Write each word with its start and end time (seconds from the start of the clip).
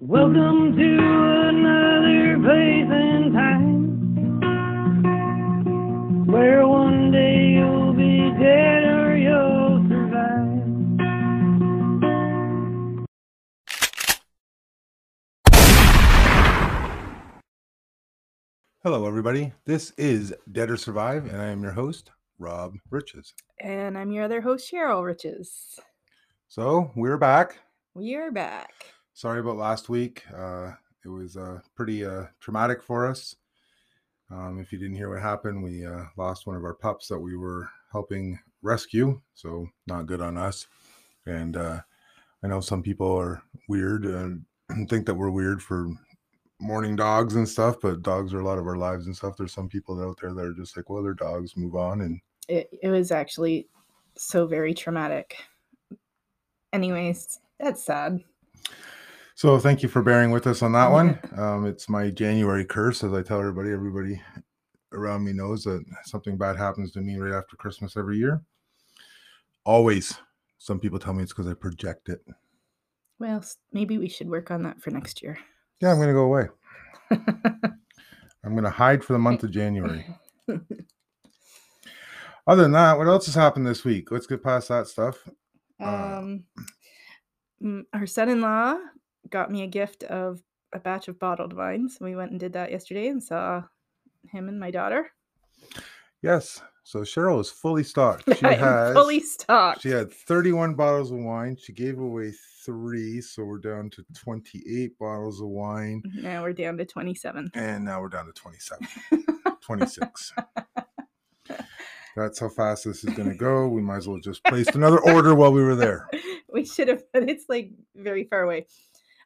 Welcome 0.00 0.76
to 0.76 0.98
another 1.48 2.38
place 2.38 2.86
and 2.88 3.34
time 3.34 3.90
where 6.24 6.64
one 6.68 7.10
day 7.10 7.48
you'll 7.54 7.94
be 7.94 8.30
dead 8.38 8.84
or 8.84 9.16
you'll 9.16 9.84
survive. 9.88 10.68
Hello, 18.84 19.04
everybody. 19.04 19.52
This 19.64 19.90
is 19.98 20.32
Dead 20.52 20.70
or 20.70 20.76
Survive, 20.76 21.26
and 21.26 21.42
I 21.42 21.46
am 21.46 21.64
your 21.64 21.72
host, 21.72 22.12
Rob 22.38 22.76
Riches. 22.88 23.34
And 23.58 23.98
I'm 23.98 24.12
your 24.12 24.22
other 24.22 24.42
host, 24.42 24.72
Cheryl 24.72 25.04
Riches. 25.04 25.80
So 26.46 26.92
we're 26.94 27.18
back. 27.18 27.58
We 27.94 28.14
are 28.14 28.30
back. 28.30 28.70
Sorry 29.18 29.40
about 29.40 29.56
last 29.56 29.88
week. 29.88 30.22
Uh, 30.32 30.70
it 31.04 31.08
was 31.08 31.36
uh, 31.36 31.58
pretty 31.74 32.04
uh, 32.04 32.26
traumatic 32.38 32.80
for 32.80 33.04
us. 33.04 33.34
Um, 34.30 34.60
if 34.60 34.70
you 34.70 34.78
didn't 34.78 34.94
hear 34.94 35.12
what 35.12 35.20
happened, 35.20 35.60
we 35.60 35.84
uh, 35.84 36.04
lost 36.16 36.46
one 36.46 36.54
of 36.54 36.62
our 36.62 36.74
pups 36.74 37.08
that 37.08 37.18
we 37.18 37.36
were 37.36 37.68
helping 37.90 38.38
rescue. 38.62 39.20
So 39.34 39.66
not 39.88 40.06
good 40.06 40.20
on 40.20 40.38
us. 40.38 40.68
And 41.26 41.56
uh, 41.56 41.80
I 42.44 42.46
know 42.46 42.60
some 42.60 42.80
people 42.80 43.12
are 43.18 43.42
weird 43.68 44.04
and 44.04 44.44
think 44.88 45.04
that 45.06 45.16
we're 45.16 45.30
weird 45.30 45.64
for 45.64 45.88
mourning 46.60 46.94
dogs 46.94 47.34
and 47.34 47.48
stuff, 47.48 47.78
but 47.82 48.02
dogs 48.02 48.32
are 48.32 48.40
a 48.40 48.46
lot 48.46 48.58
of 48.58 48.68
our 48.68 48.76
lives 48.76 49.06
and 49.06 49.16
stuff. 49.16 49.36
There's 49.36 49.52
some 49.52 49.68
people 49.68 50.00
out 50.00 50.20
there 50.22 50.32
that 50.32 50.44
are 50.44 50.54
just 50.54 50.76
like, 50.76 50.88
well, 50.88 51.02
they're 51.02 51.12
dogs, 51.14 51.56
move 51.56 51.74
on. 51.74 52.02
And 52.02 52.20
It, 52.46 52.70
it 52.84 52.88
was 52.88 53.10
actually 53.10 53.66
so 54.16 54.46
very 54.46 54.74
traumatic. 54.74 55.38
Anyways, 56.72 57.40
that's 57.58 57.84
sad. 57.84 58.22
So 59.38 59.56
thank 59.56 59.84
you 59.84 59.88
for 59.88 60.02
bearing 60.02 60.32
with 60.32 60.48
us 60.48 60.62
on 60.62 60.72
that 60.72 60.90
one. 60.90 61.16
Um, 61.38 61.64
it's 61.64 61.88
my 61.88 62.10
January 62.10 62.64
curse, 62.64 63.04
as 63.04 63.12
I 63.12 63.22
tell 63.22 63.38
everybody. 63.38 63.70
Everybody 63.70 64.20
around 64.92 65.22
me 65.22 65.32
knows 65.32 65.62
that 65.62 65.84
something 66.02 66.36
bad 66.36 66.56
happens 66.56 66.90
to 66.92 67.00
me 67.00 67.16
right 67.18 67.32
after 67.32 67.54
Christmas 67.54 67.96
every 67.96 68.18
year. 68.18 68.42
Always. 69.64 70.18
Some 70.58 70.80
people 70.80 70.98
tell 70.98 71.14
me 71.14 71.22
it's 71.22 71.32
because 71.32 71.46
I 71.46 71.54
project 71.54 72.08
it. 72.08 72.20
Well, 73.20 73.44
maybe 73.72 73.96
we 73.96 74.08
should 74.08 74.28
work 74.28 74.50
on 74.50 74.64
that 74.64 74.82
for 74.82 74.90
next 74.90 75.22
year. 75.22 75.38
Yeah, 75.80 75.92
I'm 75.92 75.98
going 75.98 76.08
to 76.08 76.14
go 76.14 76.24
away. 76.24 76.48
I'm 78.44 78.54
going 78.54 78.64
to 78.64 78.70
hide 78.70 79.04
for 79.04 79.12
the 79.12 79.20
month 79.20 79.44
of 79.44 79.52
January. 79.52 80.04
Other 82.48 82.62
than 82.62 82.72
that, 82.72 82.98
what 82.98 83.06
else 83.06 83.26
has 83.26 83.36
happened 83.36 83.68
this 83.68 83.84
week? 83.84 84.10
Let's 84.10 84.26
get 84.26 84.42
past 84.42 84.66
that 84.70 84.88
stuff. 84.88 85.16
Uh, 85.80 85.84
um, 85.84 86.42
mm, 87.62 87.84
our 87.92 88.04
son-in-law 88.04 88.78
got 89.30 89.50
me 89.50 89.62
a 89.62 89.66
gift 89.66 90.02
of 90.04 90.42
a 90.72 90.78
batch 90.78 91.08
of 91.08 91.18
bottled 91.18 91.52
wines. 91.52 91.98
We 92.00 92.16
went 92.16 92.30
and 92.30 92.40
did 92.40 92.52
that 92.52 92.70
yesterday 92.70 93.08
and 93.08 93.22
saw 93.22 93.64
him 94.30 94.48
and 94.48 94.60
my 94.60 94.70
daughter. 94.70 95.10
Yes. 96.22 96.60
So 96.84 97.00
Cheryl 97.00 97.40
is 97.40 97.50
fully 97.50 97.84
stocked. 97.84 98.24
She 98.38 98.46
has 98.46 98.94
fully 98.94 99.20
stocked. 99.20 99.82
She 99.82 99.90
had 99.90 100.12
31 100.12 100.74
bottles 100.74 101.10
of 101.10 101.18
wine. 101.18 101.56
She 101.60 101.72
gave 101.72 101.98
away 101.98 102.32
three, 102.64 103.20
so 103.20 103.44
we're 103.44 103.58
down 103.58 103.90
to 103.90 104.04
28 104.14 104.98
bottles 104.98 105.40
of 105.40 105.48
wine. 105.48 106.02
Mm-hmm, 106.06 106.22
now 106.22 106.42
we're 106.42 106.52
down 106.52 106.78
to 106.78 106.86
27. 106.86 107.50
And 107.54 107.84
now 107.84 108.00
we're 108.00 108.08
down 108.08 108.26
to 108.26 108.32
27, 108.32 108.88
26. 109.60 110.32
That's 112.16 112.40
how 112.40 112.48
fast 112.48 112.84
this 112.84 113.04
is 113.04 113.14
going 113.14 113.28
to 113.28 113.36
go. 113.36 113.68
We 113.68 113.80
might 113.80 113.98
as 113.98 114.08
well 114.08 114.18
just 114.18 114.42
placed 114.44 114.74
another 114.74 114.98
order 114.98 115.34
while 115.34 115.52
we 115.52 115.62
were 115.62 115.76
there. 115.76 116.08
we 116.52 116.64
should 116.64 116.88
have, 116.88 117.04
but 117.12 117.28
it's 117.28 117.44
like 117.48 117.70
very 117.94 118.24
far 118.24 118.42
away. 118.42 118.66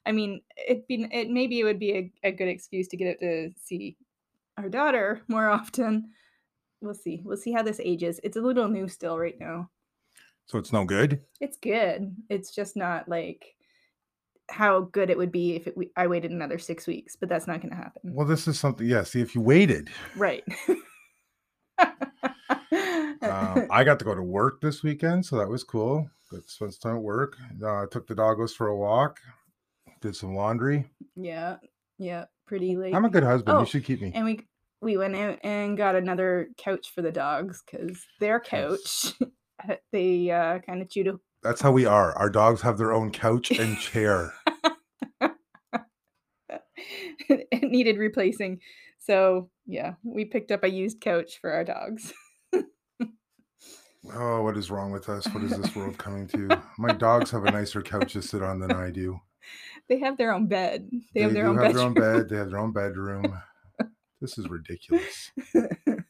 I 0.04 0.12
mean, 0.12 0.40
it'd 0.66 0.86
be 0.86 1.06
it 1.10 1.30
maybe 1.30 1.60
it 1.60 1.64
would 1.64 1.78
be 1.78 1.92
a, 1.92 2.28
a 2.28 2.32
good 2.32 2.48
excuse 2.48 2.88
to 2.88 2.96
get 2.96 3.08
it 3.08 3.20
to 3.20 3.50
see 3.60 3.96
our 4.58 4.68
daughter 4.68 5.22
more 5.28 5.48
often. 5.48 6.10
We'll 6.80 6.94
see. 6.94 7.22
We'll 7.24 7.36
see 7.36 7.52
how 7.52 7.62
this 7.62 7.80
ages. 7.82 8.20
It's 8.24 8.36
a 8.36 8.40
little 8.40 8.68
new 8.68 8.88
still 8.88 9.18
right 9.18 9.38
now. 9.38 9.70
So 10.46 10.58
it's 10.58 10.72
no 10.72 10.84
good. 10.84 11.20
It's 11.40 11.56
good. 11.56 12.16
It's 12.28 12.52
just 12.52 12.76
not 12.76 13.08
like 13.08 13.54
how 14.50 14.80
good 14.80 15.08
it 15.08 15.16
would 15.16 15.30
be 15.32 15.54
if 15.54 15.66
it, 15.68 15.74
I 15.96 16.08
waited 16.08 16.32
another 16.32 16.58
six 16.58 16.86
weeks, 16.86 17.16
but 17.16 17.28
that's 17.28 17.46
not 17.46 17.60
going 17.60 17.70
to 17.70 17.76
happen. 17.76 18.12
Well, 18.12 18.26
this 18.26 18.48
is 18.48 18.58
something. 18.58 18.86
Yeah. 18.86 19.04
See, 19.04 19.20
if 19.20 19.34
you 19.34 19.40
waited, 19.40 19.88
Right. 20.16 20.44
um, 21.78 23.66
I 23.70 23.84
got 23.84 23.98
to 24.00 24.04
go 24.04 24.14
to 24.14 24.22
work 24.22 24.60
this 24.60 24.82
weekend, 24.82 25.24
so 25.24 25.38
that 25.38 25.48
was 25.48 25.64
cool. 25.64 26.10
Got 26.30 26.44
to 26.44 26.50
spend 26.50 26.74
some 26.74 26.90
time 26.90 26.96
at 26.98 27.02
work. 27.02 27.36
Uh, 27.64 27.86
took 27.86 28.06
the 28.06 28.14
doggos 28.14 28.52
for 28.52 28.68
a 28.68 28.76
walk. 28.76 29.20
Did 30.02 30.14
some 30.16 30.34
laundry. 30.34 30.90
yeah. 31.16 31.56
Yeah. 31.98 32.24
Pretty 32.46 32.76
late. 32.76 32.94
I'm 32.94 33.04
a 33.04 33.08
good 33.10 33.22
husband. 33.22 33.56
Oh, 33.56 33.60
you 33.60 33.66
should 33.66 33.84
keep 33.84 34.02
me. 34.02 34.12
and 34.14 34.24
we 34.26 34.40
we 34.82 34.96
went 34.96 35.14
out 35.14 35.38
and 35.44 35.76
got 35.76 35.94
another 35.94 36.48
couch 36.58 36.92
for 36.92 37.00
the 37.00 37.12
dogs 37.12 37.62
because 37.64 38.04
their 38.18 38.40
couch 38.40 39.14
they 39.92 40.28
uh, 40.30 40.58
kind 40.58 40.82
of 40.82 40.90
chewed 40.90 41.06
a 41.06 41.20
That's 41.42 41.60
how 41.62 41.70
we 41.70 41.86
are. 41.86 42.12
Our 42.18 42.28
dogs 42.28 42.62
have 42.62 42.76
their 42.78 42.92
own 42.92 43.12
couch 43.12 43.52
and 43.52 43.78
chair. 43.78 44.34
it 47.28 47.62
needed 47.62 47.96
replacing 47.96 48.58
so 48.98 49.48
yeah 49.66 49.94
we 50.02 50.24
picked 50.24 50.50
up 50.50 50.64
a 50.64 50.68
used 50.68 51.00
couch 51.00 51.38
for 51.40 51.52
our 51.52 51.64
dogs 51.64 52.12
Oh, 54.14 54.42
what 54.42 54.56
is 54.56 54.68
wrong 54.68 54.90
with 54.90 55.08
us? 55.08 55.26
What 55.28 55.44
is 55.44 55.56
this 55.56 55.76
world 55.76 55.96
coming 55.96 56.26
to? 56.28 56.60
My 56.78 56.92
dogs 56.92 57.30
have 57.30 57.44
a 57.44 57.52
nicer 57.52 57.80
couch 57.82 58.14
to 58.14 58.22
sit 58.22 58.42
on 58.42 58.58
than 58.58 58.72
I 58.72 58.90
do. 58.90 59.20
They 59.92 59.98
have 59.98 60.16
their 60.16 60.32
own 60.32 60.46
bed 60.46 60.88
they, 61.14 61.20
have 61.20 61.34
their 61.34 61.46
own 61.46 61.58
have 61.58 61.74
their 61.74 61.82
own 61.82 61.92
bed. 61.94 62.28
They 62.28 62.36
have 62.36 62.50
their 62.50 62.58
own 62.58 62.72
bedroom. 62.72 63.38
This 64.20 64.38
is 64.38 64.48
ridiculous. 64.48 65.30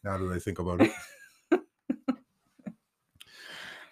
Now 0.04 0.18
that 0.18 0.32
I 0.34 0.38
think 0.38 0.58
about 0.58 0.82
it. 0.82 0.90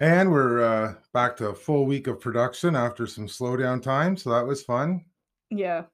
And 0.01 0.31
we're 0.31 0.63
uh, 0.63 0.95
back 1.13 1.37
to 1.37 1.49
a 1.49 1.55
full 1.55 1.87
week 1.87 2.07
of 2.07 2.21
production 2.21 2.75
after 2.75 3.07
some 3.07 3.27
slowdown 3.27 3.83
time, 3.83 4.17
so 4.17 4.31
that 4.31 4.47
was 4.47 4.63
fun. 4.63 5.05
yeah 5.51 5.85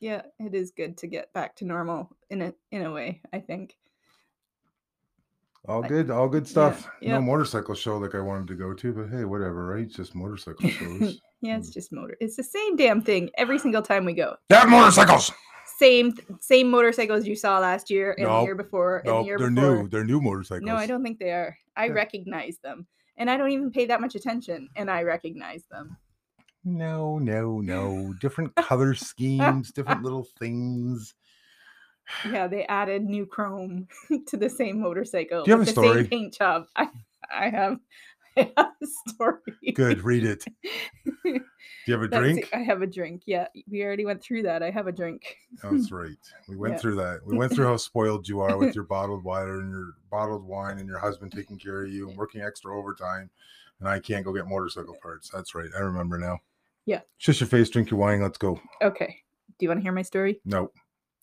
yeah 0.00 0.22
it 0.38 0.54
is 0.54 0.72
good 0.72 0.96
to 0.98 1.06
get 1.06 1.32
back 1.32 1.56
to 1.56 1.64
normal 1.64 2.10
in 2.30 2.42
a 2.42 2.52
in 2.70 2.82
a 2.82 2.92
way 2.92 3.22
i 3.32 3.38
think 3.38 3.76
All 5.68 5.82
good, 5.82 6.10
all 6.10 6.28
good 6.28 6.46
stuff. 6.46 6.88
yeah. 7.00 7.14
No 7.14 7.20
motorcycle 7.22 7.74
show 7.74 7.98
like 7.98 8.14
I 8.14 8.20
wanted 8.20 8.48
to 8.48 8.54
go 8.54 8.72
to, 8.72 8.92
but 8.92 9.08
hey, 9.08 9.24
whatever, 9.24 9.66
right? 9.66 9.84
It's 9.84 9.96
just 9.96 10.14
motorcycle 10.14 10.68
shows. 10.68 11.20
yeah 11.42 11.56
it's 11.56 11.68
hmm. 11.68 11.72
just 11.72 11.92
motor 11.92 12.16
it's 12.20 12.36
the 12.36 12.42
same 12.42 12.76
damn 12.76 13.02
thing 13.02 13.30
every 13.36 13.58
single 13.58 13.82
time 13.82 14.04
we 14.04 14.12
go 14.12 14.36
Damn 14.48 14.70
motorcycles! 14.70 15.32
same 15.78 16.14
same 16.40 16.70
motorcycles 16.70 17.26
you 17.26 17.36
saw 17.36 17.58
last 17.58 17.90
year 17.90 18.14
and 18.18 18.26
the 18.26 18.42
year 18.42 18.54
before 18.54 18.98
and 18.98 19.06
No, 19.06 19.18
the 19.20 19.26
year 19.26 19.38
they're 19.38 19.50
before 19.50 19.82
new. 19.82 19.88
They're 19.88 20.04
new 20.04 20.20
motorcycles. 20.20 20.64
No, 20.66 20.74
I 20.74 20.86
don't 20.86 21.02
think 21.02 21.18
they 21.18 21.30
are. 21.32 21.56
I 21.76 21.86
Yeah. 21.86 21.92
recognize 21.92 22.58
them. 22.62 22.86
And 23.18 23.30
I 23.30 23.36
don't 23.36 23.50
even 23.50 23.70
pay 23.70 23.86
that 23.86 24.00
much 24.00 24.14
attention 24.14 24.68
and 24.76 24.90
I 24.90 25.02
recognize 25.02 25.64
them. 25.70 25.96
No, 26.64 27.18
no, 27.18 27.60
no. 27.60 28.14
Different 28.20 28.54
color 28.54 28.94
schemes, 29.10 29.70
different 29.72 30.02
little 30.02 30.26
things. 30.38 31.14
Yeah, 32.30 32.46
they 32.46 32.64
added 32.66 33.04
new 33.04 33.26
chrome 33.26 33.88
to 34.28 34.36
the 34.36 34.48
same 34.48 34.80
motorcycle. 34.80 35.44
Do 35.44 35.50
you 35.50 35.56
have 35.58 35.60
with 35.60 35.68
a 35.70 35.72
the 35.74 35.82
story? 35.82 36.00
Same 36.02 36.06
paint 36.10 36.34
job. 36.34 36.66
I, 36.76 36.88
I 37.32 37.48
have 37.50 37.78
I 38.36 38.52
have 38.56 38.72
a 38.82 38.86
story. 39.10 39.40
Good, 39.74 40.02
read 40.02 40.24
it. 40.24 40.44
Do 41.24 41.40
you 41.86 41.92
have 41.94 42.02
a 42.02 42.08
drink? 42.08 42.50
I 42.52 42.58
have 42.58 42.82
a 42.82 42.86
drink. 42.86 43.22
Yeah, 43.26 43.46
we 43.70 43.82
already 43.82 44.04
went 44.04 44.22
through 44.22 44.42
that. 44.42 44.62
I 44.62 44.70
have 44.70 44.86
a 44.88 44.92
drink. 44.92 45.36
That's 45.62 45.90
right. 45.90 46.18
We 46.48 46.56
went 46.56 46.74
Yeah. 46.74 46.78
through 46.80 46.96
that. 46.96 47.20
We 47.24 47.36
went 47.36 47.52
through 47.52 47.66
how 47.66 47.76
spoiled 47.78 48.28
you 48.28 48.40
are 48.40 48.58
with 48.58 48.74
your 48.74 48.84
bottled 48.84 49.24
water 49.24 49.60
and 49.60 49.70
your 49.70 49.94
bottled 50.10 50.44
wine 50.44 50.78
and 50.78 50.86
your 50.88 50.98
husband 50.98 51.32
taking 51.32 51.58
care 51.58 51.84
of 51.84 51.90
you 51.92 52.08
and 52.08 52.16
working 52.18 52.42
extra 52.42 52.76
overtime. 52.76 53.30
And 53.80 53.88
I 53.88 54.00
can't 54.00 54.24
go 54.24 54.32
get 54.32 54.46
motorcycle 54.46 54.96
parts. 55.02 55.30
That's 55.30 55.54
right. 55.54 55.70
I 55.76 55.80
remember 55.80 56.18
now. 56.18 56.38
Yeah. 56.84 57.00
Shush 57.18 57.40
your 57.40 57.48
face, 57.48 57.70
drink 57.70 57.90
your 57.90 58.00
wine. 58.00 58.20
Let's 58.20 58.38
go. 58.38 58.60
Okay. 58.82 59.22
Do 59.58 59.64
you 59.64 59.68
want 59.68 59.78
to 59.80 59.82
hear 59.82 59.92
my 59.92 60.02
story? 60.02 60.40
No. 60.44 60.70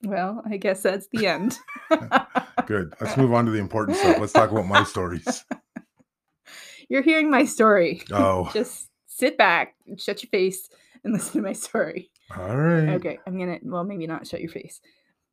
Well, 0.04 0.42
I 0.50 0.58
guess 0.58 0.84
that's 0.84 1.08
the 1.12 1.28
end. 1.28 1.58
Good. 2.66 2.94
Let's 3.02 3.18
move 3.18 3.34
on 3.34 3.46
to 3.46 3.52
the 3.52 3.60
important 3.60 3.98
stuff. 3.98 4.18
Let's 4.20 4.34
talk 4.34 4.52
about 4.52 4.68
my 4.68 4.84
stories. 4.84 5.46
You're 6.90 7.02
hearing 7.02 7.30
my 7.30 7.46
story. 7.46 8.02
Oh, 8.12 8.50
Just 8.54 8.90
sit 9.08 9.38
back, 9.38 9.76
shut 9.98 10.22
your 10.22 10.30
face, 10.30 10.70
and 11.04 11.14
listen 11.14 11.34
to 11.34 11.42
my 11.42 11.54
story. 11.54 12.12
all 12.38 12.56
right. 12.58 12.90
Okay, 12.96 13.20
I'm 13.26 13.38
gonna. 13.40 13.60
Well, 13.64 13.84
maybe 13.84 14.06
not 14.08 14.28
shut 14.28 14.42
your 14.42 14.50
face, 14.52 14.82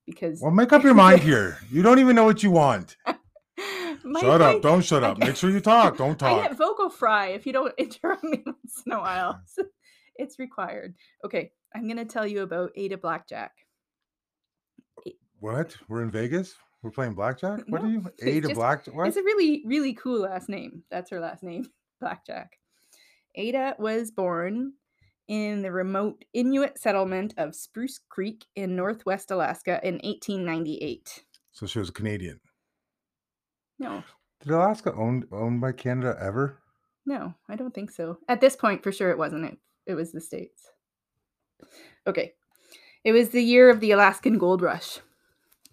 because. 0.06 0.40
Well, 0.40 0.52
make 0.52 0.72
up 0.72 0.84
your 0.84 0.94
mind 0.94 1.20
here. 1.22 1.58
You 1.70 1.82
don't 1.82 1.98
even 1.98 2.14
know 2.16 2.24
what 2.24 2.42
you 2.42 2.50
want. 2.52 2.96
my 4.04 4.20
shut 4.20 4.40
up. 4.40 4.62
Don't 4.62 4.84
shut 4.84 5.02
up. 5.04 5.18
get- 5.18 5.26
Make 5.28 5.36
sure 5.36 5.50
you 5.50 5.60
talk. 5.60 5.96
Don't 5.96 6.18
talk. 6.18 6.38
I 6.44 6.48
get 6.48 6.56
vocal 6.56 6.88
fry 6.88 7.28
if 7.28 7.46
you 7.46 7.52
don't 7.52 7.74
interrupt 7.78 8.22
me 8.24 8.42
once 8.46 8.82
in 8.86 8.92
a 8.92 9.00
while. 9.00 9.40
It's 10.16 10.38
required. 10.38 10.94
Okay, 11.24 11.50
I'm 11.74 11.88
gonna 11.88 12.04
tell 12.04 12.26
you 12.26 12.42
about 12.42 12.70
Ada 12.76 12.96
Blackjack. 12.98 13.52
What? 15.40 15.76
We're 15.88 16.02
in 16.02 16.10
Vegas? 16.10 16.54
We're 16.82 16.90
playing 16.90 17.14
blackjack? 17.14 17.60
What 17.68 17.82
No, 17.82 17.88
are 17.88 17.90
you? 17.90 18.10
Ada 18.22 18.48
just- 18.48 18.58
blackjack? 18.58 18.94
What? 18.94 19.08
It's 19.08 19.16
a 19.16 19.22
really, 19.22 19.62
really 19.66 19.94
cool 19.94 20.20
last 20.20 20.48
name. 20.48 20.82
That's 20.90 21.10
her 21.10 21.20
last 21.20 21.42
name, 21.42 21.66
Blackjack. 22.00 22.58
Ada 23.34 23.76
was 23.78 24.10
born 24.10 24.72
in 25.28 25.62
the 25.62 25.70
remote 25.70 26.24
Inuit 26.32 26.78
settlement 26.78 27.34
of 27.36 27.54
Spruce 27.54 28.00
Creek 28.08 28.44
in 28.56 28.74
northwest 28.76 29.30
Alaska 29.30 29.78
in 29.84 29.94
1898. 30.02 31.24
So 31.52 31.66
she 31.66 31.78
was 31.78 31.90
Canadian. 31.90 32.40
No, 33.78 34.02
Did 34.42 34.52
Alaska 34.52 34.92
owned 34.94 35.24
owned 35.32 35.60
by 35.60 35.72
Canada 35.72 36.16
ever? 36.20 36.58
no, 37.06 37.34
I 37.48 37.56
don't 37.56 37.72
think 37.74 37.90
so. 37.90 38.18
At 38.28 38.40
this 38.40 38.56
point, 38.56 38.82
for 38.82 38.92
sure, 38.92 39.10
it 39.10 39.18
wasn't. 39.18 39.44
It, 39.46 39.58
it 39.86 39.94
was 39.94 40.12
the 40.12 40.20
States. 40.20 40.68
Okay. 42.06 42.32
It 43.04 43.12
was 43.12 43.30
the 43.30 43.42
year 43.42 43.70
of 43.70 43.80
the 43.80 43.92
Alaskan 43.92 44.36
Gold 44.38 44.60
Rush. 44.60 44.98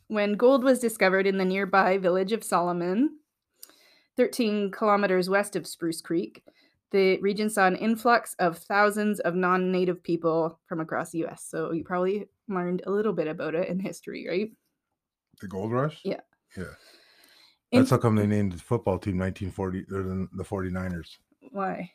When 0.08 0.34
gold 0.34 0.64
was 0.64 0.80
discovered 0.80 1.28
in 1.28 1.38
the 1.38 1.46
nearby 1.46 1.98
village 1.98 2.32
of 2.32 2.44
Solomon, 2.44 3.18
13 4.16 4.72
kilometers 4.72 5.30
west 5.30 5.56
of 5.56 5.68
Spruce 5.68 6.02
Creek, 6.02 6.44
the 6.92 7.18
region 7.20 7.50
saw 7.50 7.68
an 7.68 7.76
influx 7.76 8.34
of 8.40 8.58
thousands 8.58 9.20
of 9.20 9.36
non 9.36 9.72
native 9.72 10.02
people 10.02 10.60
from 10.68 10.80
across 10.80 11.12
the 11.12 11.26
US. 11.26 11.46
So 11.48 11.72
you 11.72 11.84
probably 11.84 12.28
learned 12.48 12.84
a 12.86 12.92
little 12.92 13.12
bit 13.14 13.28
about 13.28 13.56
it 13.56 13.68
in 13.68 13.80
history, 13.80 14.26
right? 14.30 14.52
The 15.42 15.48
Gold 15.50 15.72
Rush? 15.74 16.00
Yeah. 16.04 16.22
Yeah. 16.56 16.64
In- 17.72 17.80
That's 17.82 17.92
how 17.92 17.98
come 17.98 18.16
they 18.16 18.26
named 18.26 18.54
the 18.54 18.60
football 18.60 18.98
team 18.98 19.18
1940 19.20 19.80
or 19.94 20.04
the, 20.04 20.28
the 20.34 20.44
49ers 20.46 21.18
Why? 21.52 21.92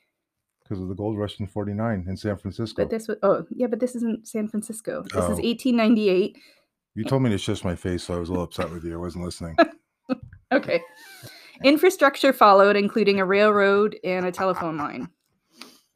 because 0.62 0.80
of 0.82 0.88
the 0.88 0.94
Gold 0.94 1.16
Rush 1.18 1.40
in 1.40 1.46
49 1.46 2.04
in 2.06 2.16
San 2.18 2.36
Francisco. 2.36 2.82
But 2.82 2.90
this 2.90 3.08
was, 3.08 3.16
oh, 3.22 3.46
yeah, 3.50 3.66
but 3.68 3.80
this 3.80 3.96
isn't 3.96 4.28
San 4.28 4.48
Francisco. 4.48 5.02
This 5.02 5.12
is 5.14 5.18
Oh. 5.18 5.42
1898. 5.42 6.36
You 6.94 7.04
told 7.04 7.22
me 7.22 7.30
to 7.30 7.38
shush 7.38 7.64
my 7.64 7.74
face, 7.74 8.04
so 8.04 8.14
I 8.14 8.18
was 8.18 8.28
a 8.28 8.32
little 8.32 8.44
upset 8.44 8.70
with 8.70 8.84
you. 8.84 8.94
I 8.94 9.00
wasn't 9.00 9.24
listening. 9.24 9.56
Okay. 10.52 10.82
Infrastructure 11.64 12.32
followed, 12.32 12.76
including 12.76 13.18
a 13.18 13.24
railroad 13.24 13.96
and 14.04 14.26
a 14.26 14.32
telephone 14.32 14.76
line. 14.76 15.08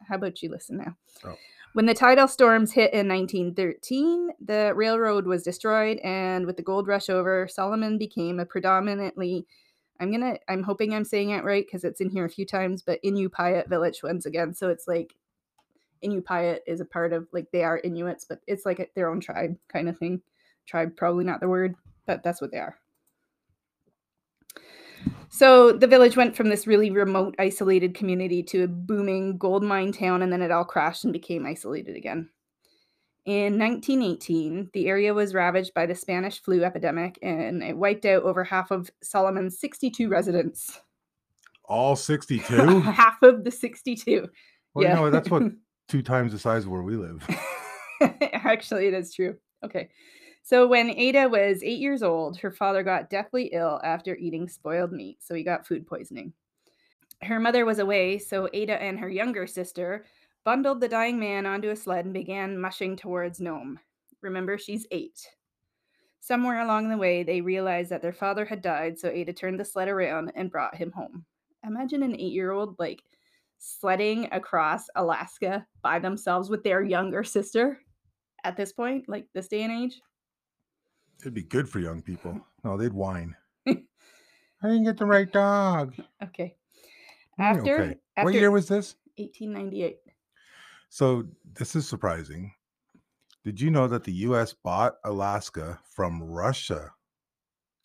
How 0.09 0.17
about 0.17 0.43
you 0.43 0.51
listen 0.51 0.79
now? 0.79 0.97
Oh. 1.25 1.37
When 1.75 1.85
the 1.85 1.93
tidal 1.93 2.27
storms 2.27 2.73
hit 2.73 2.95
in 2.95 3.07
1913, 3.07 4.31
the 4.43 4.73
railroad 4.75 5.27
was 5.27 5.43
destroyed, 5.43 5.99
and 5.99 6.47
with 6.47 6.57
the 6.57 6.63
gold 6.63 6.89
rush 6.89 7.11
over, 7.11 7.47
Solomon 7.49 7.99
became 7.99 8.41
a 8.41 8.47
predominantly 8.47 9.47
I'm 9.99 10.11
gonna 10.11 10.37
I'm 10.49 10.63
hoping 10.63 10.95
I'm 10.95 11.05
saying 11.05 11.31
it 11.31 11.45
right 11.45 11.65
because 11.67 11.85
it's 11.85 12.01
in 12.01 12.11
here 12.11 12.25
a 12.25 12.31
few 12.31 12.47
times, 12.47 12.83
but 12.83 13.03
Inupiat 13.03 13.69
village 13.69 14.03
once 14.03 14.27
again. 14.27 14.55
So 14.55 14.69
it's 14.69 14.87
like 14.87 15.15
Inupiat 16.05 16.61
is 16.67 16.81
a 16.81 16.85
part 16.85 17.13
of 17.13 17.27
like 17.33 17.51
they 17.51 17.65
are 17.65 17.81
Inuits, 17.83 18.25
but 18.25 18.41
it's 18.47 18.67
like 18.67 18.79
a, 18.79 18.87
their 18.95 19.11
own 19.11 19.21
tribe 19.21 19.57
kind 19.69 19.89
of 19.89 19.99
thing. 19.99 20.23
Tribe 20.67 20.97
probably 20.97 21.25
not 21.25 21.41
the 21.41 21.49
word, 21.49 21.75
but 22.07 22.23
that's 22.23 22.41
what 22.41 22.51
they 22.51 22.59
are. 22.59 22.77
So 25.29 25.73
the 25.73 25.87
village 25.87 26.17
went 26.17 26.37
from 26.37 26.49
this 26.49 26.67
really 26.67 26.91
remote, 26.91 27.35
isolated 27.39 27.95
community 27.95 28.43
to 28.45 28.63
a 28.63 28.69
booming 28.69 29.37
gold 29.39 29.63
mine 29.63 29.93
town, 29.93 30.23
and 30.23 30.33
then 30.33 30.43
it 30.43 30.51
all 30.51 30.65
crashed 30.65 31.05
and 31.05 31.13
became 31.13 31.47
isolated 31.47 31.97
again. 31.97 32.31
In 33.27 33.59
1918, 33.59 34.71
the 34.73 34.87
area 34.87 35.13
was 35.13 35.35
ravaged 35.35 35.75
by 35.75 35.85
the 35.85 35.97
Spanish 35.97 36.41
flu 36.41 36.63
epidemic, 36.63 37.19
and 37.23 37.63
it 37.63 37.77
wiped 37.77 38.07
out 38.07 38.23
over 38.23 38.45
half 38.45 38.71
of 38.71 38.89
Solomon's 39.03 39.59
62 39.59 40.09
residents. 40.09 40.81
All 41.65 41.97
62? 41.97 42.81
half 42.81 43.21
of 43.23 43.43
the 43.43 43.51
62. 43.51 44.29
Well, 44.75 44.89
you 44.89 44.95
know, 44.95 45.11
that's 45.11 45.29
what 45.29 45.43
two 45.89 46.03
times 46.03 46.33
the 46.33 46.39
size 46.39 46.65
of 46.65 46.71
where 46.71 46.83
we 46.83 46.97
live. 46.97 47.29
Actually, 48.33 48.87
it 48.87 48.95
is 48.95 49.13
true. 49.13 49.37
Okay. 49.65 49.89
So 50.47 50.69
when 50.69 50.91
Ada 50.91 51.29
was 51.29 51.65
eight 51.65 51.81
years 51.81 52.05
old, 52.05 52.37
her 52.37 52.53
father 52.53 52.85
got 52.85 53.11
deathly 53.11 53.47
ill 53.47 53.81
after 53.83 54.15
eating 54.15 54.49
spoiled 54.49 54.93
meat. 54.93 55.19
So 55.21 55.35
he 55.35 55.43
got 55.43 55.67
food 55.67 55.89
poisoning. 55.89 56.33
Her 57.21 57.41
mother 57.41 57.65
was 57.65 57.81
away, 57.81 58.19
so 58.19 58.49
Ada 58.53 58.81
and 58.81 58.97
her 59.01 59.09
younger 59.09 59.49
sister 59.49 60.05
bundled 60.45 60.81
the 60.81 60.87
dying 60.87 61.19
man 61.19 61.47
onto 61.47 61.71
a 61.71 61.75
sled 61.75 62.05
and 62.05 62.15
began 62.15 62.61
mushing 62.61 62.95
towards 62.95 63.41
Nome. 63.41 63.81
Remember, 64.21 64.57
she's 64.57 64.87
eight. 64.93 65.19
Somewhere 66.21 66.61
along 66.61 66.91
the 66.91 66.97
way, 66.97 67.25
they 67.25 67.41
realized 67.41 67.91
that 67.91 68.01
their 68.01 68.13
father 68.13 68.45
had 68.45 68.63
died, 68.63 68.97
so 68.97 69.09
Ada 69.09 69.33
turned 69.33 69.59
the 69.59 69.65
sled 69.65 69.89
around 69.89 70.31
and 70.37 70.49
brought 70.49 70.77
him 70.77 70.93
home. 70.93 71.25
Imagine 71.67 72.05
an 72.05 72.15
eight 72.15 72.33
year 72.33 72.53
old, 72.53 72.79
like, 72.79 73.03
sledding 73.59 74.29
across 74.31 74.85
Alaska 74.95 75.67
by 75.83 75.99
themselves 75.99 76.51
with 76.51 76.63
their 76.63 76.85
younger 76.85 77.25
sister 77.25 77.81
at 78.45 78.57
this 78.57 78.73
point, 78.73 79.09
like 79.09 79.27
this 79.35 79.49
day 79.49 79.63
and 79.63 79.73
age. 79.73 80.01
It'd 81.21 81.35
be 81.35 81.43
good 81.43 81.69
for 81.69 81.81
young 81.81 82.03
people. 82.03 82.33
Oh. 82.37 82.45
No, 82.65 82.77
they'd 82.77 82.93
whine. 82.93 83.37
I 83.67 83.75
didn't 84.63 84.85
get 84.85 84.99
the 84.99 85.07
right 85.07 85.31
dog. 85.31 85.95
Okay. 86.23 86.57
After, 87.39 87.81
okay. 87.81 87.97
after 88.17 88.25
What 88.25 88.35
year 88.35 88.51
was 88.51 88.69
this? 88.69 88.97
1898. 89.17 89.99
So 90.89 91.25
this 91.55 91.77
is 91.77 91.89
surprising. 91.89 92.53
Did 93.45 93.61
you 93.61 93.71
know 93.71 93.87
that 93.87 94.05
the 94.05 94.13
U.S. 94.13 94.53
bought 94.53 94.97
Alaska 95.05 95.79
from 95.95 96.23
Russia? 96.23 96.93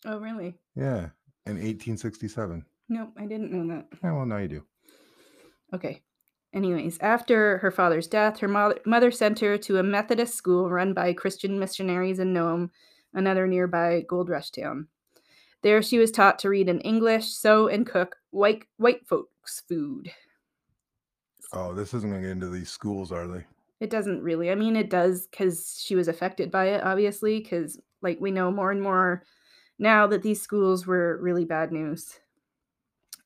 Oh, 0.04 0.18
really? 0.18 0.54
Yeah, 0.74 1.10
in 1.46 1.54
1867. 1.54 2.64
Nope, 2.88 3.10
I 3.16 3.26
didn't 3.26 3.52
know 3.52 3.74
that. 3.74 3.86
Yeah, 4.02 4.12
well, 4.12 4.26
now 4.26 4.38
you 4.38 4.48
do. 4.48 4.64
Okay. 5.72 6.02
Anyways, 6.54 6.98
after 7.00 7.58
her 7.58 7.70
father's 7.70 8.06
death, 8.06 8.40
her 8.40 8.48
mother 8.48 9.10
sent 9.10 9.38
her 9.40 9.56
to 9.56 9.78
a 9.78 9.82
Methodist 9.82 10.34
school 10.34 10.68
run 10.68 10.92
by 10.92 11.14
Christian 11.14 11.58
missionaries 11.58 12.18
in 12.18 12.32
Nome, 12.32 12.70
another 13.14 13.46
nearby 13.46 14.04
gold 14.08 14.28
rush 14.28 14.50
town. 14.50 14.88
There, 15.62 15.80
she 15.82 15.98
was 15.98 16.10
taught 16.10 16.38
to 16.40 16.48
read 16.48 16.68
in 16.68 16.80
English, 16.80 17.28
sew, 17.28 17.68
and 17.68 17.86
cook 17.86 18.16
white 18.30 18.64
white 18.78 19.06
folks' 19.06 19.62
food. 19.68 20.10
Oh, 21.52 21.74
this 21.74 21.94
isn't 21.94 22.10
going 22.10 22.22
to 22.22 22.28
get 22.28 22.32
into 22.32 22.48
these 22.48 22.70
schools, 22.70 23.12
are 23.12 23.28
they? 23.28 23.44
It 23.78 23.90
doesn't 23.90 24.22
really. 24.22 24.50
I 24.50 24.54
mean, 24.54 24.76
it 24.76 24.90
does 24.90 25.26
because 25.26 25.82
she 25.84 25.94
was 25.94 26.08
affected 26.08 26.50
by 26.50 26.66
it, 26.66 26.82
obviously, 26.82 27.40
because, 27.40 27.78
like, 28.00 28.20
we 28.20 28.30
know 28.30 28.50
more 28.50 28.70
and 28.70 28.82
more 28.82 29.24
now 29.78 30.06
that 30.06 30.22
these 30.22 30.40
schools 30.40 30.86
were 30.86 31.18
really 31.20 31.44
bad 31.44 31.72
news. 31.72 32.20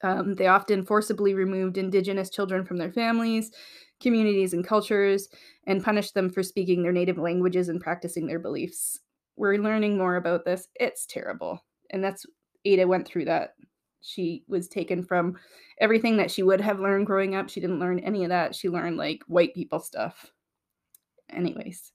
Um, 0.03 0.35
they 0.35 0.47
often 0.47 0.85
forcibly 0.85 1.35
removed 1.35 1.79
Indigenous 1.79 2.31
children 2.31 2.65
from 2.65 2.79
their 2.79 2.93
families, 2.93 3.51
communities, 4.01 4.53
and 4.53 4.67
cultures, 4.67 5.29
and 5.67 5.85
punished 5.85 6.15
them 6.15 6.31
for 6.31 6.43
speaking 6.43 6.83
their 6.83 6.93
native 6.93 7.19
languages 7.19 7.69
and 7.69 7.81
practicing 7.81 8.27
their 8.27 8.39
beliefs. 8.39 9.01
We're 9.37 9.59
learning 9.59 9.99
more 9.99 10.17
about 10.17 10.45
this. 10.45 10.69
It's 10.75 11.07
terrible. 11.07 11.65
And 11.91 12.03
that's 12.03 12.27
Ada 12.65 12.87
went 12.87 13.07
through 13.07 13.27
that. 13.27 13.55
She 14.01 14.45
was 14.49 14.69
taken 14.69 15.03
from 15.03 15.37
everything 15.81 16.17
that 16.19 16.31
she 16.31 16.43
would 16.43 16.61
have 16.61 16.81
learned 16.81 17.07
growing 17.07 17.35
up. 17.35 17.49
She 17.49 17.61
didn't 17.61 17.81
learn 17.81 17.99
any 18.01 18.25
of 18.25 18.31
that. 18.31 18.55
She 18.55 18.69
learned 18.69 18.97
like 18.97 19.23
white 19.27 19.55
people 19.55 19.81
stuff. 19.81 20.31
Anyways. 21.31 21.93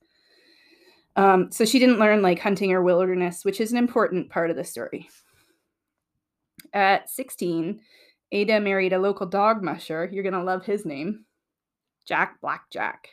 Um, 1.15 1.51
so 1.51 1.65
she 1.65 1.79
didn't 1.79 1.99
learn 1.99 2.21
like 2.21 2.39
hunting 2.39 2.71
or 2.71 2.81
wilderness, 2.81 3.43
which 3.43 3.59
is 3.59 3.71
an 3.71 3.77
important 3.77 4.29
part 4.29 4.49
of 4.49 4.55
the 4.55 4.63
story. 4.63 5.09
At 6.73 7.09
16, 7.09 7.81
Ada 8.31 8.59
married 8.61 8.93
a 8.93 8.99
local 8.99 9.27
dog 9.27 9.61
musher. 9.61 10.09
You're 10.11 10.23
going 10.23 10.33
to 10.33 10.43
love 10.43 10.65
his 10.65 10.85
name 10.85 11.25
Jack 12.05 12.39
Blackjack. 12.41 13.09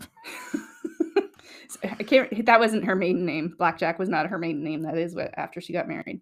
I 1.82 2.02
can't, 2.02 2.46
that 2.46 2.60
wasn't 2.60 2.84
her 2.84 2.94
maiden 2.96 3.24
name. 3.24 3.54
Blackjack 3.58 3.98
was 3.98 4.08
not 4.08 4.26
her 4.28 4.38
maiden 4.38 4.62
name. 4.64 4.82
That 4.82 4.96
is 4.98 5.14
what 5.14 5.32
after 5.36 5.60
she 5.60 5.72
got 5.72 5.88
married. 5.88 6.20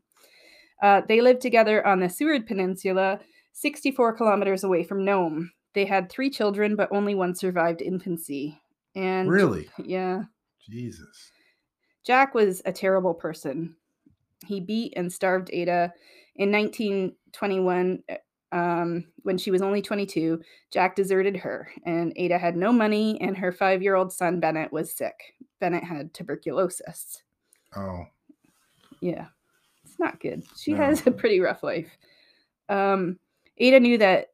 Uh, 0.83 1.03
they 1.07 1.21
lived 1.21 1.41
together 1.43 1.87
on 1.87 2.01
the 2.01 2.09
Seward 2.09 2.47
Peninsula, 2.47 3.21
64 3.53 4.15
kilometers 4.17 4.65
away 4.65 4.83
from 4.85 5.05
Nome. 5.05 5.53
They 5.75 5.85
had 5.85 6.11
three 6.11 6.31
children, 6.31 6.75
but 6.75 6.89
only 6.91 7.15
one 7.15 7.35
survived 7.35 7.83
infancy. 7.83 8.61
And 8.95 9.31
Really? 9.31 9.69
yeah, 9.79 10.25
Jesus. 10.69 11.31
Jack 12.05 12.35
was 12.35 12.63
a 12.65 12.73
terrible 12.73 13.15
person. 13.15 13.77
He 14.47 14.61
beat 14.61 14.95
and 14.97 15.13
starved 15.13 15.51
Ada. 15.53 15.93
In 16.37 16.51
1921, 16.51 18.03
uh, 18.09 18.15
um, 18.53 19.05
when 19.23 19.39
she 19.39 19.51
was 19.51 19.63
only 19.63 19.81
22, 19.83 20.41
Jack 20.73 20.97
deserted 20.97 21.37
her, 21.37 21.71
and 21.85 22.13
Ada 22.17 22.39
had 22.39 22.57
no 22.57 22.73
money, 22.73 23.21
and 23.21 23.37
her 23.37 23.53
five 23.53 23.83
year 23.83 23.95
old 23.95 24.13
son, 24.13 24.41
Bennett, 24.41 24.73
was 24.73 24.93
sick. 24.93 25.35
Bennett 25.61 25.85
had 25.85 26.13
tuberculosis. 26.15 27.23
Oh, 27.77 28.05
Yeah, 29.01 29.27
it's 29.85 29.99
not 29.99 30.21
good. 30.21 30.43
She 30.57 30.73
No. 30.73 30.79
has 30.79 31.07
a 31.07 31.11
pretty 31.11 31.41
rough 31.41 31.63
life. 31.63 31.91
Um, 32.69 33.19
Ada 33.59 33.81
knew 33.81 33.99
that 33.99 34.29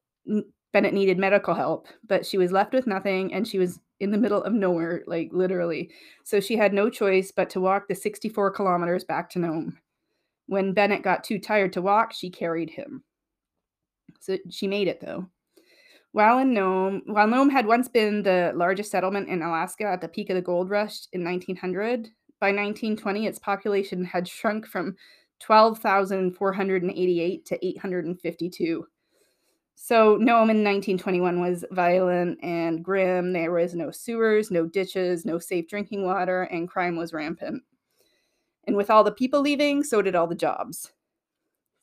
Bennett 0.73 0.95
needed 0.95 1.19
medical 1.19 1.55
help, 1.55 1.89
but 2.07 2.25
she 2.27 2.39
was 2.39 2.53
left 2.53 2.73
with 2.73 2.87
nothing 2.87 3.33
and 3.35 3.47
she 3.47 3.59
was 3.59 3.81
in 4.01 4.11
the 4.11 4.19
middle 4.19 4.43
of 4.43 4.53
nowhere, 4.53 5.03
like 5.07 5.31
literally. 5.33 5.91
So 6.25 6.39
she 6.41 6.57
had 6.57 6.73
no 6.75 6.91
choice 6.91 7.33
but 7.33 7.49
to 7.51 7.61
walk 7.61 7.89
the 7.89 7.95
64 7.95 8.51
kilometers 8.53 9.05
back 9.05 9.31
to 9.31 9.39
Nome. 9.39 9.79
When 10.47 10.75
Bennett 10.75 11.03
got 11.03 11.25
too 11.25 11.39
tired 11.39 11.73
to 11.75 11.83
walk, 11.83 12.13
she 12.13 12.29
carried 12.31 12.71
him. 12.71 13.03
So 14.21 14.39
she 14.51 14.67
made 14.67 14.89
it 14.89 15.01
though. 15.01 15.29
While 16.13 16.39
in 16.39 16.55
Nome, 16.55 17.03
while 17.07 17.27
Nome 17.27 17.51
had 17.51 17.67
once 17.67 17.89
been 17.89 18.23
the 18.23 18.53
largest 18.55 18.91
settlement 18.91 19.29
in 19.29 19.43
Alaska 19.43 19.85
at 19.85 20.01
the 20.01 20.09
peak 20.09 20.31
of 20.31 20.37
the 20.37 20.43
gold 20.43 20.71
rush 20.71 21.07
in 21.13 21.23
1900, 21.23 22.09
by 22.41 22.49
1920 22.49 23.27
its 23.27 23.39
population 23.39 24.05
had 24.05 24.27
shrunk 24.27 24.67
from 24.67 24.97
12,488 25.41 27.47
to 27.47 27.67
852. 27.67 28.87
So 29.75 30.17
Nome 30.17 30.51
in 30.51 30.65
1921 30.65 31.41
was 31.41 31.65
violent 31.71 32.43
and 32.43 32.83
grim. 32.83 33.35
There 33.35 33.53
was 33.53 33.75
no 33.75 33.91
sewers, 33.91 34.51
no 34.51 34.67
ditches, 34.67 35.27
no 35.27 35.39
safe 35.39 35.69
drinking 35.69 36.05
water, 36.05 36.45
and 36.45 36.69
crime 36.69 36.97
was 36.97 37.13
rampant. 37.13 37.63
And 38.67 38.75
with 38.75 38.91
all 38.91 39.05
the 39.05 39.13
people 39.13 39.43
leaving, 39.43 39.85
so 39.85 40.01
did 40.01 40.17
all 40.17 40.27
the 40.27 40.35
jobs. 40.35 40.93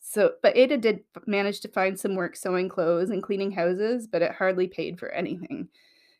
So, 0.05 0.33
but 0.41 0.55
Ada 0.57 0.77
did 0.77 1.03
manage 1.25 1.61
to 1.61 1.69
find 1.69 1.97
some 1.97 2.15
work 2.15 2.35
sewing 2.35 2.67
clothes 2.67 3.09
and 3.09 3.23
cleaning 3.23 3.51
houses, 3.51 4.05
but 4.05 4.21
it 4.21 4.33
hardly 4.33 4.67
paid 4.67 4.99
for 4.99 5.09
anything. 5.09 5.69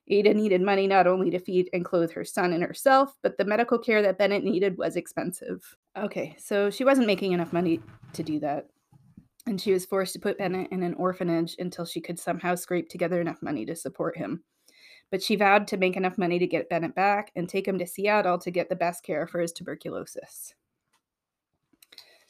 Ada 0.08 0.34
needed 0.34 0.62
money 0.62 0.88
not 0.88 1.06
only 1.06 1.30
to 1.30 1.40
feed 1.40 1.70
and 1.74 1.84
clothe 1.84 2.12
her 2.12 2.24
son 2.24 2.54
and 2.54 2.64
herself, 2.64 3.16
but 3.22 3.38
the 3.38 3.46
medical 3.46 3.78
care 3.78 4.02
that 4.02 4.18
Bennett 4.18 4.44
needed 4.44 4.78
was 4.78 4.96
expensive. 4.96 5.76
Okay, 5.98 6.34
so 6.40 6.70
she 6.70 6.86
wasn't 6.86 7.08
making 7.08 7.34
enough 7.34 7.52
money 7.52 7.82
to 8.14 8.24
do 8.24 8.40
that. 8.40 8.68
And 9.46 9.60
she 9.60 9.74
was 9.74 9.86
forced 9.86 10.14
to 10.14 10.20
put 10.20 10.38
Bennett 10.38 10.72
in 10.72 10.82
an 10.82 10.94
orphanage 10.94 11.58
until 11.60 11.86
she 11.86 12.00
could 12.00 12.18
somehow 12.18 12.56
scrape 12.56 12.88
together 12.88 13.20
enough 13.20 13.42
money 13.42 13.66
to 13.66 13.76
support 13.76 14.18
him. 14.18 14.44
But 15.12 15.22
she 15.22 15.36
vowed 15.36 15.68
to 15.68 15.78
make 15.78 15.98
enough 15.98 16.18
money 16.18 16.40
to 16.40 16.48
get 16.48 16.70
Bennett 16.70 16.96
back 16.96 17.32
and 17.36 17.48
take 17.48 17.68
him 17.68 17.78
to 17.80 17.86
Seattle 17.86 18.40
to 18.40 18.50
get 18.50 18.70
the 18.70 18.76
best 18.78 19.04
care 19.04 19.28
for 19.28 19.42
his 19.42 19.52
tuberculosis. 19.52 20.54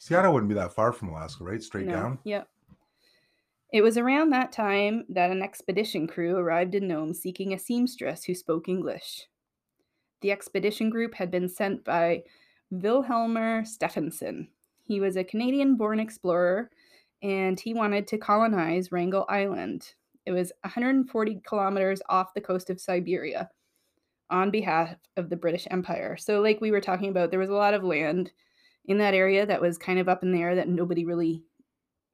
Seattle 0.04 0.34
wouldn't 0.34 0.50
be 0.50 0.54
that 0.56 0.74
far 0.74 0.92
from 0.92 1.08
Alaska, 1.08 1.44
right? 1.44 1.62
Straight 1.62 1.86
No, 1.86 1.92
down. 1.94 2.18
Yep. 2.24 2.46
It 3.72 3.80
was 3.80 3.96
around 3.96 4.28
that 4.30 4.52
time 4.52 5.06
that 5.08 5.30
an 5.30 5.40
expedition 5.40 6.06
crew 6.06 6.36
arrived 6.36 6.74
in 6.74 6.86
Nome 6.86 7.14
seeking 7.14 7.54
a 7.54 7.58
seamstress 7.58 8.22
who 8.22 8.34
spoke 8.34 8.68
English. 8.68 9.28
The 10.20 10.30
expedition 10.30 10.90
group 10.90 11.14
had 11.14 11.30
been 11.30 11.48
sent 11.48 11.84
by 11.84 12.24
Vilhjalmur 12.70 13.66
Stefansson. 13.66 14.48
He 14.82 15.00
was 15.00 15.16
a 15.16 15.24
Canadian 15.24 15.76
born 15.76 15.98
explorer 15.98 16.68
and 17.22 17.58
he 17.58 17.72
wanted 17.72 18.06
to 18.08 18.18
colonize 18.18 18.92
Wrangel 18.92 19.24
Island. 19.30 19.94
It 20.26 20.32
was 20.32 20.52
140 20.64 21.40
kilometers 21.46 22.02
off 22.10 22.34
the 22.34 22.42
coast 22.42 22.68
of 22.68 22.78
Siberia 22.78 23.48
on 24.28 24.50
behalf 24.50 24.96
of 25.16 25.30
the 25.30 25.36
British 25.36 25.66
Empire. 25.70 26.18
So, 26.18 26.42
like 26.42 26.60
we 26.60 26.72
were 26.72 26.82
talking 26.82 27.08
about, 27.08 27.30
there 27.30 27.40
was 27.40 27.48
a 27.48 27.54
lot 27.54 27.72
of 27.72 27.82
land 27.82 28.32
in 28.86 28.98
that 28.98 29.14
area 29.14 29.46
that 29.46 29.60
was 29.60 29.78
kind 29.78 29.98
of 29.98 30.08
up 30.08 30.22
in 30.22 30.32
the 30.32 30.40
air 30.40 30.54
that 30.54 30.68
nobody 30.68 31.04
really 31.04 31.42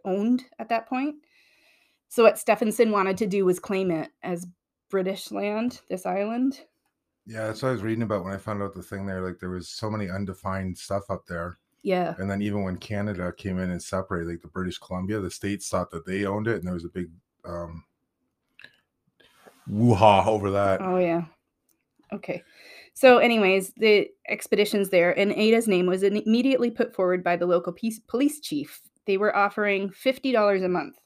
owned 0.05 0.45
at 0.59 0.69
that 0.69 0.89
point. 0.89 1.17
So 2.09 2.25
what 2.25 2.39
Stefansson 2.39 2.91
wanted 2.91 3.17
to 3.19 3.27
do 3.27 3.45
was 3.45 3.59
claim 3.59 3.91
it 3.91 4.11
as 4.23 4.47
British 4.89 5.31
land, 5.31 5.81
this 5.89 6.07
island. 6.07 6.61
Yeah, 7.27 7.47
that's 7.47 7.63
what 7.63 7.69
I 7.69 7.73
was 7.73 7.83
reading 7.83 8.03
about 8.03 8.25
when 8.25 8.33
I 8.33 8.39
found 8.39 8.63
out 8.63 8.75
the 8.75 8.83
thing 8.83 9.07
there. 9.07 9.21
Like 9.21 9.39
there 9.39 9.51
was 9.51 9.69
so 9.69 9.91
many 9.91 10.11
undefined 10.11 10.77
stuff 10.77 11.05
up 11.11 11.27
there. 11.27 11.59
Yeah. 11.83 12.15
And 12.19 12.31
then 12.31 12.43
even 12.43 12.65
when 12.65 12.77
Canada 12.77 13.33
came 13.33 13.59
in 13.59 13.71
and 13.71 13.83
separated, 13.83 14.29
like 14.29 14.43
the 14.43 14.49
British 14.49 14.79
Columbia, 14.79 15.21
the 15.21 15.31
states 15.31 15.69
thought 15.69 15.91
that 15.93 16.05
they 16.05 16.25
owned 16.25 16.49
it, 16.49 16.57
and 16.57 16.67
there 16.67 16.75
was 16.75 16.85
a 16.85 16.89
big 16.89 17.11
um 17.45 17.85
woo-ha 19.69 20.29
over 20.29 20.51
that. 20.51 20.83
Oh 20.83 20.99
yeah. 20.99 21.25
Okay. 22.13 22.43
So 22.95 23.19
anyways, 23.19 23.73
the 23.77 24.09
expeditions 24.29 24.91
there 24.91 25.19
and 25.19 25.33
Ada's 25.33 25.69
name 25.69 25.87
was 25.87 26.03
immediately 26.03 26.71
put 26.71 26.95
forward 26.95 27.25
by 27.25 27.37
the 27.37 27.47
local 27.47 27.73
peace, 27.73 27.99
police 27.99 28.41
chief. 28.41 28.81
They 29.07 29.17
were 29.17 29.35
offering 29.35 29.91
$50 29.91 30.65
a 30.65 30.69
month. 30.69 30.97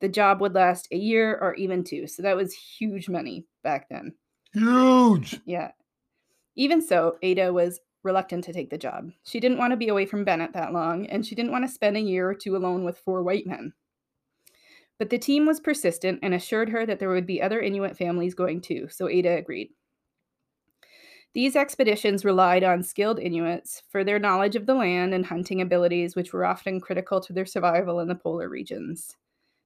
The 0.00 0.08
job 0.08 0.40
would 0.40 0.54
last 0.54 0.88
a 0.92 0.96
year 0.96 1.38
or 1.40 1.54
even 1.54 1.84
two. 1.84 2.06
So 2.06 2.22
that 2.22 2.36
was 2.36 2.54
huge 2.54 3.08
money 3.08 3.46
back 3.62 3.88
then. 3.88 4.14
Huge. 4.52 5.40
Yeah. 5.44 5.70
Even 6.56 6.82
so, 6.82 7.16
Ada 7.22 7.52
was 7.52 7.80
reluctant 8.02 8.44
to 8.44 8.52
take 8.52 8.70
the 8.70 8.78
job. 8.78 9.10
She 9.24 9.40
didn't 9.40 9.58
want 9.58 9.72
to 9.72 9.76
be 9.76 9.88
away 9.88 10.06
from 10.06 10.24
Bennett 10.24 10.52
that 10.54 10.72
long, 10.72 11.06
and 11.06 11.24
she 11.24 11.34
didn't 11.34 11.52
want 11.52 11.64
to 11.66 11.72
spend 11.72 11.96
a 11.96 12.00
year 12.00 12.28
or 12.28 12.34
two 12.34 12.56
alone 12.56 12.84
with 12.84 12.98
four 12.98 13.22
white 13.22 13.46
men. 13.46 13.72
But 14.98 15.10
the 15.10 15.18
team 15.18 15.46
was 15.46 15.60
persistent 15.60 16.18
and 16.22 16.34
assured 16.34 16.70
her 16.70 16.84
that 16.84 16.98
there 16.98 17.10
would 17.10 17.26
be 17.26 17.40
other 17.40 17.60
Inuit 17.60 17.96
families 17.96 18.34
going 18.34 18.60
too, 18.60 18.88
so 18.90 19.08
Ada 19.08 19.36
agreed. 19.36 19.70
These 21.32 21.54
expeditions 21.54 22.24
relied 22.24 22.64
on 22.64 22.82
skilled 22.82 23.20
Inuits 23.20 23.82
for 23.88 24.02
their 24.02 24.18
knowledge 24.18 24.56
of 24.56 24.66
the 24.66 24.74
land 24.74 25.14
and 25.14 25.24
hunting 25.24 25.60
abilities, 25.60 26.16
which 26.16 26.32
were 26.32 26.44
often 26.44 26.80
critical 26.80 27.20
to 27.20 27.32
their 27.32 27.46
survival 27.46 28.00
in 28.00 28.08
the 28.08 28.16
polar 28.16 28.48
regions. 28.48 29.16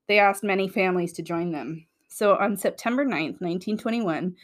They 0.07 0.19
asked 0.19 0.45
many 0.45 0.69
families 0.69 1.15
to 1.15 1.23
join 1.23 1.53
them. 1.53 1.87
So 2.09 2.37
on 2.37 2.59
September 2.59 3.05
9th, 3.05 3.41
1921, 3.41 4.37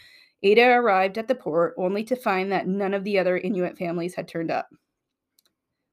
Ada 0.43 0.63
arrived 0.71 1.19
at 1.19 1.29
the 1.29 1.35
port 1.35 1.75
only 1.77 2.03
to 2.05 2.17
find 2.17 2.51
that 2.51 2.67
none 2.67 2.95
of 2.95 3.05
the 3.05 3.19
other 3.19 3.37
Inuit 3.37 3.77
families 3.77 4.15
had 4.15 4.27
turned 4.27 4.51
up. 4.51 4.69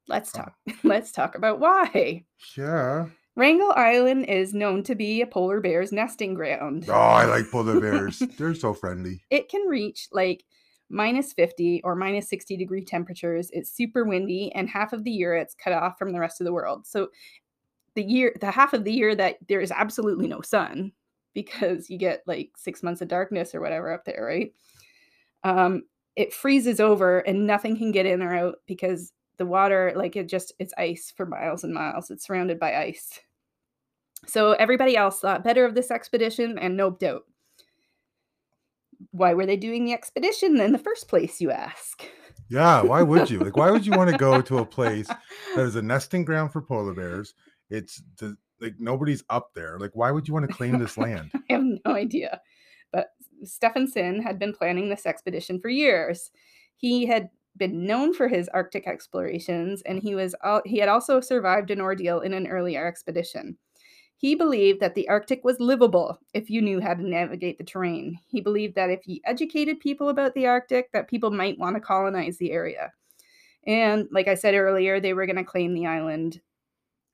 Let's 0.08 0.32
talk. 0.32 0.54
Let's 0.82 1.12
talk 1.12 1.34
about 1.34 1.60
why. 1.60 2.24
Sure. 2.38 3.12
Wrangel 3.36 3.72
Island 3.76 4.24
is 4.24 4.52
known 4.52 4.82
to 4.84 4.96
be 4.96 5.20
a 5.20 5.26
polar 5.26 5.60
bear's 5.60 5.92
nesting 5.92 6.34
ground. 6.34 6.86
Oh, 6.88 6.92
I 6.92 7.26
like 7.26 7.50
polar 7.50 7.78
bears. 7.78 8.18
They're 8.38 8.54
so 8.54 8.74
friendly. 8.74 9.20
It 9.30 9.48
can 9.48 9.68
reach 9.68 10.08
like 10.10 10.42
minus 10.90 11.32
50 11.32 11.82
or 11.84 11.94
minus 11.94 12.28
60 12.28 12.56
degree 12.56 12.84
temperatures. 12.84 13.50
It's 13.52 13.70
super 13.70 14.04
windy, 14.04 14.52
and 14.54 14.68
half 14.68 14.92
of 14.92 15.04
the 15.04 15.10
year 15.10 15.34
it's 15.34 15.54
cut 15.54 15.72
off 15.72 15.98
from 15.98 16.12
the 16.12 16.20
rest 16.20 16.40
of 16.40 16.44
the 16.44 16.52
world. 16.52 16.86
So 16.86 17.08
the 17.94 18.02
year, 18.02 18.34
the 18.40 18.50
half 18.50 18.72
of 18.72 18.84
the 18.84 18.92
year 18.92 19.14
that 19.16 19.38
there 19.48 19.60
is 19.60 19.72
absolutely 19.72 20.28
no 20.28 20.40
sun 20.40 20.92
because 21.34 21.88
you 21.90 21.98
get 21.98 22.22
like 22.26 22.50
six 22.56 22.82
months 22.82 23.00
of 23.00 23.08
darkness 23.08 23.54
or 23.54 23.60
whatever 23.60 23.92
up 23.92 24.04
there, 24.04 24.24
right? 24.24 24.52
Um, 25.44 25.82
it 26.16 26.32
freezes 26.32 26.80
over 26.80 27.20
and 27.20 27.46
nothing 27.46 27.76
can 27.76 27.92
get 27.92 28.06
in 28.06 28.22
or 28.22 28.34
out 28.34 28.56
because 28.66 29.12
the 29.36 29.46
water, 29.46 29.92
like 29.94 30.16
it 30.16 30.28
just, 30.28 30.52
it's 30.58 30.74
ice 30.76 31.12
for 31.16 31.26
miles 31.26 31.62
and 31.62 31.72
miles. 31.72 32.10
It's 32.10 32.26
surrounded 32.26 32.58
by 32.58 32.76
ice. 32.76 33.20
So 34.26 34.52
everybody 34.52 34.96
else 34.96 35.20
thought 35.20 35.44
better 35.44 35.64
of 35.64 35.76
this 35.76 35.92
expedition 35.92 36.58
and 36.58 36.78
noped 36.78 37.04
out. 37.04 37.22
Why 39.10 39.34
were 39.34 39.46
they 39.46 39.56
doing 39.56 39.84
the 39.84 39.92
expedition 39.92 40.60
in 40.60 40.72
the 40.72 40.78
first 40.78 41.08
place, 41.08 41.40
you 41.40 41.50
ask? 41.50 42.04
Yeah, 42.48 42.82
why 42.82 43.02
would 43.02 43.30
you? 43.30 43.40
Like, 43.40 43.56
why 43.56 43.70
would 43.70 43.86
you 43.86 43.92
want 43.92 44.10
to 44.10 44.16
go 44.16 44.40
to 44.40 44.58
a 44.58 44.64
place 44.66 45.06
that 45.54 45.64
is 45.64 45.76
a 45.76 45.82
nesting 45.82 46.24
ground 46.24 46.52
for 46.52 46.62
polar 46.62 46.94
bears? 46.94 47.34
It's 47.70 48.02
the, 48.18 48.36
like 48.60 48.74
nobody's 48.78 49.22
up 49.28 49.50
there. 49.54 49.78
Like, 49.78 49.92
why 49.94 50.10
would 50.10 50.26
you 50.26 50.34
want 50.34 50.48
to 50.48 50.54
claim 50.54 50.78
this 50.78 50.96
land? 50.98 51.30
I 51.34 51.52
have 51.52 51.62
no 51.62 51.92
idea. 51.92 52.40
But 52.92 53.08
Stefansson 53.44 54.22
had 54.22 54.38
been 54.38 54.54
planning 54.54 54.88
this 54.88 55.06
expedition 55.06 55.60
for 55.60 55.68
years. 55.68 56.30
He 56.76 57.06
had 57.06 57.28
been 57.56 57.84
known 57.84 58.14
for 58.14 58.28
his 58.28 58.48
Arctic 58.48 58.86
explorations, 58.86 59.82
and 59.82 60.00
he 60.00 60.14
was 60.14 60.34
al- 60.42 60.62
he 60.64 60.78
had 60.78 60.88
also 60.88 61.20
survived 61.20 61.70
an 61.70 61.80
ordeal 61.80 62.20
in 62.20 62.32
an 62.32 62.46
earlier 62.46 62.86
expedition. 62.86 63.58
He 64.20 64.34
believed 64.34 64.80
that 64.80 64.94
the 64.96 65.08
Arctic 65.08 65.44
was 65.44 65.60
livable 65.60 66.18
if 66.34 66.50
you 66.50 66.60
knew 66.60 66.80
how 66.80 66.94
to 66.94 67.08
navigate 67.08 67.56
the 67.56 67.64
terrain. 67.64 68.18
He 68.26 68.40
believed 68.40 68.74
that 68.74 68.90
if 68.90 69.06
you 69.06 69.20
educated 69.24 69.78
people 69.78 70.08
about 70.08 70.34
the 70.34 70.46
Arctic, 70.48 70.90
that 70.92 71.08
people 71.08 71.30
might 71.30 71.56
want 71.58 71.76
to 71.76 71.80
colonize 71.80 72.36
the 72.36 72.50
area. 72.50 72.92
And 73.64 74.08
like 74.10 74.26
I 74.26 74.34
said 74.34 74.54
earlier, 74.54 74.98
they 74.98 75.14
were 75.14 75.26
going 75.26 75.36
to 75.36 75.44
claim 75.44 75.72
the 75.72 75.86
island 75.86 76.40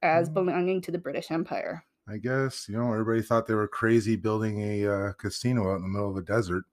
as 0.03 0.31
Mm. 0.31 0.35
belonging 0.35 0.81
to 0.83 0.91
the 0.93 0.99
British 0.99 1.31
Empire. 1.31 1.85
I 2.09 2.19
guess 2.19 2.69
you 2.69 2.77
know 2.77 2.93
everybody 2.93 3.23
thought 3.23 3.47
they 3.47 3.55
were 3.55 3.69
crazy 3.69 4.17
building 4.17 4.61
a 4.61 4.87
uh, 4.87 5.13
casino 5.15 5.71
out 5.73 5.77
in 5.77 5.83
the 5.83 5.89
middle 5.89 6.11
of 6.11 6.17
a 6.17 6.23
desert. 6.23 6.65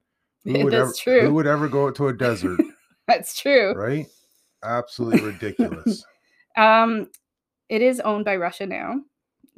Who 0.46 0.52
would 0.64 0.74
That's 0.74 0.82
ever, 0.82 0.94
true. 1.20 1.28
Who 1.28 1.34
would 1.36 1.48
ever 1.48 1.68
go 1.70 1.92
to 1.92 2.08
a 2.08 2.14
desert, 2.14 2.60
That's 3.08 3.40
true. 3.40 3.74
right? 3.74 4.08
Absolutely 4.64 5.22
ridiculous. 5.32 6.04
Um, 6.58 7.10
it 7.70 7.82
is 7.82 8.00
owned 8.02 8.26
by 8.26 8.36
Russia 8.38 8.66
now. 8.66 9.00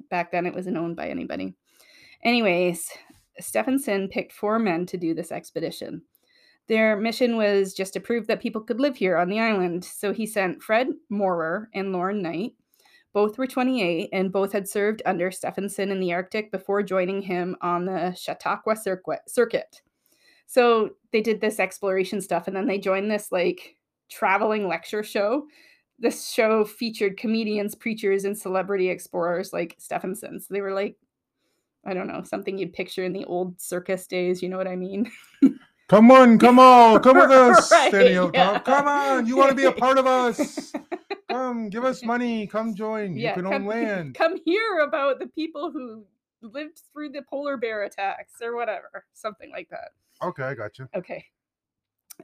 Back 0.10 0.32
then, 0.32 0.46
it 0.46 0.54
wasn't 0.54 0.78
owned 0.78 0.96
by 0.96 1.10
anybody. 1.10 1.56
Anyways, 2.24 2.90
Stefansson 3.40 4.10
picked 4.10 4.34
four 4.34 4.60
men 4.60 4.86
to 4.88 4.98
do 4.98 5.14
this 5.14 5.32
expedition. 5.32 6.04
Their 6.68 6.96
mission 6.96 7.36
was 7.36 7.74
just 7.74 7.94
to 7.94 8.00
prove 8.00 8.28
that 8.28 8.42
people 8.42 8.62
could 8.62 8.80
live 8.80 8.96
here 8.96 9.18
on 9.18 9.30
the 9.30 9.40
island. 9.40 9.84
So 9.84 10.14
he 10.14 10.26
sent 10.26 10.64
Fred 10.64 10.88
Maurer 11.10 11.70
and 11.74 11.92
Lorne 11.92 12.22
Knight. 12.22 12.54
Both 13.12 13.38
were 13.38 13.48
28 13.48 14.10
and 14.12 14.32
both 14.32 14.54
had 14.54 14.68
served 14.68 15.02
under 15.06 15.30
Stefansson 15.30 15.92
in 15.92 16.00
the 16.00 16.14
Arctic 16.14 16.52
before 16.52 16.82
joining 16.82 17.22
him 17.22 17.56
on 17.62 17.86
the 17.86 18.14
Chautauqua 18.14 18.76
circuit. 19.28 19.82
So 20.48 20.92
they 21.12 21.22
did 21.22 21.42
this 21.42 21.60
exploration 21.60 22.22
stuff 22.22 22.48
and 22.48 22.56
then 22.56 22.66
they 22.66 22.80
joined 22.80 23.12
this 23.12 23.32
like 23.32 23.76
traveling 24.10 24.68
lecture 24.68 25.04
show 25.04 25.46
this 26.04 26.30
show 26.30 26.66
featured 26.66 27.18
comedians, 27.18 27.76
preachers, 27.76 28.26
and 28.26 28.38
celebrity 28.38 28.90
explorers 28.90 29.54
like 29.54 29.76
Stefansson. 29.80 30.40
So 30.40 30.54
they 30.54 30.62
were 30.62 30.74
like, 30.74 30.98
I 31.86 31.94
don't 31.94 32.08
know, 32.08 32.22
something 32.24 32.58
you'd 32.58 32.74
picture 32.74 33.06
in 33.06 33.14
the 33.14 33.26
old 33.26 33.60
circus 33.60 34.06
days. 34.06 34.44
You 34.44 34.50
know 34.50 34.58
what 34.58 34.68
I 34.68 34.76
mean? 34.76 35.10
Come 35.90 36.12
on, 36.12 36.40
come 36.40 36.60
on, 36.60 37.04
come 37.04 37.18
with 37.18 37.30
us, 37.30 37.70
Right, 37.70 37.94
yeah. 38.34 38.58
Come 38.60 38.88
on, 38.88 39.28
you 39.28 39.36
want 39.36 39.50
to 39.50 39.56
be 39.56 39.66
a 39.66 39.72
part 39.72 39.98
of 39.98 40.08
us? 40.08 40.72
Come, 41.30 41.70
give 41.70 41.84
us 41.84 42.04
money. 42.04 42.48
Come 42.48 42.74
join. 42.74 43.16
You 43.18 43.34
can 43.34 43.46
own 43.46 43.66
land. 43.66 44.16
come 44.16 44.40
hear 44.46 44.80
about 44.80 45.20
the 45.20 45.28
people 45.28 45.72
who 45.72 46.06
lived 46.42 46.82
through 46.92 47.10
the 47.10 47.22
polar 47.30 47.58
bear 47.58 47.84
attacks 47.84 48.36
or 48.42 48.56
whatever, 48.56 49.06
something 49.14 49.52
like 49.52 49.70
that. 49.70 49.90
Okay, 50.24 50.44
I 50.44 50.54
got 50.56 50.80
you. 50.80 50.88
Okay. 50.96 51.26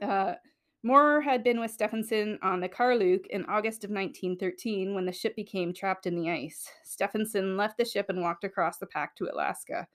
Uh, 0.00 0.34
Maurer 0.82 1.20
had 1.20 1.44
been 1.44 1.60
with 1.60 1.70
Stefansson 1.70 2.38
on 2.42 2.60
the 2.60 2.68
Karluk 2.68 3.26
in 3.26 3.44
August 3.44 3.84
of 3.84 3.90
1913 3.90 4.94
when 4.94 5.04
the 5.04 5.12
ship 5.12 5.36
became 5.36 5.74
trapped 5.74 6.06
in 6.06 6.16
the 6.16 6.30
ice. 6.30 6.70
Stefansson 6.84 7.58
left 7.58 7.76
the 7.76 7.84
ship 7.84 8.06
and 8.08 8.22
walked 8.22 8.44
across 8.44 8.78
the 8.78 8.86
pack 8.86 9.14
to 9.16 9.28
Alaska. 9.30 9.86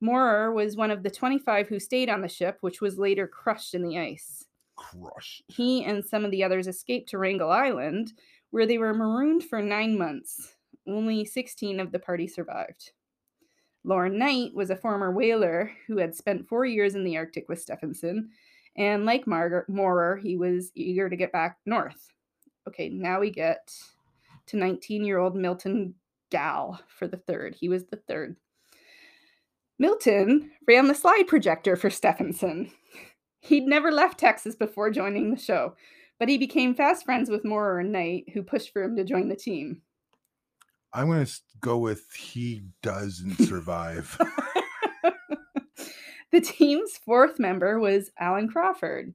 Maurer 0.00 0.52
was 0.52 0.76
one 0.76 0.90
of 0.90 1.04
the 1.04 1.10
25 1.10 1.68
who 1.68 1.78
stayed 1.78 2.10
on 2.10 2.22
the 2.22 2.28
ship, 2.28 2.58
which 2.60 2.80
was 2.80 2.98
later 2.98 3.28
crushed 3.28 3.74
in 3.74 3.82
the 3.82 3.98
ice. 3.98 4.44
Crushed. 4.74 5.44
He 5.46 5.84
and 5.84 6.04
some 6.04 6.24
of 6.24 6.32
the 6.32 6.42
others 6.42 6.66
escaped 6.66 7.08
to 7.10 7.18
Wrangel 7.18 7.50
Island, 7.50 8.12
where 8.50 8.66
they 8.66 8.78
were 8.78 8.92
marooned 8.92 9.44
for 9.44 9.62
nine 9.62 9.96
months. 9.96 10.54
Only 10.88 11.24
16 11.24 11.78
of 11.78 11.92
the 11.92 11.98
party 12.00 12.26
survived. 12.26 12.90
Lorne 13.84 14.18
Knight 14.18 14.52
was 14.54 14.70
a 14.70 14.76
former 14.76 15.12
whaler 15.12 15.70
who 15.86 15.98
had 15.98 16.14
spent 16.14 16.48
four 16.48 16.66
years 16.66 16.96
in 16.96 17.04
the 17.04 17.16
Arctic 17.16 17.48
with 17.48 17.60
Stefansson, 17.60 18.30
and 18.76 19.06
like 19.06 19.26
Margaret 19.26 19.68
Maurer, 19.68 20.16
he 20.16 20.36
was 20.36 20.70
eager 20.74 21.08
to 21.08 21.16
get 21.16 21.32
back 21.32 21.58
north. 21.64 22.08
Okay, 22.68 22.88
now 22.88 23.20
we 23.20 23.30
get 23.30 23.74
to 24.46 24.56
19 24.56 25.04
year 25.04 25.18
old 25.18 25.34
Milton 25.34 25.94
Galle 26.30 26.80
for 26.88 27.08
the 27.08 27.16
third. 27.16 27.56
He 27.58 27.68
was 27.68 27.86
the 27.86 28.00
third. 28.08 28.36
Milton 29.78 30.50
ran 30.66 30.88
the 30.88 30.94
slide 30.94 31.26
projector 31.26 31.76
for 31.76 31.90
Stefansson. 31.90 32.70
He'd 33.40 33.64
never 33.64 33.92
left 33.92 34.18
Texas 34.18 34.56
before 34.56 34.90
joining 34.90 35.30
the 35.30 35.40
show, 35.40 35.76
but 36.18 36.28
he 36.28 36.38
became 36.38 36.74
fast 36.74 37.04
friends 37.04 37.30
with 37.30 37.44
Maurer 37.44 37.80
and 37.80 37.92
Knight, 37.92 38.30
who 38.32 38.42
pushed 38.42 38.72
for 38.72 38.82
him 38.82 38.96
to 38.96 39.04
join 39.04 39.28
the 39.28 39.36
team. 39.36 39.82
I'm 40.92 41.08
going 41.08 41.26
to 41.26 41.40
go 41.60 41.78
with 41.78 42.10
he 42.12 42.62
doesn't 42.82 43.36
survive. 43.36 44.18
the 46.32 46.40
team's 46.40 46.96
fourth 46.96 47.38
member 47.38 47.78
was 47.78 48.10
Alan 48.18 48.48
Crawford, 48.48 49.14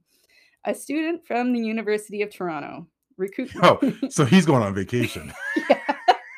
a 0.65 0.73
student 0.73 1.25
from 1.25 1.53
the 1.53 1.59
University 1.59 2.21
of 2.21 2.29
Toronto. 2.31 2.87
Recruit. 3.17 3.51
oh, 3.63 3.79
so 4.09 4.25
he's 4.25 4.45
going 4.45 4.63
on 4.63 4.73
vacation. 4.73 5.33
yeah. 5.69 5.79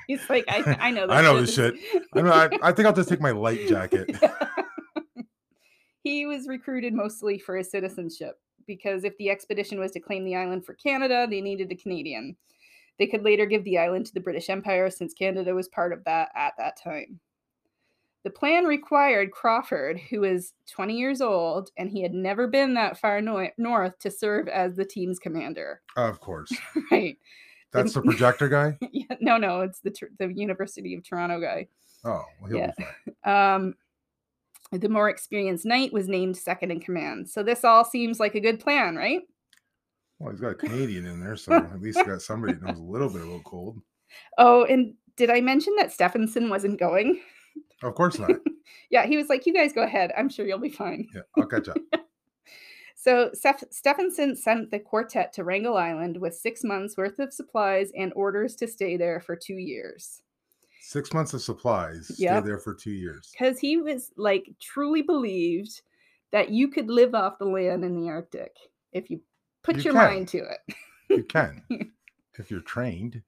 He's 0.07 0.29
like, 0.29 0.43
I, 0.49 0.77
I 0.79 0.91
know 0.91 1.07
this 1.07 1.15
I 1.15 1.21
know 1.21 1.39
this 1.39 1.55
shit. 1.55 1.75
I, 2.13 2.21
know, 2.21 2.31
I, 2.31 2.49
I 2.61 2.71
think 2.73 2.85
I'll 2.87 2.93
just 2.93 3.07
take 3.07 3.21
my 3.21 3.31
light 3.31 3.67
jacket. 3.69 4.13
he 6.03 6.25
was 6.25 6.47
recruited 6.47 6.93
mostly 6.93 7.39
for 7.39 7.55
his 7.55 7.71
citizenship 7.71 8.37
because 8.67 9.05
if 9.05 9.17
the 9.17 9.29
expedition 9.29 9.79
was 9.79 9.91
to 9.91 10.01
claim 10.01 10.25
the 10.25 10.35
island 10.35 10.65
for 10.65 10.73
Canada, 10.73 11.25
they 11.29 11.39
needed 11.39 11.71
a 11.71 11.75
Canadian. 11.75 12.35
They 12.99 13.07
could 13.07 13.23
later 13.23 13.45
give 13.45 13.63
the 13.63 13.77
island 13.77 14.05
to 14.07 14.13
the 14.13 14.19
British 14.19 14.49
Empire 14.49 14.89
since 14.89 15.13
Canada 15.13 15.55
was 15.55 15.69
part 15.69 15.93
of 15.93 16.03
that 16.03 16.29
at 16.35 16.53
that 16.57 16.77
time. 16.81 17.19
The 18.23 18.29
plan 18.29 18.63
required 18.65 19.31
Crawford, 19.31 19.99
who 19.99 20.21
was 20.21 20.53
20 20.71 20.97
years 20.97 21.19
old 21.21 21.71
and 21.77 21.89
he 21.89 22.01
had 22.01 22.13
never 22.13 22.47
been 22.47 22.73
that 22.75 22.97
far 22.97 23.21
no- 23.21 23.49
north, 23.57 23.99
to 23.99 24.09
serve 24.09 24.47
as 24.47 24.75
the 24.75 24.85
team's 24.85 25.19
commander. 25.19 25.81
Of 25.97 26.19
course. 26.21 26.51
right. 26.91 27.17
That's 27.73 27.93
the 27.93 28.01
projector 28.01 28.47
guy? 28.47 28.77
yeah, 28.91 29.15
no, 29.19 29.37
no, 29.37 29.61
it's 29.61 29.79
the 29.79 29.93
the 30.19 30.31
University 30.33 30.93
of 30.95 31.03
Toronto 31.03 31.41
guy. 31.41 31.67
Oh, 32.05 32.23
well, 32.39 32.49
he'll 32.49 32.57
Yeah. 32.59 32.71
be 32.77 32.83
fine. 32.83 32.95
Um, 33.55 34.79
the 34.79 34.89
more 34.89 35.09
experienced 35.09 35.65
knight 35.65 35.93
was 35.93 36.07
named 36.07 36.35
second 36.37 36.71
in 36.71 36.79
command. 36.79 37.29
So 37.29 37.43
this 37.43 37.63
all 37.63 37.83
seems 37.85 38.19
like 38.19 38.35
a 38.35 38.39
good 38.39 38.59
plan, 38.59 38.95
right? 38.95 39.21
Well, 40.19 40.31
he's 40.31 40.39
got 40.41 40.49
a 40.51 40.55
Canadian 40.55 41.05
in 41.05 41.19
there, 41.19 41.35
so 41.35 41.53
at 41.53 41.81
least 41.81 42.05
got 42.05 42.21
somebody 42.21 42.53
that 42.53 42.63
knows 42.63 42.79
a 42.79 42.83
little 42.83 43.09
bit 43.09 43.21
about 43.21 43.43
cold. 43.43 43.81
Oh, 44.37 44.63
and 44.65 44.93
did 45.17 45.29
I 45.29 45.41
mention 45.41 45.75
that 45.77 45.91
Stefansson 45.91 46.49
wasn't 46.49 46.79
going? 46.79 47.21
Of 47.83 47.95
course 47.95 48.17
not. 48.19 48.31
Yeah, 48.89 49.05
he 49.05 49.17
was 49.17 49.27
like, 49.27 49.45
"You 49.45 49.53
guys 49.53 49.73
go 49.73 49.83
ahead. 49.83 50.11
I'm 50.17 50.29
sure 50.29 50.45
you'll 50.45 50.57
be 50.59 50.69
fine." 50.69 51.07
Yeah, 51.13 51.21
I'll 51.37 51.45
catch 51.47 51.67
up. 51.67 51.77
So 52.95 53.31
Steph- 53.33 53.65
Stefansson 53.69 54.33
sent 54.37 54.71
the 54.71 54.79
quartet 54.79 55.33
to 55.33 55.43
Wrangel 55.43 55.75
Island 55.75 56.15
with 56.17 56.35
six 56.35 56.63
months 56.63 56.95
worth 56.95 57.19
of 57.19 57.33
supplies 57.33 57.91
and 57.97 58.13
orders 58.15 58.55
to 58.57 58.67
stay 58.67 58.95
there 58.95 59.19
for 59.19 59.35
two 59.35 59.55
years. 59.57 60.21
Six 60.79 61.11
months 61.13 61.33
of 61.33 61.41
supplies. 61.41 62.11
Yep. 62.17 62.43
Stay 62.43 62.47
there 62.47 62.59
for 62.59 62.73
two 62.73 62.91
years. 62.91 63.29
Because 63.33 63.59
he 63.59 63.75
was 63.75 64.11
like 64.15 64.47
truly 64.61 65.01
believed 65.01 65.81
that 66.31 66.49
you 66.51 66.69
could 66.69 66.89
live 66.89 67.13
off 67.13 67.39
the 67.39 67.45
land 67.45 67.83
in 67.83 67.99
the 67.99 68.07
Arctic 68.09 68.55
if 68.93 69.09
you 69.09 69.19
put 69.63 69.75
You 69.77 69.83
your 69.83 69.93
can. 69.95 70.03
mind 70.13 70.27
to 70.29 70.37
it. 70.37 70.75
You 71.09 71.23
can, 71.25 71.61
if 72.39 72.49
you're 72.49 72.61
trained. 72.61 73.21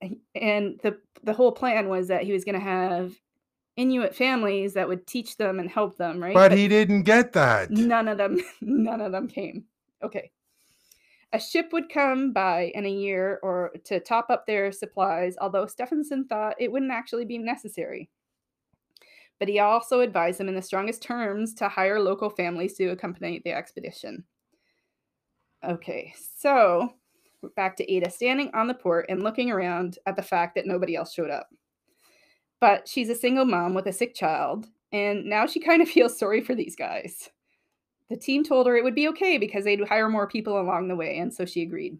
and 0.00 0.80
the 0.82 0.98
the 1.22 1.34
whole 1.34 1.52
plan 1.52 1.88
was 1.90 2.08
that 2.08 2.22
he 2.22 2.32
was 2.32 2.44
going 2.44 2.54
to 2.58 2.64
have 2.64 3.12
Inuit 3.76 4.14
families 4.14 4.74
that 4.74 4.88
would 4.88 5.06
teach 5.06 5.36
them 5.36 5.58
and 5.58 5.70
help 5.70 5.96
them, 5.96 6.22
right? 6.22 6.34
But 6.34 6.52
he 6.52 6.68
didn't 6.68 7.04
get 7.04 7.32
that. 7.32 7.70
none 7.70 8.08
of 8.08 8.18
them 8.18 8.38
none 8.60 9.00
of 9.00 9.12
them 9.12 9.28
came. 9.28 9.64
Okay. 10.02 10.30
A 11.32 11.40
ship 11.40 11.70
would 11.72 11.88
come 11.88 12.34
by 12.34 12.72
in 12.74 12.84
a 12.84 12.90
year 12.90 13.40
or 13.42 13.72
to 13.84 14.00
top 14.00 14.26
up 14.28 14.46
their 14.46 14.70
supplies, 14.70 15.36
although 15.40 15.64
Stefansson 15.64 16.26
thought 16.28 16.56
it 16.58 16.70
wouldn't 16.70 16.92
actually 16.92 17.24
be 17.24 17.38
necessary. 17.38 18.10
But 19.38 19.48
he 19.48 19.58
also 19.58 20.00
advised 20.00 20.38
them 20.38 20.48
in 20.48 20.54
the 20.54 20.60
strongest 20.60 21.02
terms 21.02 21.54
to 21.54 21.68
hire 21.68 21.98
local 21.98 22.28
families 22.28 22.74
to 22.74 22.88
accompany 22.88 23.40
the 23.44 23.52
expedition. 23.52 24.24
Okay, 25.64 26.12
so 26.36 26.94
back 27.56 27.76
to 27.76 27.92
Ada 27.92 28.10
standing 28.10 28.50
on 28.52 28.66
the 28.66 28.74
port 28.74 29.06
and 29.08 29.22
looking 29.22 29.50
around 29.50 29.98
at 30.06 30.16
the 30.16 30.22
fact 30.22 30.54
that 30.54 30.66
nobody 30.66 30.94
else 30.94 31.14
showed 31.14 31.30
up. 31.30 31.48
But 32.62 32.86
she's 32.86 33.08
a 33.08 33.16
single 33.16 33.44
mom 33.44 33.74
with 33.74 33.88
a 33.88 33.92
sick 33.92 34.14
child, 34.14 34.68
and 34.92 35.24
now 35.24 35.46
she 35.48 35.58
kind 35.58 35.82
of 35.82 35.88
feels 35.90 36.16
sorry 36.16 36.40
for 36.40 36.54
these 36.54 36.76
guys. 36.76 37.28
The 38.08 38.16
team 38.16 38.44
told 38.44 38.68
her 38.68 38.76
it 38.76 38.84
would 38.84 38.94
be 38.94 39.08
okay 39.08 39.36
because 39.36 39.64
they'd 39.64 39.84
hire 39.88 40.08
more 40.08 40.28
people 40.28 40.60
along 40.60 40.86
the 40.86 40.94
way, 40.94 41.18
and 41.18 41.34
so 41.34 41.44
she 41.44 41.62
agreed. 41.62 41.98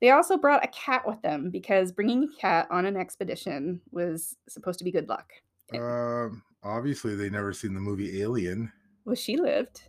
They 0.00 0.10
also 0.10 0.36
brought 0.36 0.64
a 0.64 0.68
cat 0.68 1.06
with 1.06 1.22
them 1.22 1.50
because 1.50 1.92
bringing 1.92 2.24
a 2.24 2.40
cat 2.40 2.66
on 2.68 2.84
an 2.84 2.96
expedition 2.96 3.80
was 3.92 4.36
supposed 4.48 4.80
to 4.80 4.84
be 4.84 4.90
good 4.90 5.08
luck. 5.08 5.32
Um, 5.72 6.42
obviously, 6.64 7.14
they 7.14 7.30
never 7.30 7.52
seen 7.52 7.74
the 7.74 7.80
movie 7.80 8.22
Alien. 8.22 8.72
Well, 9.04 9.14
she 9.14 9.36
lived. 9.36 9.82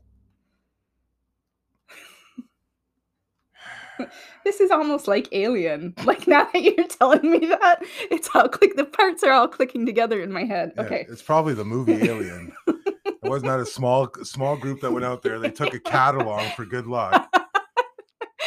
this 4.44 4.60
is 4.60 4.72
almost 4.72 5.08
like 5.08 5.28
Alien. 5.32 5.94
Like 6.04 6.28
now 6.28 6.48
that 6.52 6.62
you're 6.64 6.88
telling 6.90 7.30
me 7.30 7.40
that, 7.40 7.80
it's 8.12 8.30
all 8.34 8.48
click. 8.50 8.76
The 8.76 8.86
parts 8.86 9.24
are 9.24 9.32
all 9.32 9.48
clicking 9.48 9.86
together 9.86 10.22
in 10.22 10.32
my 10.32 10.44
head. 10.44 10.72
Yeah, 10.76 10.84
Okay. 10.84 11.06
it's 11.10 11.22
probably 11.22 11.54
the 11.54 11.66
movie 11.66 11.94
Alien. 12.10 12.54
it 12.68 13.16
wasn't 13.24 13.52
a 13.60 13.66
small 13.66 14.10
small 14.24 14.56
group 14.58 14.82
that 14.82 14.92
went 14.92 15.06
out 15.06 15.22
there. 15.24 15.40
They 15.40 15.52
took 15.52 15.74
a 15.74 15.80
cat 15.80 16.16
along 16.16 16.50
for 16.56 16.66
good 16.66 16.88
luck. 16.88 17.30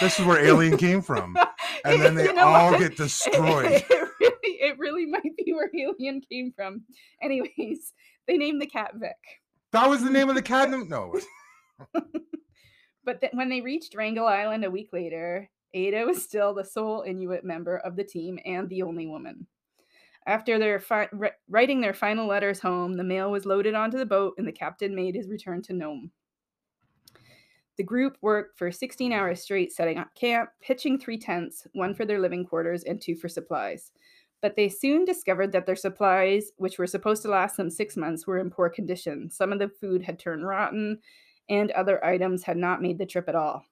This 0.00 0.20
is 0.20 0.24
where 0.26 0.44
Alien 0.44 0.76
came 0.76 1.02
from, 1.02 1.36
and 1.84 2.00
then 2.00 2.14
they 2.14 2.24
You 2.26 2.32
know 2.34 2.46
all 2.46 2.70
what? 2.70 2.78
get 2.78 2.96
destroyed. 2.96 3.82
It 3.90 3.90
really, 4.20 4.54
it 4.60 4.78
really 4.78 5.06
might 5.06 5.36
be 5.36 5.52
where 5.52 5.70
Alien 5.76 6.20
came 6.30 6.52
from. 6.54 6.82
Anyways, 7.22 7.92
they 8.28 8.36
named 8.36 8.62
the 8.62 8.66
cat 8.66 8.92
Vic. 8.94 9.16
That 9.72 9.88
was 9.90 10.02
the 10.04 10.10
name 10.10 10.28
of 10.28 10.36
the 10.36 10.42
cat. 10.42 10.70
No, 10.70 11.14
But 13.08 13.24
when 13.32 13.48
they 13.48 13.62
reached 13.62 13.94
Wrangel 13.94 14.26
Island 14.26 14.66
a 14.66 14.70
week 14.70 14.90
later, 14.92 15.48
Ada 15.72 16.04
was 16.04 16.22
still 16.22 16.52
the 16.52 16.62
sole 16.62 17.04
Inuit 17.06 17.42
member 17.42 17.78
of 17.78 17.96
the 17.96 18.04
team 18.04 18.38
and 18.44 18.68
the 18.68 18.82
only 18.82 19.06
woman. 19.06 19.46
After 20.26 20.58
their 20.58 20.78
fi- 20.78 21.08
writing 21.48 21.80
their 21.80 21.94
final 21.94 22.26
letters 22.26 22.60
home, 22.60 22.98
the 22.98 23.04
mail 23.04 23.30
was 23.30 23.46
loaded 23.46 23.74
onto 23.74 23.96
the 23.96 24.04
boat 24.04 24.34
and 24.36 24.46
the 24.46 24.52
captain 24.52 24.94
made 24.94 25.14
his 25.14 25.30
return 25.30 25.62
to 25.62 25.72
Nome. 25.72 26.10
The 27.78 27.82
group 27.82 28.18
worked 28.20 28.58
for 28.58 28.70
16 28.70 29.10
hours 29.10 29.40
straight 29.40 29.72
setting 29.72 29.96
up 29.96 30.14
camp, 30.14 30.50
pitching 30.60 30.98
three 30.98 31.16
tents, 31.16 31.66
one 31.72 31.94
for 31.94 32.04
their 32.04 32.20
living 32.20 32.44
quarters 32.44 32.84
and 32.84 33.00
two 33.00 33.16
for 33.16 33.30
supplies. 33.30 33.90
But 34.42 34.54
they 34.54 34.68
soon 34.68 35.06
discovered 35.06 35.52
that 35.52 35.64
their 35.64 35.76
supplies, 35.76 36.52
which 36.58 36.78
were 36.78 36.86
supposed 36.86 37.22
to 37.22 37.28
last 37.28 37.56
them 37.56 37.70
six 37.70 37.96
months, 37.96 38.26
were 38.26 38.38
in 38.38 38.50
poor 38.50 38.68
condition. 38.68 39.30
Some 39.30 39.50
of 39.50 39.58
the 39.58 39.70
food 39.80 40.02
had 40.02 40.18
turned 40.18 40.46
rotten, 40.46 40.98
and 41.48 41.70
other 41.72 42.04
items 42.04 42.42
had 42.42 42.56
not 42.56 42.82
made 42.82 42.98
the 42.98 43.06
trip 43.06 43.28
at 43.28 43.34
all. 43.34 43.64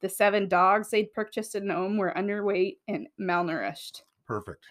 The 0.00 0.08
seven 0.08 0.48
dogs 0.48 0.90
they'd 0.90 1.12
purchased 1.12 1.54
in 1.54 1.66
Nome 1.66 1.96
were 1.96 2.12
underweight 2.16 2.78
and 2.88 3.08
malnourished. 3.20 4.02
perfect. 4.26 4.66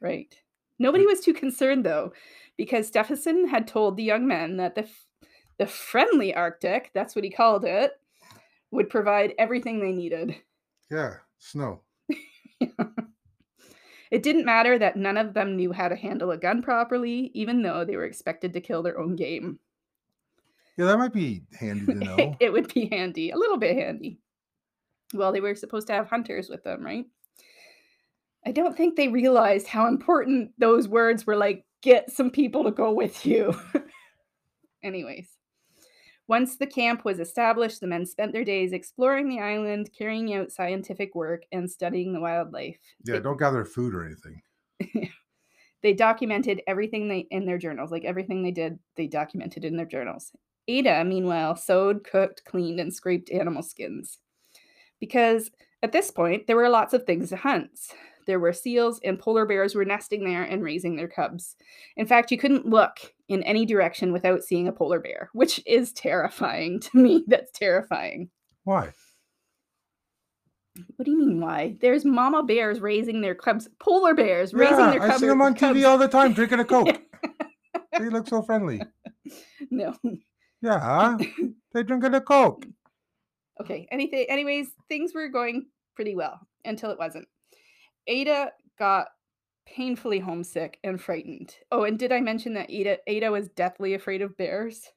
Right. 0.00 0.34
Nobody 0.78 1.06
was 1.06 1.20
too 1.20 1.34
concerned 1.34 1.84
though, 1.84 2.12
because 2.56 2.86
Stefansson 2.86 3.48
had 3.48 3.66
told 3.66 3.96
the 3.96 4.04
young 4.04 4.26
men 4.26 4.56
that 4.58 4.74
the 4.74 4.82
f- 4.82 5.06
the 5.58 5.66
friendly 5.66 6.32
Arctic, 6.34 6.92
that's 6.94 7.16
what 7.16 7.24
he 7.24 7.30
called 7.30 7.64
it, 7.64 7.92
would 8.70 8.88
provide 8.88 9.34
everything 9.38 9.80
they 9.80 9.92
needed. 9.92 10.36
Yeah, 10.90 11.14
snow. 11.38 11.80
It 14.10 14.22
didn't 14.22 14.46
matter 14.46 14.78
that 14.78 14.96
none 14.96 15.16
of 15.16 15.34
them 15.34 15.56
knew 15.56 15.72
how 15.72 15.88
to 15.88 15.96
handle 15.96 16.30
a 16.30 16.38
gun 16.38 16.62
properly, 16.62 17.30
even 17.34 17.62
though 17.62 17.84
they 17.84 17.96
were 17.96 18.06
expected 18.06 18.52
to 18.54 18.60
kill 18.60 18.82
their 18.82 18.98
own 18.98 19.16
game. 19.16 19.58
Yeah, 20.78 20.86
that 20.86 20.98
might 20.98 21.12
be 21.12 21.42
handy 21.58 21.86
to 21.86 21.94
know. 21.94 22.36
it 22.40 22.52
would 22.52 22.72
be 22.72 22.86
handy, 22.86 23.30
a 23.30 23.36
little 23.36 23.58
bit 23.58 23.76
handy. 23.76 24.20
Well, 25.12 25.32
they 25.32 25.40
were 25.40 25.54
supposed 25.54 25.88
to 25.88 25.92
have 25.92 26.08
hunters 26.08 26.48
with 26.48 26.62
them, 26.62 26.84
right? 26.84 27.04
I 28.46 28.52
don't 28.52 28.76
think 28.76 28.94
they 28.94 29.08
realized 29.08 29.66
how 29.66 29.88
important 29.88 30.52
those 30.58 30.86
words 30.86 31.26
were 31.26 31.36
like, 31.36 31.64
get 31.82 32.10
some 32.10 32.30
people 32.30 32.64
to 32.64 32.70
go 32.70 32.92
with 32.92 33.26
you. 33.26 33.54
Anyways, 34.84 35.28
Once 36.28 36.56
the 36.56 36.66
camp 36.66 37.04
was 37.04 37.18
established, 37.18 37.80
the 37.80 37.86
men 37.86 38.06
spent 38.06 38.32
their 38.32 38.44
days 38.44 38.72
exploring 38.72 39.28
the 39.28 39.40
island, 39.40 39.90
carrying 39.96 40.32
out 40.34 40.52
scientific 40.52 41.14
work, 41.16 41.42
and 41.50 41.68
studying 41.68 42.12
the 42.12 42.20
wildlife. 42.20 42.78
Yeah, 43.04 43.18
don't 43.18 43.38
gather 43.38 43.64
food 43.64 43.94
or 43.94 44.04
anything. 44.06 44.42
They 45.82 45.92
documented 45.92 46.62
everything 46.66 47.08
they 47.08 47.20
in 47.30 47.46
their 47.46 47.58
journals, 47.58 47.92
like 47.92 48.04
everything 48.04 48.42
they 48.42 48.50
did, 48.50 48.78
they 48.96 49.06
documented 49.06 49.64
in 49.64 49.76
their 49.76 49.86
journals. 49.86 50.32
Ada, 50.68 51.04
meanwhile, 51.04 51.56
sewed, 51.56 52.04
cooked, 52.04 52.44
cleaned, 52.44 52.78
and 52.78 52.92
scraped 52.94 53.30
animal 53.30 53.62
skins. 53.62 54.18
Because 55.00 55.50
at 55.82 55.92
this 55.92 56.10
point, 56.10 56.46
there 56.46 56.56
were 56.56 56.68
lots 56.68 56.92
of 56.92 57.04
things 57.04 57.30
to 57.30 57.36
hunt. 57.36 57.70
There 58.26 58.38
were 58.38 58.52
seals, 58.52 59.00
and 59.02 59.18
polar 59.18 59.46
bears 59.46 59.74
were 59.74 59.86
nesting 59.86 60.24
there 60.24 60.42
and 60.42 60.62
raising 60.62 60.96
their 60.96 61.08
cubs. 61.08 61.56
In 61.96 62.06
fact, 62.06 62.30
you 62.30 62.36
couldn't 62.36 62.66
look 62.66 62.98
in 63.28 63.42
any 63.44 63.64
direction 63.64 64.12
without 64.12 64.42
seeing 64.44 64.68
a 64.68 64.72
polar 64.72 65.00
bear, 65.00 65.30
which 65.32 65.62
is 65.66 65.92
terrifying 65.92 66.80
to 66.82 66.98
me. 66.98 67.24
That's 67.26 67.50
terrifying. 67.52 68.28
Why? 68.64 68.92
What 70.96 71.06
do 71.06 71.10
you 71.10 71.18
mean, 71.18 71.40
why? 71.40 71.76
There's 71.80 72.04
mama 72.04 72.42
bears 72.44 72.80
raising 72.80 73.20
their 73.20 73.34
cubs, 73.34 73.68
polar 73.80 74.14
bears 74.14 74.52
raising 74.54 74.78
yeah, 74.78 74.90
their 74.92 75.02
I 75.02 75.16
see 75.16 75.26
them 75.26 75.42
on 75.42 75.54
cubs. 75.54 75.76
TV 75.78 75.88
all 75.88 75.98
the 75.98 76.06
time 76.06 76.34
drinking 76.34 76.60
a 76.60 76.64
Coke. 76.66 77.00
they 77.98 78.10
look 78.10 78.28
so 78.28 78.42
friendly. 78.42 78.82
No. 79.70 79.94
Yeah, 80.62 81.16
they 81.74 81.82
drinking 81.82 82.14
a 82.14 82.20
Coke. 82.20 82.66
Okay. 83.60 83.88
Anything 83.90 84.26
anyways, 84.28 84.68
things 84.88 85.14
were 85.14 85.28
going 85.28 85.66
pretty 85.94 86.14
well 86.14 86.40
until 86.64 86.90
it 86.90 86.98
wasn't. 86.98 87.26
Ada 88.06 88.52
got 88.78 89.08
painfully 89.66 90.18
homesick 90.18 90.78
and 90.82 91.00
frightened. 91.00 91.54
Oh, 91.70 91.84
and 91.84 91.98
did 91.98 92.12
I 92.12 92.20
mention 92.20 92.54
that 92.54 92.70
Ada 92.70 92.98
Ada 93.06 93.30
was 93.30 93.48
deathly 93.48 93.94
afraid 93.94 94.22
of 94.22 94.36
bears? 94.36 94.90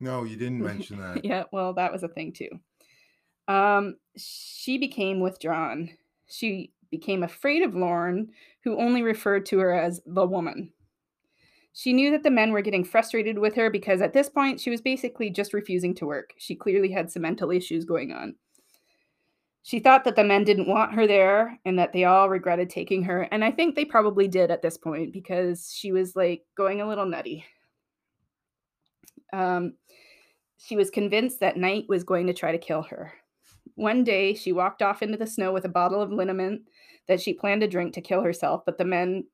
No, 0.00 0.24
you 0.24 0.36
didn't 0.36 0.60
mention 0.64 0.98
that. 0.98 1.24
yeah, 1.24 1.44
well, 1.52 1.74
that 1.74 1.92
was 1.92 2.02
a 2.02 2.08
thing 2.08 2.32
too. 2.32 2.48
Um, 3.48 3.96
she 4.16 4.78
became 4.78 5.20
withdrawn. 5.20 5.90
She 6.26 6.72
became 6.90 7.22
afraid 7.22 7.62
of 7.62 7.74
Lorne, 7.74 8.30
who 8.64 8.78
only 8.78 9.02
referred 9.02 9.46
to 9.46 9.58
her 9.58 9.72
as 9.72 10.00
the 10.06 10.26
woman. 10.26 10.72
She 11.72 11.92
knew 11.92 12.10
that 12.10 12.22
the 12.22 12.30
men 12.30 12.52
were 12.52 12.62
getting 12.62 12.84
frustrated 12.84 13.38
with 13.38 13.54
her 13.54 13.70
because 13.70 14.00
at 14.00 14.12
this 14.12 14.28
point 14.28 14.60
she 14.60 14.70
was 14.70 14.80
basically 14.80 15.30
just 15.30 15.54
refusing 15.54 15.94
to 15.96 16.06
work. 16.06 16.34
She 16.38 16.56
clearly 16.56 16.90
had 16.90 17.10
some 17.10 17.22
mental 17.22 17.50
issues 17.50 17.84
going 17.84 18.12
on. 18.12 18.34
She 19.62 19.78
thought 19.78 20.04
that 20.04 20.16
the 20.16 20.24
men 20.24 20.44
didn't 20.44 20.68
want 20.68 20.94
her 20.94 21.06
there 21.06 21.58
and 21.64 21.78
that 21.78 21.92
they 21.92 22.04
all 22.04 22.28
regretted 22.28 22.70
taking 22.70 23.04
her. 23.04 23.28
And 23.30 23.44
I 23.44 23.50
think 23.50 23.74
they 23.74 23.84
probably 23.84 24.26
did 24.26 24.50
at 24.50 24.62
this 24.62 24.78
point 24.78 25.12
because 25.12 25.72
she 25.72 25.92
was 25.92 26.16
like 26.16 26.44
going 26.56 26.80
a 26.80 26.88
little 26.88 27.06
nutty. 27.06 27.44
Um, 29.32 29.74
she 30.56 30.76
was 30.76 30.90
convinced 30.90 31.40
that 31.40 31.56
Knight 31.56 31.84
was 31.88 32.04
going 32.04 32.26
to 32.26 32.32
try 32.32 32.52
to 32.52 32.58
kill 32.58 32.82
her. 32.82 33.12
One 33.76 34.02
day, 34.02 34.34
she 34.34 34.52
walked 34.52 34.82
off 34.82 35.02
into 35.02 35.16
the 35.16 35.26
snow 35.26 35.52
with 35.52 35.64
a 35.64 35.70
bottle 35.70 36.02
of 36.02 36.10
liniment 36.10 36.62
that 37.06 37.20
she 37.20 37.32
planned 37.32 37.60
to 37.60 37.68
drink 37.68 37.94
to 37.94 38.00
kill 38.00 38.22
herself, 38.22 38.62
but 38.66 38.76
the 38.76 38.84
men 38.84 39.24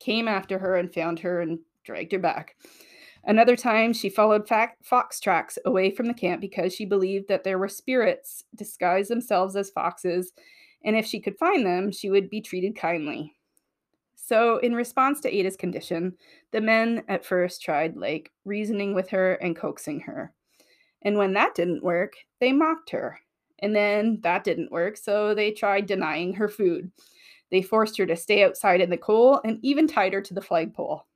came 0.00 0.28
after 0.28 0.58
her 0.58 0.76
and 0.76 0.92
found 0.92 1.20
her 1.20 1.40
and 1.40 1.58
dragged 1.84 2.12
her 2.12 2.18
back. 2.18 2.56
Another 3.26 3.56
time, 3.56 3.92
she 3.92 4.10
followed 4.10 4.48
fox 4.48 5.18
tracks 5.20 5.58
away 5.64 5.90
from 5.90 6.06
the 6.06 6.14
camp 6.14 6.40
because 6.40 6.74
she 6.74 6.84
believed 6.84 7.28
that 7.28 7.42
there 7.42 7.58
were 7.58 7.68
spirits 7.68 8.44
disguised 8.54 9.10
themselves 9.10 9.56
as 9.56 9.70
foxes, 9.70 10.32
and 10.84 10.94
if 10.94 11.06
she 11.06 11.20
could 11.20 11.38
find 11.38 11.64
them, 11.64 11.90
she 11.90 12.10
would 12.10 12.28
be 12.28 12.42
treated 12.42 12.76
kindly. 12.76 13.34
So, 14.14 14.58
in 14.58 14.74
response 14.74 15.20
to 15.20 15.34
Ada's 15.34 15.56
condition, 15.56 16.16
the 16.50 16.60
men 16.60 17.02
at 17.08 17.24
first 17.24 17.62
tried 17.62 17.96
like 17.96 18.30
reasoning 18.44 18.94
with 18.94 19.10
her 19.10 19.34
and 19.34 19.56
coaxing 19.56 20.00
her. 20.00 20.32
And 21.02 21.18
when 21.18 21.34
that 21.34 21.54
didn't 21.54 21.84
work, 21.84 22.14
they 22.40 22.52
mocked 22.52 22.90
her. 22.90 23.18
And 23.58 23.74
then 23.74 24.20
that 24.22 24.44
didn't 24.44 24.72
work, 24.72 24.96
so 24.96 25.34
they 25.34 25.50
tried 25.50 25.86
denying 25.86 26.34
her 26.34 26.48
food. 26.48 26.90
They 27.54 27.62
forced 27.62 27.96
her 27.98 28.06
to 28.06 28.16
stay 28.16 28.42
outside 28.42 28.80
in 28.80 28.90
the 28.90 28.96
cold 28.96 29.38
and 29.44 29.60
even 29.62 29.86
tied 29.86 30.12
her 30.12 30.20
to 30.20 30.34
the 30.34 30.42
flagpole. 30.42 31.06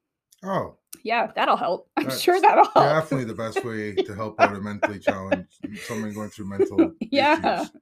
Oh, 0.44 0.76
Yeah, 1.02 1.32
that'll 1.34 1.56
help. 1.56 1.88
I'm 1.96 2.04
That's 2.04 2.22
sure 2.22 2.40
that'll 2.40 2.64
help. 2.64 2.76
definitely 2.76 3.24
the 3.24 3.34
best 3.34 3.64
way 3.64 3.96
to 4.06 4.14
help 4.14 4.38
out 4.38 4.54
a 4.54 4.60
mentally 4.60 5.00
challenged 5.00 5.58
someone 5.80 6.14
going 6.14 6.30
through 6.30 6.48
mental 6.48 6.94
Yeah. 7.10 7.62
issues. 7.62 7.72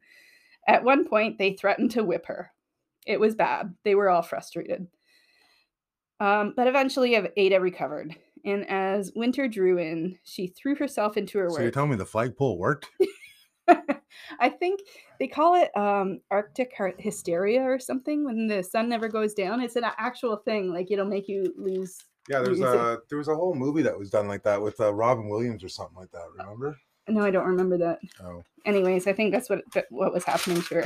At 0.66 0.84
one 0.84 1.06
point, 1.06 1.36
they 1.36 1.52
threatened 1.52 1.90
to 1.90 2.02
whip 2.02 2.24
her. 2.28 2.50
It 3.06 3.20
was 3.20 3.34
bad. 3.34 3.74
They 3.84 3.94
were 3.94 4.08
all 4.08 4.22
frustrated. 4.22 4.86
Um, 6.18 6.54
but 6.56 6.66
eventually, 6.66 7.14
Ada 7.36 7.60
recovered. 7.60 8.16
And 8.46 8.66
as 8.70 9.12
winter 9.14 9.48
drew 9.48 9.76
in, 9.76 10.18
she 10.24 10.46
threw 10.46 10.76
herself 10.76 11.18
into 11.18 11.36
her 11.36 11.48
work. 11.48 11.56
So 11.58 11.62
you're 11.62 11.70
telling 11.72 11.90
me 11.90 11.96
the 11.96 12.06
flagpole 12.06 12.56
worked? 12.56 12.88
I 14.40 14.48
think 14.48 14.80
they 15.18 15.26
call 15.26 15.54
it 15.54 15.76
um, 15.76 16.20
Arctic 16.30 16.72
hysteria 16.98 17.62
or 17.62 17.78
something 17.78 18.24
when 18.24 18.46
the 18.46 18.62
sun 18.62 18.88
never 18.88 19.08
goes 19.08 19.34
down. 19.34 19.60
It's 19.60 19.76
an 19.76 19.84
actual 19.84 20.36
thing. 20.36 20.72
Like 20.72 20.90
it'll 20.90 21.04
make 21.06 21.28
you 21.28 21.52
lose. 21.56 21.98
Yeah, 22.28 22.40
there's 22.40 22.58
Is 22.58 22.64
it- 22.64 22.74
a 22.74 22.98
there 23.08 23.18
was 23.18 23.28
a 23.28 23.34
whole 23.36 23.54
movie 23.54 23.82
that 23.82 23.98
was 23.98 24.10
done 24.10 24.28
like 24.28 24.42
that 24.44 24.60
with 24.60 24.80
uh, 24.80 24.92
Robin 24.92 25.28
Williams 25.28 25.62
or 25.62 25.68
something 25.68 25.96
like 25.96 26.10
that. 26.12 26.24
Remember? 26.36 26.76
No, 27.08 27.22
I 27.22 27.30
don't 27.30 27.46
remember 27.46 27.78
that. 27.78 28.00
Oh, 28.22 28.42
anyways, 28.64 29.06
I 29.06 29.12
think 29.12 29.32
that's 29.32 29.48
what 29.48 29.62
what 29.90 30.12
was 30.12 30.24
happening 30.24 30.60
to 30.62 30.74
her. 30.76 30.84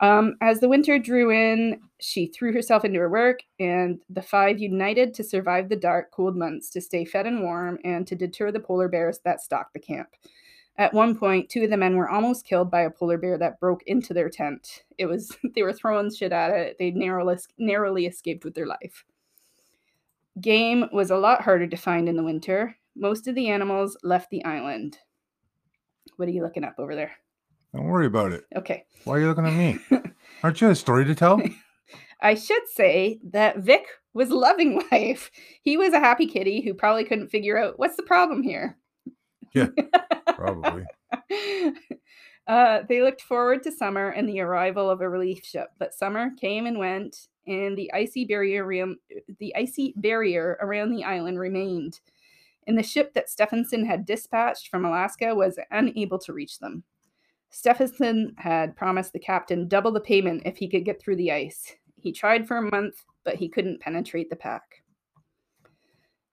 Um, 0.00 0.36
as 0.40 0.60
the 0.60 0.68
winter 0.68 0.98
drew 0.98 1.30
in, 1.30 1.78
she 2.00 2.26
threw 2.26 2.52
herself 2.54 2.84
into 2.86 2.98
her 3.00 3.10
work, 3.10 3.40
and 3.60 4.00
the 4.08 4.22
five 4.22 4.58
united 4.58 5.12
to 5.14 5.22
survive 5.22 5.68
the 5.68 5.76
dark, 5.76 6.10
cold 6.10 6.36
months, 6.36 6.70
to 6.70 6.80
stay 6.80 7.04
fed 7.04 7.26
and 7.26 7.42
warm, 7.42 7.78
and 7.84 8.06
to 8.06 8.16
deter 8.16 8.50
the 8.50 8.60
polar 8.60 8.88
bears 8.88 9.20
that 9.24 9.42
stalked 9.42 9.74
the 9.74 9.78
camp. 9.78 10.08
At 10.76 10.94
one 10.94 11.16
point, 11.16 11.50
two 11.50 11.64
of 11.64 11.70
the 11.70 11.76
men 11.76 11.96
were 11.96 12.08
almost 12.08 12.46
killed 12.46 12.70
by 12.70 12.82
a 12.82 12.90
polar 12.90 13.18
bear 13.18 13.36
that 13.38 13.60
broke 13.60 13.82
into 13.86 14.14
their 14.14 14.30
tent. 14.30 14.84
It 14.98 15.06
was 15.06 15.36
they 15.54 15.62
were 15.62 15.72
throwing 15.72 16.14
shit 16.14 16.32
at 16.32 16.50
it. 16.50 16.76
They 16.78 16.90
narrowly 16.90 17.36
narrowly 17.58 18.06
escaped 18.06 18.44
with 18.44 18.54
their 18.54 18.66
life. 18.66 19.04
Game 20.40 20.86
was 20.92 21.10
a 21.10 21.16
lot 21.16 21.42
harder 21.42 21.66
to 21.66 21.76
find 21.76 22.08
in 22.08 22.16
the 22.16 22.22
winter. 22.22 22.76
Most 22.96 23.26
of 23.26 23.34
the 23.34 23.48
animals 23.48 23.96
left 24.02 24.30
the 24.30 24.44
island. 24.44 24.98
What 26.16 26.28
are 26.28 26.32
you 26.32 26.42
looking 26.42 26.64
up 26.64 26.74
over 26.78 26.94
there? 26.94 27.12
don't 27.74 27.84
worry 27.84 28.06
about 28.06 28.32
it. 28.32 28.44
Okay. 28.56 28.84
Why 29.04 29.14
are 29.14 29.20
you 29.20 29.28
looking 29.28 29.46
at 29.46 29.52
me? 29.52 29.78
Aren't 30.42 30.60
you 30.60 30.70
a 30.70 30.74
story 30.74 31.04
to 31.04 31.14
tell? 31.14 31.40
I 32.22 32.34
should 32.34 32.68
say 32.74 33.20
that 33.30 33.58
Vic 33.58 33.86
was 34.12 34.30
loving 34.30 34.82
life. 34.90 35.30
He 35.62 35.76
was 35.76 35.92
a 35.92 36.00
happy 36.00 36.26
kitty 36.26 36.60
who 36.62 36.74
probably 36.74 37.04
couldn't 37.04 37.28
figure 37.28 37.56
out 37.56 37.78
what's 37.78 37.96
the 37.96 38.02
problem 38.02 38.42
here. 38.42 38.76
Yeah, 39.52 39.68
probably. 40.34 40.84
Uh, 42.50 42.82
they 42.88 43.00
looked 43.00 43.22
forward 43.22 43.62
to 43.62 43.70
summer 43.70 44.08
and 44.08 44.28
the 44.28 44.40
arrival 44.40 44.90
of 44.90 45.00
a 45.00 45.08
relief 45.08 45.44
ship, 45.44 45.68
but 45.78 45.94
summer 45.94 46.30
came 46.40 46.66
and 46.66 46.80
went, 46.80 47.28
and 47.46 47.78
the 47.78 47.92
icy 47.92 48.24
barrier 48.24 48.64
around, 48.64 48.96
the 49.38 49.54
icy 49.54 49.94
barrier 49.96 50.58
around 50.60 50.90
the 50.90 51.04
island 51.04 51.38
remained. 51.38 52.00
And 52.66 52.76
the 52.76 52.82
ship 52.82 53.14
that 53.14 53.30
Stefansson 53.30 53.86
had 53.86 54.04
dispatched 54.04 54.68
from 54.68 54.84
Alaska 54.84 55.32
was 55.32 55.60
unable 55.70 56.18
to 56.18 56.32
reach 56.32 56.58
them. 56.58 56.82
Stefansson 57.50 58.34
had 58.36 58.74
promised 58.74 59.12
the 59.12 59.20
captain 59.20 59.68
double 59.68 59.92
the 59.92 60.00
payment 60.00 60.42
if 60.44 60.56
he 60.56 60.68
could 60.68 60.84
get 60.84 61.00
through 61.00 61.16
the 61.16 61.30
ice. 61.30 61.76
He 62.00 62.12
tried 62.12 62.48
for 62.48 62.56
a 62.56 62.70
month, 62.70 63.04
but 63.24 63.36
he 63.36 63.48
couldn't 63.48 63.80
penetrate 63.80 64.28
the 64.28 64.34
pack. 64.34 64.82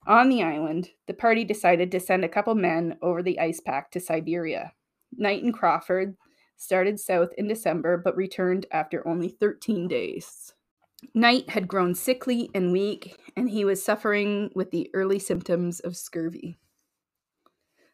On 0.07 0.29
the 0.29 0.41
island, 0.41 0.91
the 1.05 1.13
party 1.13 1.43
decided 1.43 1.91
to 1.91 1.99
send 1.99 2.23
a 2.23 2.29
couple 2.29 2.55
men 2.55 2.97
over 3.01 3.21
the 3.21 3.39
ice 3.39 3.59
pack 3.59 3.91
to 3.91 3.99
Siberia. 3.99 4.71
Knight 5.11 5.43
and 5.43 5.53
Crawford 5.53 6.15
started 6.55 6.97
south 6.97 7.29
in 7.37 7.49
December 7.49 7.97
but 7.97 8.15
returned 8.15 8.65
after 8.71 9.05
only 9.05 9.27
13 9.27 9.89
days. 9.89 10.53
Knight 11.13 11.49
had 11.49 11.67
grown 11.67 11.93
sickly 11.93 12.49
and 12.55 12.71
weak, 12.71 13.19
and 13.35 13.49
he 13.49 13.65
was 13.65 13.83
suffering 13.83 14.49
with 14.55 14.71
the 14.71 14.89
early 14.93 15.19
symptoms 15.19 15.81
of 15.81 15.97
scurvy. 15.97 16.57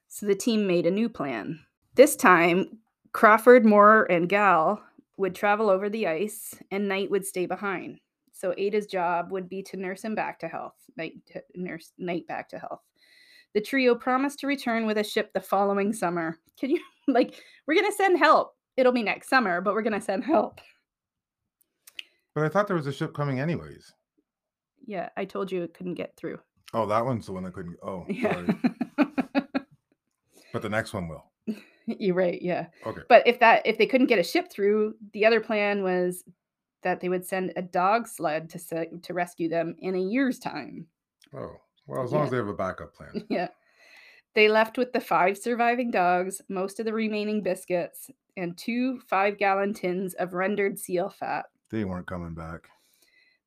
So 0.07 0.27
the 0.27 0.35
team 0.35 0.67
made 0.67 0.85
a 0.85 0.91
new 0.91 1.09
plan. 1.09 1.61
This 1.95 2.15
time, 2.15 2.77
Crawford, 3.11 3.65
Maurer, 3.65 4.03
and 4.03 4.29
Galle 4.29 4.83
would 5.17 5.33
travel 5.33 5.69
over 5.69 5.89
the 5.89 6.07
ice, 6.07 6.55
and 6.69 6.87
Knight 6.87 7.09
would 7.09 7.25
stay 7.25 7.47
behind. 7.47 7.99
So 8.33 8.53
Ada's 8.57 8.87
job 8.87 9.31
would 9.31 9.47
be 9.47 9.61
to 9.63 9.77
nurse 9.77 10.03
him 10.03 10.15
back 10.15 10.39
to 10.39 10.47
health. 10.47 10.73
Knight 10.97 11.13
to 11.31 11.41
nurse 11.55 11.91
Knight 11.97 12.27
back 12.27 12.49
to 12.49 12.59
health. 12.59 12.81
The 13.53 13.61
trio 13.61 13.95
promised 13.95 14.39
to 14.39 14.47
return 14.47 14.85
with 14.85 14.97
a 14.97 15.03
ship 15.03 15.31
the 15.33 15.39
following 15.39 15.93
summer. 15.93 16.39
Can 16.59 16.71
you 16.71 16.81
like 17.07 17.41
we're 17.67 17.75
gonna 17.75 17.91
send 17.91 18.17
help? 18.17 18.55
It'll 18.75 18.91
be 18.91 19.03
next 19.03 19.29
summer, 19.29 19.61
but 19.61 19.73
we're 19.73 19.83
gonna 19.83 20.01
send 20.01 20.25
help. 20.25 20.59
But 22.33 22.43
I 22.43 22.49
thought 22.49 22.67
there 22.67 22.75
was 22.75 22.87
a 22.87 22.93
ship 22.93 23.13
coming 23.13 23.39
anyways. 23.39 23.93
Yeah, 24.85 25.09
I 25.15 25.25
told 25.25 25.51
you 25.51 25.61
it 25.63 25.75
couldn't 25.75 25.93
get 25.93 26.17
through. 26.17 26.39
Oh, 26.73 26.87
that 26.87 27.05
one's 27.05 27.27
the 27.27 27.33
one 27.33 27.43
that 27.43 27.53
couldn't. 27.53 27.77
Oh, 27.83 28.05
Yeah. 28.09 28.43
But 30.51 30.61
the 30.61 30.69
next 30.69 30.93
one 30.93 31.07
will. 31.07 31.31
You're 31.85 32.15
right, 32.15 32.41
yeah. 32.41 32.67
Okay. 32.85 33.01
But 33.09 33.27
if 33.27 33.39
that 33.39 33.65
if 33.65 33.77
they 33.77 33.87
couldn't 33.87 34.07
get 34.07 34.19
a 34.19 34.23
ship 34.23 34.51
through, 34.51 34.95
the 35.13 35.25
other 35.25 35.39
plan 35.41 35.83
was 35.83 36.23
that 36.83 36.99
they 36.99 37.09
would 37.09 37.25
send 37.25 37.53
a 37.55 37.61
dog 37.61 38.07
sled 38.07 38.49
to 38.51 38.59
se- 38.59 38.91
to 39.01 39.13
rescue 39.13 39.49
them 39.49 39.75
in 39.79 39.95
a 39.95 39.99
year's 39.99 40.39
time. 40.39 40.87
Oh, 41.33 41.57
well, 41.87 42.03
as 42.03 42.11
long 42.11 42.21
Yeah. 42.21 42.25
as 42.25 42.31
they 42.31 42.37
have 42.37 42.47
a 42.47 42.53
backup 42.53 42.93
plan. 42.93 43.25
Yeah. 43.29 43.49
They 44.35 44.49
left 44.49 44.79
with 44.79 44.93
the 44.93 44.99
five 44.99 45.37
surviving 45.37 45.91
dogs, 45.91 46.41
most 46.49 46.79
of 46.79 46.85
the 46.87 46.93
remaining 46.93 47.43
biscuits, 47.43 48.09
and 48.35 48.57
two 48.57 48.99
five 49.01 49.37
gallon 49.37 49.73
tins 49.73 50.15
of 50.15 50.33
rendered 50.33 50.79
seal 50.79 51.09
fat. 51.09 51.45
They 51.69 51.85
weren't 51.85 52.07
coming 52.07 52.33
back. 52.33 52.69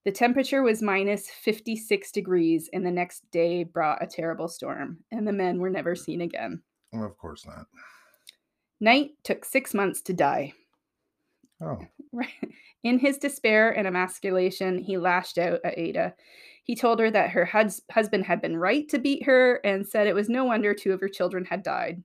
The 0.05 0.13
temperature 0.13 0.63
was 0.63 0.83
minus 0.83 1.29
56 1.29 2.13
degrees, 2.13 2.71
and 2.73 2.87
the 2.87 2.93
next 2.93 3.29
day 3.33 3.65
brought 3.65 4.01
a 4.01 4.07
terrible 4.07 4.47
storm, 4.47 4.99
and 5.11 5.27
the 5.27 5.33
men 5.33 5.59
were 5.59 5.71
never 5.71 5.97
mm. 5.97 5.99
seen 5.99 6.21
again. 6.21 6.63
Well, 6.93 7.03
of 7.03 7.19
course 7.19 7.45
not. 7.45 7.67
Knight 8.79 9.11
took 9.25 9.45
six 9.45 9.75
months 9.75 10.03
to 10.03 10.13
die. 10.13 10.53
Oh, 11.61 11.79
Right. 12.13 12.31
In 12.83 12.99
his 12.99 13.19
despair 13.19 13.71
and 13.77 13.87
emasculation, 13.87 14.79
he 14.79 14.97
lashed 14.97 15.39
out 15.39 15.61
at 15.65 15.77
Ada. 15.79 16.15
He 16.65 16.75
told 16.77 16.99
her 17.01 17.11
that 17.11 17.31
her 17.31 17.45
hus- 17.45 17.83
husband 17.91 18.25
had 18.25 18.41
been 18.41 18.57
right 18.57 18.89
to 18.89 18.99
beat 18.99 19.25
her 19.25 19.57
and 19.65 19.87
said 19.87 20.07
it 20.07 20.15
was 20.15 20.29
no 20.29 20.45
wonder 20.45 20.73
two 20.75 20.93
of 20.93 21.01
her 21.01 21.09
children 21.09 21.45
had 21.45 21.63
died. 21.63 22.03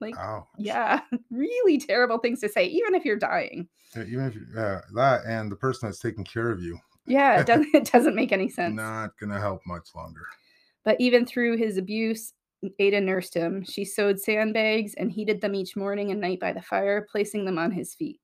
Like, 0.00 0.16
ouch. 0.18 0.44
yeah, 0.58 1.00
really 1.30 1.78
terrible 1.78 2.18
things 2.18 2.40
to 2.40 2.48
say, 2.48 2.66
even 2.66 2.94
if 2.94 3.04
you're 3.04 3.16
dying. 3.16 3.68
Yeah, 3.96 4.04
Even 4.04 4.24
if 4.26 4.58
uh, 4.58 4.80
that 4.96 5.22
and 5.26 5.50
the 5.50 5.56
person 5.56 5.88
that's 5.88 6.00
taking 6.00 6.24
care 6.24 6.50
of 6.50 6.60
you, 6.62 6.78
Yeah, 7.06 7.40
it 7.40 7.46
doesn't, 7.46 7.74
it 7.74 7.90
doesn't 7.90 8.14
make 8.16 8.32
any 8.32 8.48
sense. 8.48 8.74
not 8.74 9.16
gonna 9.18 9.40
help 9.40 9.60
much 9.66 9.88
longer. 9.94 10.26
But 10.84 11.00
even 11.00 11.24
through 11.24 11.56
his 11.56 11.78
abuse, 11.78 12.34
Ada 12.78 13.00
nursed 13.00 13.34
him. 13.34 13.64
She 13.64 13.84
sewed 13.84 14.20
sandbags 14.20 14.94
and 14.94 15.10
heated 15.12 15.40
them 15.40 15.54
each 15.54 15.76
morning 15.76 16.10
and 16.10 16.20
night 16.20 16.40
by 16.40 16.52
the 16.52 16.62
fire, 16.62 17.06
placing 17.10 17.44
them 17.46 17.58
on 17.58 17.70
his 17.72 17.94
feet. 17.94 18.20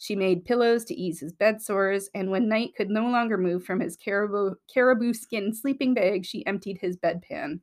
She 0.00 0.16
made 0.16 0.46
pillows 0.46 0.86
to 0.86 0.94
ease 0.94 1.20
his 1.20 1.34
bed 1.34 1.60
sores, 1.60 2.08
and 2.14 2.30
when 2.30 2.48
Knight 2.48 2.74
could 2.74 2.88
no 2.88 3.10
longer 3.10 3.36
move 3.36 3.66
from 3.66 3.80
his 3.80 3.98
caribou, 3.98 4.54
caribou 4.72 5.12
skin 5.12 5.52
sleeping 5.52 5.92
bag, 5.92 6.24
she 6.24 6.44
emptied 6.46 6.78
his 6.78 6.96
bedpan. 6.96 7.60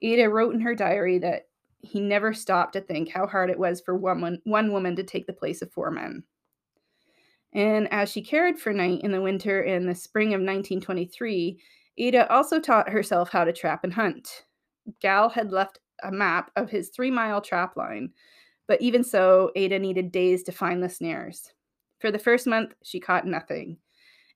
Ada 0.00 0.30
wrote 0.30 0.54
in 0.54 0.60
her 0.60 0.74
diary 0.74 1.18
that 1.18 1.48
he 1.82 2.00
never 2.00 2.32
stopped 2.32 2.72
to 2.72 2.80
think 2.80 3.10
how 3.10 3.26
hard 3.26 3.50
it 3.50 3.58
was 3.58 3.82
for 3.82 3.94
one, 3.94 4.40
one 4.44 4.72
woman 4.72 4.96
to 4.96 5.02
take 5.02 5.26
the 5.26 5.34
place 5.34 5.60
of 5.60 5.70
four 5.70 5.90
men. 5.90 6.24
And 7.52 7.86
as 7.92 8.10
she 8.10 8.22
cared 8.22 8.58
for 8.58 8.72
Knight 8.72 9.02
in 9.02 9.12
the 9.12 9.20
winter 9.20 9.60
and 9.60 9.86
the 9.86 9.94
spring 9.94 10.28
of 10.28 10.40
1923, 10.40 11.60
Ada 11.98 12.32
also 12.32 12.58
taught 12.60 12.88
herself 12.88 13.28
how 13.28 13.44
to 13.44 13.52
trap 13.52 13.84
and 13.84 13.92
hunt. 13.92 14.46
Galle 15.02 15.28
had 15.28 15.52
left 15.52 15.80
a 16.02 16.10
map 16.10 16.50
of 16.56 16.70
his 16.70 16.88
three 16.88 17.10
mile 17.10 17.42
trap 17.42 17.76
line, 17.76 18.14
but 18.68 18.80
even 18.80 19.04
so, 19.04 19.50
Ada 19.54 19.78
needed 19.78 20.12
days 20.12 20.42
to 20.44 20.52
find 20.52 20.82
the 20.82 20.88
snares. 20.88 21.52
For 22.00 22.10
the 22.10 22.18
first 22.18 22.46
month, 22.46 22.74
she 22.82 23.00
caught 23.00 23.26
nothing. 23.26 23.78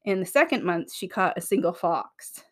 In 0.05 0.21
the 0.21 0.27
second 0.27 0.65
month, 0.65 0.93
she 0.95 1.09
caught 1.09 1.37
a 1.37 1.43
single 1.43 1.73
fox. 1.73 2.43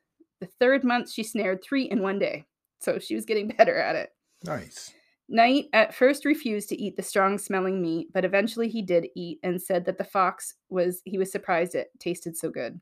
The 0.41 0.49
third 0.61 0.85
month, 0.85 1.11
she 1.11 1.23
snared 1.23 1.63
three 1.63 1.85
in 1.85 2.03
one 2.03 2.19
day, 2.19 2.45
so 2.81 2.99
she 2.99 3.15
was 3.15 3.25
getting 3.25 3.49
better 3.59 3.77
at 3.77 3.97
it. 3.97 4.11
Nice. 4.45 4.93
Knight 5.29 5.67
at 5.75 5.95
first 5.95 6.25
refused 6.25 6.71
to 6.71 6.81
eat 6.81 6.97
the 6.97 7.03
strong 7.03 7.37
smelling 7.37 7.83
meat, 7.83 8.09
but 8.15 8.25
eventually 8.25 8.69
he 8.69 8.81
did 8.81 9.09
eat 9.15 9.39
and 9.43 9.61
said 9.61 9.85
that 9.85 9.99
the 9.99 10.05
fox 10.05 10.55
was 10.71 11.03
he 11.05 11.19
was 11.19 11.31
surprised 11.31 11.75
it 11.75 11.89
tasted 11.99 12.37
so 12.37 12.51
good. 12.51 12.81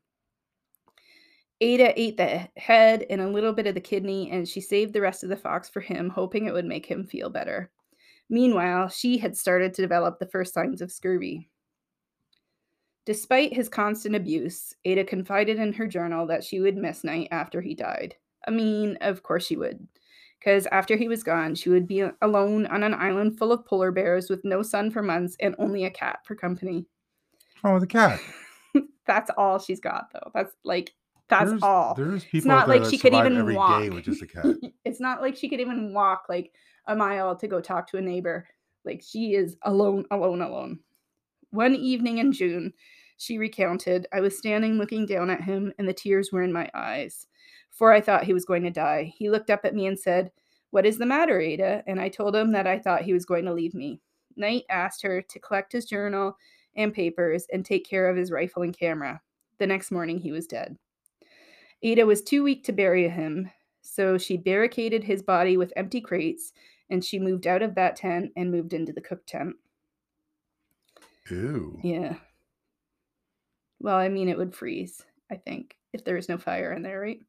Ada 1.61 1.99
ate 2.01 2.17
the 2.19 2.49
head 2.57 3.07
and 3.09 3.21
a 3.21 3.29
little 3.29 3.53
bit 3.53 3.67
of 3.67 3.75
the 3.75 3.81
kidney, 3.81 4.31
and 4.31 4.47
she 4.47 4.61
saved 4.61 4.93
the 4.93 5.01
rest 5.01 5.25
of 5.25 5.29
the 5.29 5.37
fox 5.37 5.69
for 5.69 5.81
him, 5.81 6.11
hoping 6.11 6.47
it 6.47 6.53
would 6.53 6.67
make 6.67 6.87
him 6.87 7.05
feel 7.05 7.31
better. 7.31 7.71
Meanwhile, 8.29 8.89
she 8.89 9.19
had 9.19 9.37
started 9.37 9.75
to 9.75 9.83
develop 9.83 10.19
the 10.19 10.27
first 10.27 10.53
signs 10.53 10.81
of 10.81 10.91
scurvy. 10.91 11.49
Despite 13.05 13.55
his 13.55 13.69
constant 13.69 14.17
abuse, 14.17 14.75
Ada 14.85 15.05
confided 15.05 15.59
in 15.59 15.73
her 15.75 15.87
journal 15.87 16.27
that 16.27 16.43
she 16.43 16.61
would 16.61 16.77
miss 16.77 17.05
Knight 17.05 17.29
after 17.31 17.61
he 17.61 17.75
died. 17.75 18.17
I 18.49 18.51
mean, 18.51 18.99
of 19.01 19.23
course 19.23 19.47
she 19.47 19.57
would 19.57 19.87
because 20.47 20.67
after 20.71 20.97
he 20.97 21.09
was 21.09 21.23
gone, 21.23 21.55
she 21.55 21.71
would 21.71 21.87
be 21.87 22.05
alone 22.23 22.67
on 22.67 22.83
an 22.83 22.95
island 22.95 23.39
full 23.39 23.53
of 23.53 23.65
polar 23.65 23.91
bears 23.91 24.31
with 24.31 24.45
no 24.45 24.63
sun 24.63 24.91
for 24.91 25.03
months 25.03 25.37
and 25.41 25.55
only 25.59 25.85
a 25.85 25.91
cat 25.91 26.21
for 26.25 26.35
company. 26.35 26.87
Oh, 27.65 27.79
the 27.79 27.87
cat. 27.87 28.21
That's 29.07 29.31
all 29.37 29.59
she's 29.59 29.81
got, 29.81 30.11
though. 30.13 30.31
That's 30.35 30.55
like, 30.65 30.95
that's 31.29 31.51
there's, 31.51 31.63
all. 31.65 31.95
There's 31.95 32.25
people 32.25 32.49
not 32.49 32.63
out 32.63 32.69
there 32.69 32.77
like 32.77 32.85
that 32.85 32.91
she 32.91 32.99
could 32.99 33.15
even 33.15 33.37
every 33.37 33.55
day 33.55 33.59
walk. 33.59 33.91
with 33.91 34.05
just 34.05 34.23
a 34.23 34.27
cat. 34.29 34.47
it's 34.85 35.01
not 35.01 35.21
like 35.21 35.37
she 35.37 35.49
could 35.49 35.59
even 35.61 35.93
walk 35.93 36.27
like 36.29 36.53
a 36.87 36.97
mile 36.97 37.37
to 37.37 37.49
go 37.49 37.61
talk 37.61 37.89
to 37.91 37.99
a 37.99 38.03
neighbor. 38.03 38.47
Like, 38.85 39.03
she 39.05 39.35
is 39.35 39.57
alone, 39.63 40.05
alone, 40.11 40.43
alone. 40.43 40.81
One 41.51 41.75
evening 41.75 42.19
in 42.19 42.33
June, 42.33 42.73
she 43.17 43.39
recounted, 43.39 44.07
I 44.13 44.21
was 44.21 44.37
standing 44.37 44.75
looking 44.75 45.07
down 45.07 45.31
at 45.31 45.43
him, 45.43 45.73
and 45.79 45.89
the 45.89 45.93
tears 45.93 46.31
were 46.31 46.43
in 46.43 46.53
my 46.53 46.71
eyes. 46.75 47.27
For 47.71 47.93
I 47.93 48.01
thought 48.01 48.25
he 48.25 48.33
was 48.33 48.45
going 48.45 48.63
to 48.63 48.71
die. 48.71 49.13
He 49.17 49.31
looked 49.31 49.51
up 49.51 49.65
at 49.65 49.75
me 49.75 49.87
and 49.87 49.99
said, 49.99 50.31
What 50.71 50.87
is 50.87 50.99
the 50.99 51.07
matter, 51.07 51.41
Ada? 51.41 51.83
And 51.87 52.01
I 52.01 52.09
told 52.09 52.35
him 52.37 52.53
that 52.53 52.67
I 52.67 52.79
thought 52.79 53.03
he 53.03 53.13
was 53.13 53.25
going 53.25 53.45
to 53.47 53.53
leave 53.53 53.75
me. 53.75 54.01
Knight 54.37 54.65
asked 54.71 55.03
her 55.03 55.23
to 55.23 55.39
collect 55.41 55.73
his 55.73 55.87
journal 55.87 56.37
and 56.77 56.93
papers 56.93 57.47
and 57.53 57.65
take 57.65 57.89
care 57.89 58.09
of 58.09 58.17
his 58.17 58.31
rifle 58.31 58.63
and 58.63 58.77
camera. 58.77 59.21
The 59.59 59.67
next 59.67 59.91
morning, 59.91 60.19
he 60.19 60.33
was 60.33 60.47
dead. 60.47 60.77
Ada 61.83 62.07
was 62.07 62.23
too 62.23 62.43
weak 62.43 62.65
to 62.65 62.73
bury 62.73 63.09
him, 63.09 63.51
so 63.87 64.19
she 64.19 64.37
barricaded 64.37 65.05
his 65.05 65.23
body 65.23 65.57
with 65.57 65.73
empty 65.77 66.01
crates 66.01 66.53
and 66.91 67.05
she 67.05 67.19
moved 67.19 67.47
out 67.47 67.63
of 67.63 67.75
that 67.75 67.97
tent 67.97 68.33
and 68.37 68.51
moved 68.51 68.73
into 68.73 68.93
the 68.93 69.01
cook 69.01 69.27
tent. 69.27 69.57
Ew. 71.31 71.81
Yeah. 71.83 72.17
Well, 73.81 73.97
I 73.97 74.09
mean, 74.09 74.29
it 74.29 74.39
would 74.39 74.55
freeze, 74.55 75.03
I 75.31 75.37
think, 75.37 75.77
if 75.93 76.05
there 76.05 76.15
was 76.15 76.29
no 76.29 76.39
fire 76.39 76.73
in 76.73 76.83
there, 76.83 77.01
right? 77.01 77.21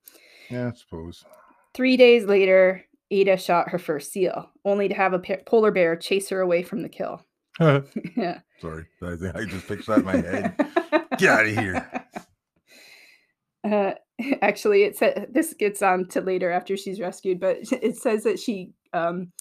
Yeah, 0.50 0.72
I 0.74 0.78
suppose. 0.78 1.26
Three 1.74 1.98
days 1.98 2.26
later, 2.26 2.86
Ada 3.12 3.38
shot 3.38 3.70
her 3.70 3.80
first 3.80 4.12
seal, 4.12 4.50
only 4.64 4.88
to 4.88 4.96
have 4.96 5.14
a 5.14 5.20
polar 5.20 5.72
bear 5.72 5.96
chase 5.96 6.30
her 6.30 6.42
away 6.42 6.64
from 6.64 6.82
the 6.82 6.90
kill. 6.90 7.26
Sorry, 7.60 7.84
yeah. 8.16 8.40
I 9.02 9.16
think 9.16 9.36
I 9.36 9.46
just 9.46 9.68
pictured 9.68 9.88
that 9.88 10.00
in 10.00 10.06
my 10.06 10.18
head. 10.18 10.56
Get 11.18 11.30
out 11.30 11.46
of 11.48 11.58
here. 11.58 12.04
Uh, 13.64 13.94
actually, 14.42 14.84
it 14.84 14.98
said 14.98 15.28
this 15.32 15.54
gets 15.54 15.82
on 15.82 16.08
to 16.10 16.22
later 16.22 16.52
after 16.52 16.78
she's 16.78 17.00
rescued, 17.00 17.40
but 17.40 17.58
it 17.72 17.98
says 17.98 18.24
that 18.24 18.40
she 18.40 18.72
um, 18.94 19.32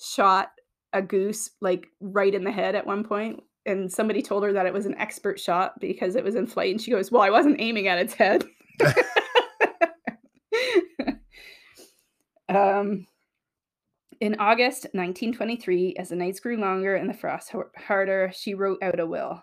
shot 0.00 0.48
a 0.92 1.02
goose 1.02 1.50
like 1.60 1.86
right 2.00 2.34
in 2.34 2.44
the 2.44 2.52
head 2.52 2.74
at 2.74 2.86
one 2.86 3.04
point, 3.04 3.40
and 3.64 3.90
somebody 3.92 4.22
told 4.22 4.42
her 4.44 4.52
that 4.52 4.66
it 4.66 4.72
was 4.72 4.86
an 4.86 4.96
expert 4.98 5.40
shot 5.40 5.78
because 5.80 6.16
it 6.16 6.24
was 6.24 6.34
in 6.34 6.46
flight, 6.46 6.70
and 6.70 6.80
she 6.80 6.90
goes, 6.90 7.10
"Well, 7.10 7.22
I 7.22 7.30
wasn't 7.30 7.60
aiming 7.60 7.88
at 7.88 7.98
its 7.98 8.14
head." 8.14 8.44
um, 12.48 13.06
in 14.20 14.36
August 14.38 14.84
1923, 14.92 15.96
as 15.98 16.08
the 16.10 16.16
nights 16.16 16.40
grew 16.40 16.56
longer 16.56 16.94
and 16.94 17.08
the 17.08 17.14
frost 17.14 17.54
harder, 17.76 18.30
she 18.34 18.54
wrote 18.54 18.78
out 18.82 19.00
a 19.00 19.06
will. 19.06 19.42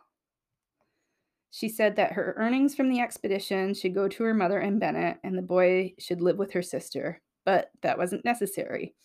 She 1.53 1.69
said 1.69 1.95
that 1.97 2.13
her 2.13 2.33
earnings 2.35 2.73
from 2.73 2.89
the 2.89 2.99
expedition 2.99 3.75
should 3.75 3.93
go 3.93 4.07
to 4.07 4.23
her 4.23 4.33
mother 4.33 4.57
and 4.57 4.79
Bennett, 4.79 5.19
and 5.23 5.37
the 5.37 5.43
boy 5.43 5.93
should 5.99 6.19
live 6.19 6.39
with 6.39 6.51
her 6.53 6.63
sister, 6.63 7.21
but 7.45 7.69
that 7.83 7.99
wasn't 7.99 8.25
necessary. 8.25 8.95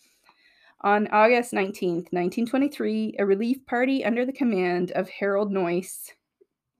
On 0.81 1.07
August 1.09 1.53
19th, 1.53 2.11
1923, 2.11 3.17
a 3.19 3.25
relief 3.25 3.63
party 3.67 4.03
under 4.03 4.25
the 4.25 4.33
command 4.33 4.89
of 4.93 5.07
Harold 5.09 5.51
Noice 5.51 6.11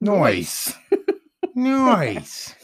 Nice. 0.00 0.74
nice. 1.54 2.54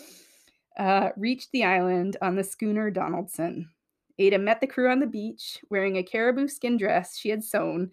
uh, 0.77 1.11
reached 1.16 1.53
the 1.53 1.62
island 1.62 2.16
on 2.21 2.35
the 2.35 2.42
schooner 2.42 2.90
Donaldson. 2.90 3.71
Ada 4.19 4.40
met 4.40 4.61
the 4.61 4.66
crew 4.66 4.90
on 4.90 4.99
the 4.99 5.07
beach 5.07 5.59
wearing 5.71 5.97
a 5.97 6.03
caribou 6.03 6.49
skin 6.49 6.77
dress 6.77 7.16
she 7.16 7.29
had 7.29 7.45
sewn 7.45 7.92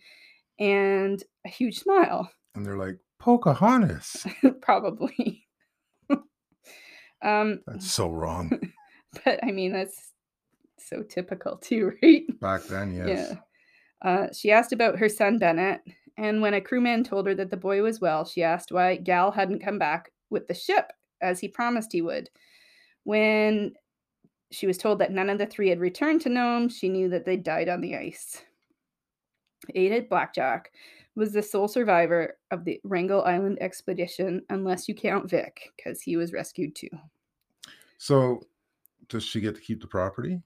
and 0.58 1.24
a 1.46 1.50
huge 1.50 1.78
smile. 1.82 2.32
And 2.56 2.66
they're 2.66 2.78
like, 2.78 2.98
Pocahontas. 3.24 4.28
Probably. 4.62 5.48
um, 7.22 7.62
That's 7.66 7.90
so 7.90 8.10
wrong. 8.10 8.52
but 9.24 9.40
I 9.42 9.52
mean, 9.52 9.72
that's 9.72 10.12
so 10.78 11.04
typical 11.04 11.56
too, 11.56 11.94
right? 12.04 12.24
Back 12.42 12.64
then, 12.64 12.94
yes. 12.94 13.08
Yeah. 13.08 13.38
Uh, 14.10 14.28
she 14.34 14.52
asked 14.52 14.74
about 14.74 15.00
her 15.00 15.08
son 15.08 15.40
Bennett, 15.40 15.80
and 16.18 16.42
when 16.42 16.54
a 16.54 16.60
crewman 16.60 17.06
told 17.06 17.26
her 17.28 17.36
that 17.36 17.50
the 17.50 17.56
boy 17.56 17.82
was 17.82 18.02
well, 18.02 18.26
she 18.26 18.44
asked 18.44 18.74
why 18.74 18.98
Galle 18.98 19.32
hadn't 19.32 19.64
come 19.64 19.80
back 19.80 20.12
with 20.30 20.48
the 20.48 20.54
ship 20.54 20.92
as 21.22 21.40
he 21.40 21.48
promised 21.48 21.94
he 21.94 22.02
would. 22.02 22.30
When 23.06 23.72
she 24.52 24.68
was 24.68 24.78
told 24.78 25.00
that 25.00 25.14
none 25.14 25.30
of 25.30 25.38
the 25.38 25.46
three 25.46 25.70
had 25.70 25.80
returned 25.80 26.20
to 26.22 26.30
Nome, 26.30 26.68
she 26.68 26.90
knew 26.90 27.08
that 27.08 27.24
they 27.26 27.38
died 27.38 27.70
on 27.70 27.80
the 27.80 27.96
ice. 27.96 28.42
Ada 29.74 30.02
Blackjack 30.10 30.72
was 31.16 31.34
the 31.34 31.44
sole 31.44 31.68
survivor 31.68 32.38
of 32.52 32.66
the 32.66 32.80
Wrangel 32.84 33.24
Island 33.24 33.58
expedition, 33.62 34.42
unless 34.50 34.88
you 34.88 34.96
count 34.96 35.30
Vic, 35.30 35.72
because 35.78 36.02
he 36.02 36.18
was 36.18 36.34
rescued 36.34 36.76
too. 36.76 36.90
So, 37.98 38.42
does 39.10 39.24
she 39.24 39.40
get 39.42 39.56
to 39.56 39.62
keep 39.62 39.82
the 39.82 39.88
property? 39.88 40.42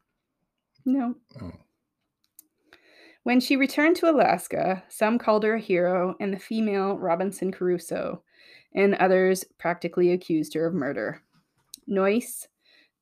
No, 0.85 1.15
Oh, 1.41 1.51
When 3.23 3.39
she 3.39 3.57
returned 3.57 3.97
to 3.97 4.09
Alaska, 4.09 4.83
some 4.89 5.17
called 5.17 5.43
her 5.43 5.55
a 5.55 5.59
hero 5.59 6.15
and 6.19 6.33
the 6.33 6.39
female 6.39 6.97
Robinson 6.97 7.51
Crusoe, 7.51 8.23
and 8.73 8.95
others 8.95 9.43
practically 9.57 10.11
accused 10.11 10.53
her 10.53 10.65
of 10.65 10.73
murder. 10.73 11.21
Noice 11.87 12.47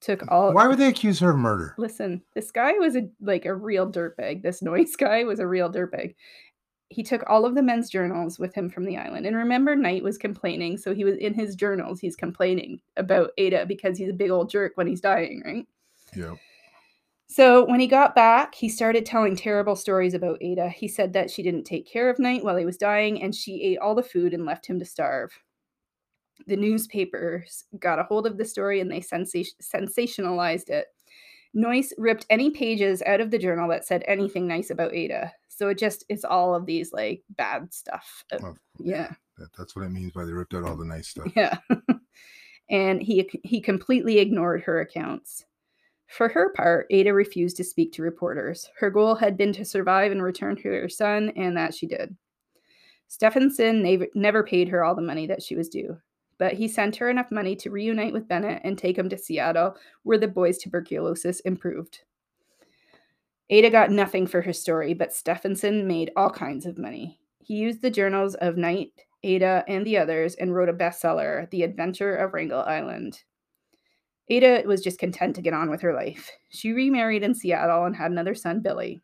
took 0.01 0.23
all 0.32 0.54
Why 0.54 0.67
would 0.67 0.78
they 0.78 0.88
accuse 0.88 1.19
her 1.19 1.32
of 1.32 1.38
murder? 1.38 1.75
Listen, 1.78 2.21
this 2.34 2.51
guy 2.51 2.73
was 2.73 2.95
a 2.95 3.10
like 3.21 3.45
a 3.45 3.54
real 3.54 3.91
dirtbag. 3.91 4.41
This 4.43 4.62
Noice 4.62 4.95
guy 4.95 5.23
was 5.23 5.39
a 5.39 5.47
real 5.47 5.71
dirtbag. 5.71 6.15
He 6.89 7.04
took 7.04 7.24
all 7.28 7.45
of 7.45 7.56
the 7.56 7.63
men's 7.63 7.89
journals 7.89 8.38
with 8.38 8.54
him 8.54 8.69
from 8.69 8.86
the 8.86 8.98
island. 8.98 9.26
And 9.26 9.36
remember, 9.36 9.76
Knight 9.76 10.04
was 10.04 10.17
complaining. 10.17 10.78
So 10.78 10.93
he 10.93 11.04
was 11.04 11.17
in 11.17 11.34
his 11.34 11.56
journals, 11.56 12.00
he's 12.00 12.15
complaining 12.15 12.80
about 12.95 13.32
Ada 13.38 13.65
because 13.65 13.98
he's 13.98 14.10
a 14.10 14.13
big 14.13 14.30
old 14.30 14.50
jerk 14.50 14.74
when 14.76 14.88
he's 14.88 15.02
dying, 15.02 15.41
right? 15.45 15.67
Yeah. 16.15 16.36
So 17.28 17.65
when 17.65 17.80
he 17.80 17.88
got 17.88 18.15
back, 18.15 18.54
he 18.54 18.69
started 18.69 19.06
telling 19.06 19.36
terrible 19.36 19.76
stories 19.76 20.13
about 20.13 20.38
Ada. 20.41 20.69
He 20.69 20.88
said 20.88 21.13
that 21.13 21.32
she 21.32 21.41
didn't 21.41 21.63
take 21.63 21.88
care 21.88 22.10
of 22.10 22.19
Knight 22.19 22.43
while 22.43 22.56
he 22.56 22.65
was 22.65 22.78
dying 22.78 23.21
and 23.21 23.34
she 23.34 23.63
ate 23.63 23.80
all 23.80 23.95
the 23.95 24.04
food 24.04 24.34
and 24.34 24.45
left 24.45 24.67
him 24.67 24.80
to 24.80 24.86
starve. 24.86 25.38
The 26.48 26.56
newspapers 26.56 27.65
got 27.80 28.00
a 28.00 28.04
hold 28.04 28.28
of 28.28 28.38
the 28.38 28.45
story 28.45 28.80
and 28.80 28.91
they 28.91 29.02
sensation- 29.02 29.58
sensationalized 29.62 30.69
it. 30.69 30.88
Noice 31.54 31.93
ripped 31.98 32.26
any 32.30 32.52
pages 32.52 33.02
out 33.06 33.21
of 33.21 33.32
the 33.32 33.39
journal 33.39 33.69
that 33.69 33.86
said 33.86 34.04
anything 34.08 34.45
nice 34.45 34.69
about 34.69 34.93
Ada. 34.93 35.32
So 35.56 35.70
it 35.70 35.78
just 35.78 36.04
it's 36.10 36.26
all 36.26 36.54
of 36.54 36.65
these 36.65 36.91
like 36.91 37.24
bad 37.30 37.74
stuff. 37.74 38.26
Uh, 38.32 38.39
Well, 38.41 38.58
yeah. 38.80 39.12
That, 39.38 39.54
that's 39.58 39.76
what 39.76 39.86
it 39.86 39.89
means 39.89 40.12
by 40.12 40.26
they 40.26 40.34
ripped 40.34 40.54
out 40.54 40.63
all 40.63 40.76
the 40.76 40.86
nice 40.86 41.08
stuff. 41.08 41.32
Yeah. 41.36 41.58
and 42.70 43.02
he 43.02 43.30
he 43.44 43.62
completely 43.62 44.20
ignored 44.20 44.63
her 44.63 44.82
accounts. 44.82 45.46
For 46.08 46.30
her 46.30 46.52
part, 46.54 46.88
Ada 46.91 47.13
refused 47.13 47.58
to 47.58 47.63
speak 47.63 47.91
to 47.94 48.02
reporters. 48.04 48.70
Her 48.80 48.89
goal 48.89 49.15
had 49.15 49.38
been 49.38 49.54
to 49.54 49.65
survive 49.65 50.12
and 50.12 50.22
return 50.22 50.56
to 50.58 50.70
her 50.70 50.89
son, 50.89 51.32
and 51.36 51.58
that 51.58 51.74
she 51.74 51.88
did. 51.88 52.15
Stefansson 53.08 53.82
nev- 53.82 54.10
never 54.13 54.44
paid 54.44 54.70
her 54.70 54.84
all 54.84 54.96
the 54.96 55.02
money 55.02 55.26
that 55.28 55.41
she 55.41 55.56
was 55.56 55.70
due, 55.70 55.98
but 56.38 56.54
he 56.54 56.68
sent 56.68 56.96
her 56.98 57.10
enough 57.10 57.32
money 57.32 57.56
to 57.56 57.72
reunite 57.72 58.13
with 58.13 58.28
Bennett 58.28 58.62
and 58.63 58.78
take 58.78 58.98
him 58.98 59.10
to 59.10 59.18
Seattle, 59.18 59.76
where 60.04 60.18
the 60.18 60.28
boy's 60.28 60.58
tuberculosis 60.58 61.39
improved. 61.41 62.04
Ada 63.49 63.69
got 63.69 63.91
nothing 63.91 64.25
for 64.27 64.41
her 64.41 64.53
story, 64.53 64.93
but 64.93 65.13
Stefansson 65.13 65.88
made 65.88 66.12
all 66.15 66.29
kinds 66.29 66.65
of 66.65 66.77
money. 66.77 67.19
He 67.43 67.55
used 67.55 67.81
the 67.81 67.91
journals 67.91 68.36
of 68.36 68.58
Knight, 68.58 68.91
Ada, 69.23 69.63
and 69.67 69.86
the 69.86 69.97
others 69.97 70.36
and 70.36 70.53
wrote 70.53 70.69
a 70.69 70.73
bestseller, 70.73 71.49
The 71.51 71.63
Adventure 71.63 72.15
of 72.15 72.34
Wrangel 72.34 72.62
Island. 72.62 73.23
Ada 74.29 74.63
was 74.65 74.81
just 74.81 74.97
content 74.97 75.36
to 75.36 75.41
get 75.41 75.53
on 75.53 75.69
with 75.69 75.81
her 75.81 75.93
life. 75.93 76.31
She 76.49 76.71
remarried 76.71 77.21
in 77.21 77.36
Seattle 77.36 77.86
and 77.86 77.95
had 77.95 78.10
another 78.12 78.34
son, 78.34 78.62
Billy. 78.62 79.03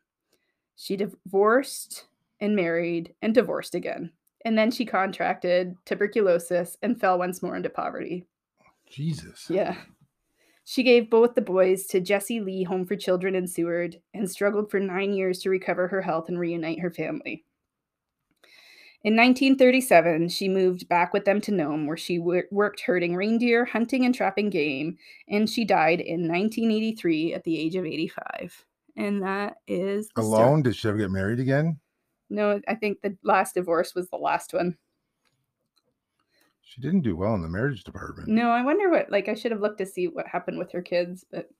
She 0.74 0.96
divorced 0.96 2.06
and 2.40 2.56
married 2.56 3.14
and 3.22 3.32
divorced 3.32 3.76
again. 3.76 4.10
And 4.44 4.58
then 4.58 4.72
she 4.72 4.84
contracted 4.84 5.76
tuberculosis 5.84 6.76
and 6.82 7.00
fell 7.00 7.18
once 7.18 7.42
more 7.42 7.54
into 7.54 7.70
poverty. 7.70 8.26
Jesus. 8.90 9.46
Yeah. 9.48 9.76
She 10.64 10.82
gave 10.82 11.10
both 11.10 11.34
the 11.34 11.40
boys 11.40 11.86
to 11.86 12.00
Jesse 12.00 12.40
Lee 12.40 12.62
Home 12.64 12.86
for 12.86 12.96
Children 12.96 13.34
in 13.34 13.46
Seward 13.46 14.00
and 14.14 14.30
struggled 14.30 14.70
for 14.70 14.78
nine 14.78 15.12
years 15.12 15.40
to 15.40 15.50
recover 15.50 15.88
her 15.88 16.02
health 16.02 16.28
and 16.28 16.38
reunite 16.38 16.80
her 16.80 16.90
family. 16.90 17.44
In 19.04 19.16
1937, 19.16 20.28
she 20.28 20.48
moved 20.48 20.88
back 20.88 21.12
with 21.12 21.24
them 21.24 21.40
to 21.40 21.50
Nome, 21.50 21.88
where 21.88 21.96
she 21.96 22.20
wor- 22.20 22.46
worked 22.52 22.82
herding 22.82 23.16
reindeer, 23.16 23.64
hunting, 23.64 24.04
and 24.04 24.14
trapping 24.14 24.48
game, 24.48 24.96
and 25.28 25.50
she 25.50 25.64
died 25.64 26.00
in 26.00 26.28
1983 26.28 27.34
at 27.34 27.42
the 27.42 27.58
age 27.58 27.74
of 27.74 27.84
85. 27.84 28.64
And 28.96 29.22
that 29.22 29.56
is 29.66 30.08
Alone? 30.14 30.62
Did 30.62 30.76
she 30.76 30.88
ever 30.88 30.98
get 30.98 31.10
married 31.10 31.40
again? 31.40 31.80
No, 32.30 32.60
I 32.68 32.76
think 32.76 33.02
the 33.02 33.16
last 33.24 33.54
divorce 33.54 33.92
was 33.94 34.08
the 34.08 34.16
last 34.16 34.54
one. 34.54 34.76
She 36.62 36.80
didn't 36.80 37.02
do 37.02 37.16
well 37.16 37.34
in 37.34 37.42
the 37.42 37.48
marriage 37.48 37.84
department. 37.84 38.28
No, 38.28 38.50
I 38.50 38.62
wonder 38.62 38.90
what. 38.90 39.10
Like, 39.10 39.28
I 39.28 39.34
should 39.34 39.52
have 39.52 39.60
looked 39.60 39.78
to 39.78 39.86
see 39.86 40.08
what 40.08 40.26
happened 40.26 40.58
with 40.58 40.72
her 40.72 40.82
kids, 40.82 41.24
but 41.30 41.50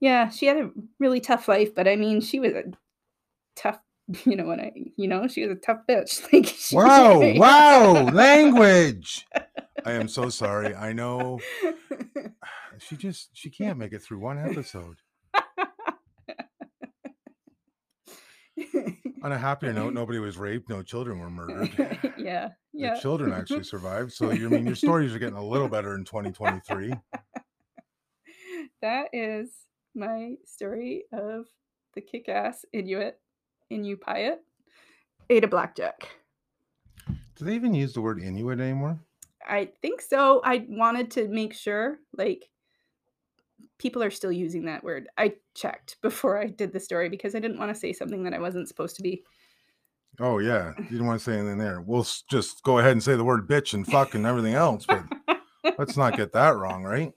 yeah, 0.00 0.28
she 0.28 0.46
had 0.46 0.56
a 0.56 0.70
really 0.98 1.20
tough 1.20 1.48
life. 1.48 1.74
But 1.74 1.88
I 1.88 1.96
mean, 1.96 2.20
she 2.20 2.40
was 2.40 2.52
a 2.52 2.64
tough. 3.54 3.78
You 4.24 4.36
know 4.36 4.44
what 4.44 4.60
I? 4.60 4.70
You 4.96 5.08
know, 5.08 5.26
she 5.26 5.44
was 5.44 5.56
a 5.56 5.60
tough 5.60 5.80
bitch. 5.88 6.22
Like, 6.32 6.46
she 6.46 6.76
Wow, 6.76 7.18
wow, 7.34 7.92
language. 8.12 9.26
I 9.84 9.92
am 9.92 10.06
so 10.06 10.28
sorry. 10.28 10.76
I 10.76 10.92
know 10.92 11.40
she 12.78 12.96
just 12.96 13.30
she 13.32 13.50
can't 13.50 13.78
make 13.78 13.92
it 13.92 14.02
through 14.02 14.20
one 14.20 14.38
episode. 14.38 14.98
On 19.26 19.32
a 19.32 19.38
happier 19.38 19.72
note, 19.72 19.92
nobody 19.92 20.20
was 20.20 20.38
raped, 20.38 20.68
no 20.68 20.84
children 20.84 21.18
were 21.18 21.28
murdered. 21.28 21.68
yeah, 22.16 22.50
yeah. 22.72 22.94
The 22.94 23.00
children 23.00 23.32
actually 23.32 23.64
survived. 23.74 24.12
So 24.12 24.30
you 24.30 24.46
I 24.46 24.50
mean 24.50 24.64
your 24.64 24.76
stories 24.76 25.12
are 25.16 25.18
getting 25.18 25.36
a 25.36 25.44
little 25.44 25.68
better 25.68 25.96
in 25.96 26.04
2023. 26.04 26.94
that 28.82 29.08
is 29.12 29.50
my 29.96 30.34
story 30.44 31.06
of 31.12 31.46
the 31.94 32.02
kick-ass 32.02 32.64
Inuit 32.72 33.18
Inupiat 33.72 34.36
Ada 35.28 35.48
Blackjack. 35.48 36.08
Do 37.34 37.44
they 37.44 37.56
even 37.56 37.74
use 37.74 37.94
the 37.94 38.02
word 38.02 38.22
Inuit 38.22 38.60
anymore? 38.60 39.00
I 39.44 39.70
think 39.82 40.02
so. 40.02 40.40
I 40.44 40.66
wanted 40.68 41.10
to 41.12 41.26
make 41.26 41.52
sure, 41.52 41.98
like, 42.16 42.48
people 43.78 44.02
are 44.02 44.10
still 44.10 44.32
using 44.32 44.64
that 44.66 44.84
word. 44.84 45.08
I 45.18 45.34
checked 45.54 45.96
before 46.02 46.38
I 46.38 46.46
did 46.46 46.72
the 46.72 46.80
story 46.80 47.08
because 47.08 47.34
I 47.34 47.40
didn't 47.40 47.58
want 47.58 47.72
to 47.72 47.78
say 47.80 47.92
something 47.92 48.22
that 48.24 48.34
I 48.34 48.38
wasn't 48.38 48.68
supposed 48.68 48.96
to 48.96 49.02
be. 49.02 49.22
Oh 50.18 50.38
yeah, 50.38 50.72
you 50.78 50.84
didn't 50.84 51.06
want 51.06 51.20
to 51.20 51.24
say 51.24 51.38
anything 51.38 51.58
there. 51.58 51.82
We'll 51.82 52.06
just 52.30 52.62
go 52.62 52.78
ahead 52.78 52.92
and 52.92 53.02
say 53.02 53.16
the 53.16 53.24
word 53.24 53.46
bitch 53.46 53.74
and 53.74 53.86
fuck 53.86 54.14
and 54.14 54.24
everything 54.24 54.54
else, 54.54 54.86
but 54.86 55.04
let's 55.78 55.96
not 55.96 56.16
get 56.16 56.32
that 56.32 56.56
wrong, 56.56 56.84
right? 56.84 57.12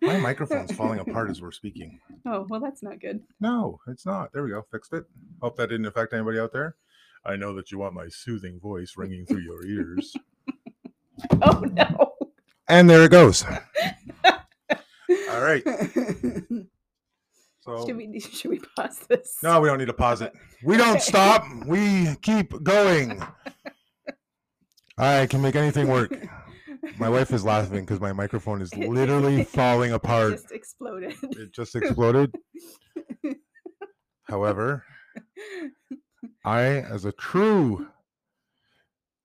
My 0.00 0.16
microphone's 0.18 0.72
falling 0.72 1.00
apart 1.00 1.30
as 1.30 1.42
we're 1.42 1.52
speaking. 1.52 2.00
Oh, 2.26 2.46
well, 2.50 2.60
that's 2.60 2.82
not 2.82 3.00
good. 3.00 3.22
No, 3.40 3.80
it's 3.86 4.04
not. 4.04 4.34
There 4.34 4.42
we 4.42 4.50
go. 4.50 4.66
Fixed 4.70 4.92
it. 4.92 5.04
Hope 5.40 5.56
that 5.56 5.68
didn't 5.68 5.86
affect 5.86 6.12
anybody 6.12 6.38
out 6.38 6.52
there. 6.52 6.76
I 7.24 7.36
know 7.36 7.54
that 7.54 7.70
you 7.70 7.78
want 7.78 7.94
my 7.94 8.08
soothing 8.08 8.60
voice 8.60 8.94
ringing 8.98 9.24
through 9.24 9.40
your 9.40 9.64
ears. 9.64 10.14
Oh, 11.42 11.60
no. 11.72 12.14
And 12.68 12.88
there 12.88 13.02
it 13.02 13.10
goes. 13.10 13.44
All 15.30 15.40
right. 15.40 15.62
So 17.60 17.86
should 17.86 17.96
we 17.98 18.18
should 18.20 18.50
we 18.50 18.60
pause 18.76 18.98
this? 19.10 19.36
no, 19.42 19.60
we 19.60 19.68
don't 19.68 19.76
need 19.78 19.86
to 19.88 19.92
pause 19.92 20.22
it. 20.22 20.32
We 20.64 20.78
don't 20.78 21.02
stop. 21.02 21.44
We 21.66 22.14
keep 22.22 22.62
going. 22.62 23.22
I 24.98 25.26
can 25.26 25.42
make 25.42 25.54
anything 25.54 25.88
work. 25.88 26.16
My 26.98 27.10
wife 27.10 27.30
is 27.32 27.44
laughing 27.44 27.80
because 27.80 28.00
my 28.00 28.12
microphone 28.14 28.62
is 28.62 28.74
literally 28.76 29.44
falling 29.44 29.92
apart. 29.92 30.32
It 30.32 30.36
just 30.36 30.52
exploded. 30.52 31.14
It 31.22 31.52
just 31.52 31.76
exploded. 31.76 32.34
However, 34.24 34.84
I, 36.44 36.62
as 36.62 37.04
a 37.04 37.12
true, 37.12 37.86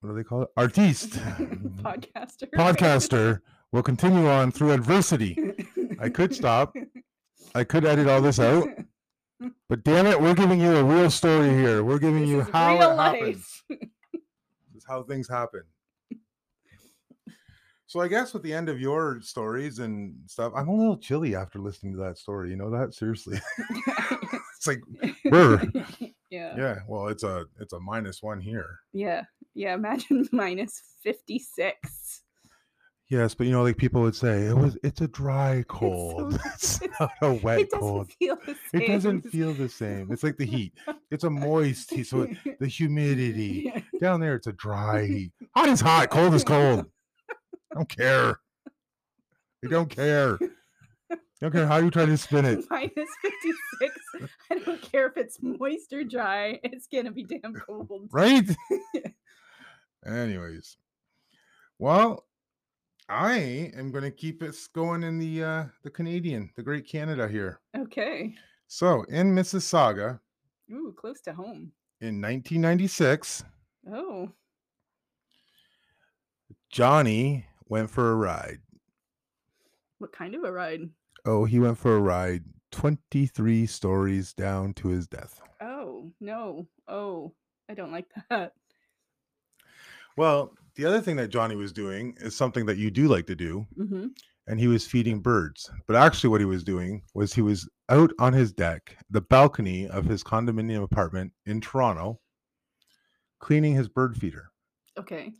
what 0.01 0.09
do 0.09 0.15
they 0.15 0.23
call 0.23 0.41
it? 0.43 0.49
Artiste, 0.57 1.11
Podcaster. 1.11 2.49
podcaster, 2.55 3.39
will 3.73 3.83
continue 3.83 4.27
on 4.27 4.51
through 4.51 4.71
adversity. 4.71 5.37
I 5.99 6.07
could 6.07 6.33
stop. 6.33 6.73
I 7.53 7.65
could 7.65 7.83
edit 7.83 8.07
all 8.07 8.21
this 8.21 8.39
out, 8.39 8.69
but 9.67 9.83
damn 9.83 10.07
it, 10.07 10.19
we're 10.19 10.33
giving 10.33 10.61
you 10.61 10.77
a 10.77 10.83
real 10.83 11.09
story 11.09 11.49
here. 11.49 11.83
We're 11.83 11.99
giving 11.99 12.21
This 12.21 12.29
you 12.29 12.41
how 12.43 12.75
it 12.75 12.97
happens. 12.97 13.63
This 13.69 13.81
is 14.77 14.85
how 14.87 15.03
things 15.03 15.27
happen. 15.27 15.63
So 17.93 17.99
I 17.99 18.07
guess 18.07 18.33
with 18.33 18.41
the 18.41 18.53
end 18.53 18.69
of 18.69 18.79
your 18.79 19.21
stories 19.21 19.77
and 19.77 20.15
stuff, 20.25 20.51
I'm 20.55 20.67
a 20.67 20.75
little 20.75 20.97
chilly 20.97 21.35
after 21.35 21.59
listening 21.59 21.93
to 21.93 21.99
that 21.99 22.17
story. 22.17 22.49
You 22.49 22.55
know 22.55 22.71
that 22.71 22.95
seriously. 22.95 23.39
it's 24.57 24.65
like, 24.65 24.81
Brr. 25.25 25.61
yeah. 26.31 26.55
yeah. 26.57 26.79
Well, 26.87 27.09
it's 27.09 27.21
a 27.21 27.45
it's 27.59 27.73
a 27.73 27.79
minus 27.79 28.23
one 28.23 28.41
here. 28.41 28.79
Yeah. 28.93 29.25
Yeah. 29.53 29.75
Imagine 29.75 30.27
minus 30.31 30.81
56. 31.03 32.23
Yes, 33.13 33.35
but 33.35 33.45
you 33.45 33.51
know, 33.53 33.61
like 33.61 33.77
people 33.77 34.01
would 34.01 34.15
say, 34.15 34.47
it 34.47 34.55
was 34.57 34.75
it's 34.81 35.01
a 35.01 35.07
dry 35.07 35.63
cold. 35.67 36.33
it's- 36.33 36.81
It's 36.89 36.99
not 36.99 37.11
a 37.21 37.33
wet 37.33 37.59
it 37.59 37.69
doesn't 37.69 37.79
cold. 37.79 38.11
feel 38.13 38.35
the 38.37 38.55
same. 38.71 38.81
It 38.81 38.87
doesn't 38.87 39.21
feel 39.29 39.53
the 39.53 39.69
same. 39.69 40.11
It's 40.11 40.23
like 40.23 40.37
the 40.37 40.45
heat. 40.47 40.73
It's 41.11 41.23
a 41.23 41.29
moist 41.29 41.91
heat. 41.93 42.07
So 42.07 42.21
it- 42.23 42.59
the 42.59 42.65
humidity 42.67 43.71
down 44.01 44.19
there, 44.19 44.33
it's 44.33 44.47
a 44.47 44.53
dry 44.53 45.05
heat. 45.05 45.31
Hot 45.55 45.69
is 45.69 45.79
hot. 45.79 46.09
Cold 46.09 46.33
is 46.33 46.43
cold. 46.43 46.85
I 47.71 47.75
don't 47.75 47.87
care. 47.89 48.39
I 49.63 49.67
don't 49.69 49.89
care. 49.89 50.39
I 51.11 51.17
don't 51.39 51.51
care 51.51 51.67
how 51.67 51.77
you 51.77 51.91
try 51.91 52.07
to 52.07 52.17
spin 52.17 52.45
it. 52.45 52.65
minus 52.71 53.09
56. 53.21 53.95
I 54.51 54.55
don't 54.59 54.81
care 54.81 55.05
if 55.07 55.17
it's 55.17 55.37
moist 55.39 55.93
or 55.93 56.03
dry. 56.03 56.59
It's 56.63 56.87
to 56.87 57.11
be 57.11 57.25
damn 57.25 57.53
cold. 57.53 58.09
Right? 58.11 58.45
Anyways. 60.03 60.77
Well, 61.79 62.25
I 63.09 63.71
am 63.75 63.91
going 63.91 64.03
to 64.05 64.11
keep 64.11 64.41
it 64.41 64.55
going 64.73 65.03
in 65.03 65.19
the 65.19 65.43
uh 65.43 65.65
the 65.83 65.89
Canadian, 65.89 66.49
the 66.55 66.63
Great 66.63 66.87
Canada 66.87 67.27
here. 67.27 67.59
Okay. 67.77 68.33
So, 68.67 69.03
in 69.03 69.33
Mississauga 69.35 70.19
Ooh, 70.71 70.93
close 70.97 71.19
to 71.21 71.33
home. 71.33 71.71
in 72.01 72.21
1996, 72.21 73.43
Oh, 73.91 74.31
Johnny 76.69 77.45
went 77.67 77.89
for 77.89 78.11
a 78.11 78.15
ride. 78.15 78.59
what 79.99 80.11
kind 80.11 80.35
of 80.35 80.43
a 80.43 80.51
ride? 80.51 80.89
Oh, 81.25 81.45
he 81.45 81.59
went 81.59 81.77
for 81.77 81.95
a 81.95 81.99
ride 81.99 82.43
23 82.71 83.65
stories 83.67 84.33
down 84.33 84.73
to 84.75 84.87
his 84.87 85.07
death. 85.07 85.41
Oh, 85.61 86.11
no. 86.19 86.67
Oh, 86.87 87.33
I 87.69 87.73
don't 87.75 87.91
like 87.91 88.07
that. 88.29 88.53
Well, 90.17 90.53
the 90.75 90.85
other 90.85 91.01
thing 91.01 91.15
that 91.17 91.29
Johnny 91.29 91.55
was 91.55 91.71
doing 91.73 92.15
is 92.19 92.35
something 92.35 92.65
that 92.65 92.77
you 92.77 92.89
do 92.91 93.07
like 93.07 93.27
to 93.27 93.35
do, 93.35 93.65
hmm 93.75 94.07
and 94.45 94.59
he 94.59 94.67
was 94.67 94.85
feeding 94.85 95.21
birds. 95.21 95.71
But 95.87 95.95
actually, 95.95 96.29
what 96.31 96.41
he 96.41 96.45
was 96.45 96.65
doing 96.65 97.01
was 97.13 97.33
he 97.33 97.41
was 97.41 97.69
out 97.87 98.11
on 98.19 98.33
his 98.33 98.51
deck, 98.51 98.97
the 99.09 99.21
balcony 99.21 99.87
of 99.87 100.03
his 100.03 100.21
condominium 100.21 100.83
apartment 100.83 101.31
in 101.45 101.61
Toronto, 101.61 102.19
cleaning 103.39 103.73
his 103.73 103.87
bird 103.87 104.17
feeder. 104.17 104.51
Okay. 104.99 105.31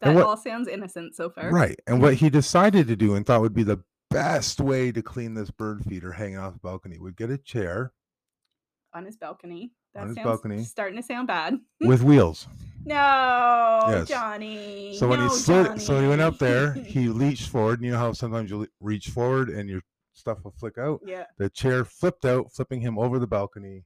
That 0.00 0.14
what- 0.14 0.24
all 0.24 0.38
sounds 0.38 0.68
innocent 0.68 1.14
so 1.16 1.28
far. 1.28 1.50
Right. 1.50 1.78
And 1.86 2.00
what 2.00 2.14
he 2.14 2.30
decided 2.30 2.88
to 2.88 2.96
do 2.96 3.14
and 3.14 3.26
thought 3.26 3.42
would 3.42 3.52
be 3.54 3.62
the 3.62 3.82
best 4.10 4.58
way 4.58 4.90
to 4.90 5.02
clean 5.02 5.34
this 5.34 5.50
bird 5.50 5.84
feeder 5.84 6.12
hanging 6.12 6.38
off 6.38 6.54
the 6.54 6.60
balcony 6.60 6.98
would 6.98 7.16
get 7.16 7.28
a 7.30 7.36
chair 7.36 7.92
On 8.94 9.04
his 9.04 9.18
balcony. 9.18 9.72
That 9.96 10.02
On 10.02 10.08
his 10.08 10.16
balcony. 10.18 10.62
starting 10.64 10.96
to 10.98 11.02
sound 11.02 11.26
bad. 11.26 11.58
with 11.80 12.02
wheels. 12.02 12.46
No, 12.84 12.94
Yes. 13.88 14.08
Johnny. 14.08 14.94
So 14.98 15.08
when 15.08 15.18
he 15.20 15.24
no, 15.26 15.32
slid, 15.32 15.80
so 15.80 15.94
when 15.94 16.02
he 16.04 16.08
went 16.08 16.20
up 16.20 16.38
there, 16.38 16.74
he 16.74 17.08
reached 17.24 17.48
forward. 17.48 17.78
And 17.80 17.86
you 17.86 17.92
know 17.92 17.98
how 17.98 18.12
sometimes 18.12 18.50
you 18.50 18.68
reach 18.80 19.08
forward 19.08 19.48
and 19.48 19.68
your 19.68 19.80
stuff 20.12 20.38
will 20.44 20.52
flick 20.52 20.76
out. 20.78 21.00
yeah. 21.04 21.24
The 21.38 21.48
chair 21.50 21.84
flipped 21.84 22.24
out, 22.24 22.52
flipping 22.52 22.80
him 22.82 22.98
over 22.98 23.18
the 23.18 23.26
balcony, 23.26 23.84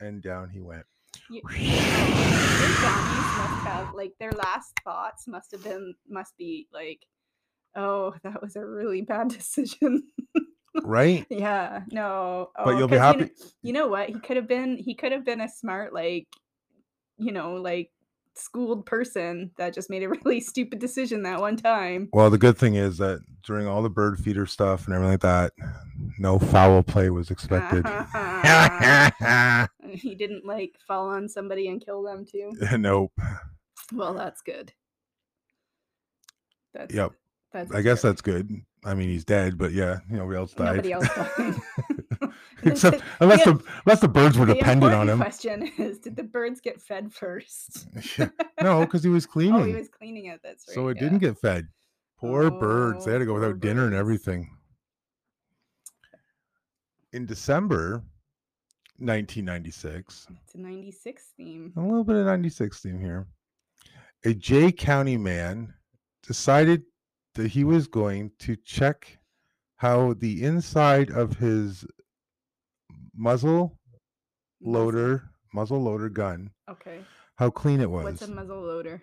and 0.00 0.20
down 0.22 0.50
he 0.50 0.60
went. 0.60 0.84
You, 1.30 1.40
Johnnies 1.48 3.36
must 3.38 3.66
have 3.66 3.94
like 3.94 4.12
their 4.18 4.32
last 4.32 4.72
thoughts 4.84 5.26
must 5.28 5.52
have 5.52 5.62
been 5.62 5.94
must 6.08 6.36
be 6.36 6.66
like, 6.72 7.06
oh, 7.76 8.14
that 8.24 8.42
was 8.42 8.56
a 8.56 8.64
really 8.66 9.02
bad 9.02 9.28
decision. 9.38 10.02
Right? 10.82 11.26
yeah, 11.30 11.82
no. 11.90 12.50
But 12.56 12.74
oh, 12.74 12.78
you'll 12.78 12.88
be 12.88 12.96
'cause 12.96 13.14
you 13.14 13.18
kn- 13.18 13.28
happy- 13.30 13.52
You 13.62 13.72
know, 13.74 13.88
what? 13.88 14.08
He 14.08 14.18
could 14.18 14.36
have 14.36 14.48
been. 14.48 14.76
He 14.78 14.94
could 14.94 15.12
have 15.12 15.24
been 15.24 15.40
a 15.40 15.48
smart, 15.48 15.92
like, 15.92 16.28
you 17.18 17.30
know, 17.32 17.54
like 17.54 17.90
schooled 18.34 18.86
person 18.86 19.50
that 19.58 19.74
just 19.74 19.90
made 19.90 20.02
a 20.02 20.08
really 20.24 20.40
stupid 20.40 20.78
decision 20.78 21.22
that 21.24 21.40
one 21.40 21.56
time. 21.56 22.08
Well, 22.12 22.30
the 22.30 22.38
good 22.38 22.56
thing 22.56 22.74
is 22.76 22.96
that 22.98 23.20
during 23.44 23.66
all 23.66 23.82
the 23.82 23.90
bird 23.90 24.18
feeder 24.18 24.46
stuff 24.46 24.86
and 24.86 24.94
everything 24.94 25.12
like 25.12 25.20
that, 25.20 25.52
no 26.18 26.38
foul 26.38 26.82
play 26.82 27.10
was 27.10 27.30
expected. 27.30 27.84
he 29.90 30.14
didn't 30.14 30.46
like 30.46 30.76
fall 30.86 31.08
on 31.10 31.28
somebody 31.28 31.68
and 31.68 31.84
kill 31.84 32.02
them 32.02 32.24
too. 32.24 32.52
nope. 32.78 33.12
Well, 33.92 34.14
that's 34.14 34.40
good. 34.40 34.72
That's 36.72 36.94
Yep. 36.94 37.12
That's 37.52 37.70
I 37.72 37.82
guess 37.82 38.00
that's 38.00 38.22
good. 38.22 38.50
I 38.84 38.94
mean, 38.94 39.08
he's 39.08 39.24
dead, 39.24 39.58
but 39.58 39.72
yeah, 39.72 39.98
nobody 40.08 40.36
else 40.38 40.52
died. 40.54 40.76
Nobody 40.84 40.92
else 40.92 41.08
died. 41.14 41.54
Except 42.64 43.00
unless 43.20 43.44
the- 43.44 43.54
the 43.54 43.64
unless 43.86 44.00
the 44.00 44.08
birds 44.08 44.36
were 44.36 44.46
the 44.46 44.54
dependent 44.54 44.92
on 44.92 45.08
him. 45.08 45.18
Question 45.18 45.70
is, 45.78 45.98
did 45.98 46.16
the 46.16 46.22
birds 46.24 46.60
get 46.60 46.80
fed 46.80 47.12
first? 47.12 47.86
Yeah. 48.18 48.28
No, 48.60 48.80
because 48.84 49.02
he 49.04 49.08
was 49.10 49.26
cleaning. 49.26 49.54
Oh, 49.60 49.64
he 49.64 49.74
was 49.74 49.88
cleaning 49.88 50.26
it. 50.26 50.40
That's 50.42 50.66
right. 50.68 50.74
so 50.74 50.88
it 50.88 50.96
yeah. 50.96 51.02
didn't 51.04 51.18
get 51.18 51.38
fed. 51.38 51.68
Poor 52.18 52.50
birds. 52.50 53.04
They 53.04 53.12
had 53.12 53.18
to 53.18 53.24
go 53.24 53.32
Oh, 53.32 53.34
without 53.40 53.60
dinner 53.60 53.86
and 53.86 53.94
everything. 53.94 54.50
In 57.12 57.26
December 57.26 58.02
1996, 58.98 60.26
It's 60.44 60.54
a 60.54 60.58
'96 60.58 61.24
theme. 61.36 61.72
a 61.76 61.80
little 61.80 62.04
bit 62.04 62.16
of 62.16 62.26
96 62.26 62.80
theme 62.80 63.00
here. 63.00 63.26
A 64.24 64.32
Jay 64.34 64.70
County 64.72 65.16
man 65.16 65.74
decided 66.26 66.82
that 67.34 67.48
he 67.50 67.64
was 67.64 67.86
going 67.86 68.30
to 68.40 68.56
check 68.56 69.18
how 69.76 70.14
the 70.14 70.42
inside 70.42 71.10
of 71.10 71.36
his 71.38 71.84
muzzle 73.14 73.78
loader, 74.60 75.24
muzzle 75.52 75.82
loader 75.82 76.08
gun, 76.08 76.50
Okay. 76.70 77.00
how 77.36 77.50
clean 77.50 77.80
it 77.80 77.90
was. 77.90 78.04
What's 78.04 78.22
a 78.22 78.28
muzzle 78.28 78.60
loader? 78.62 79.02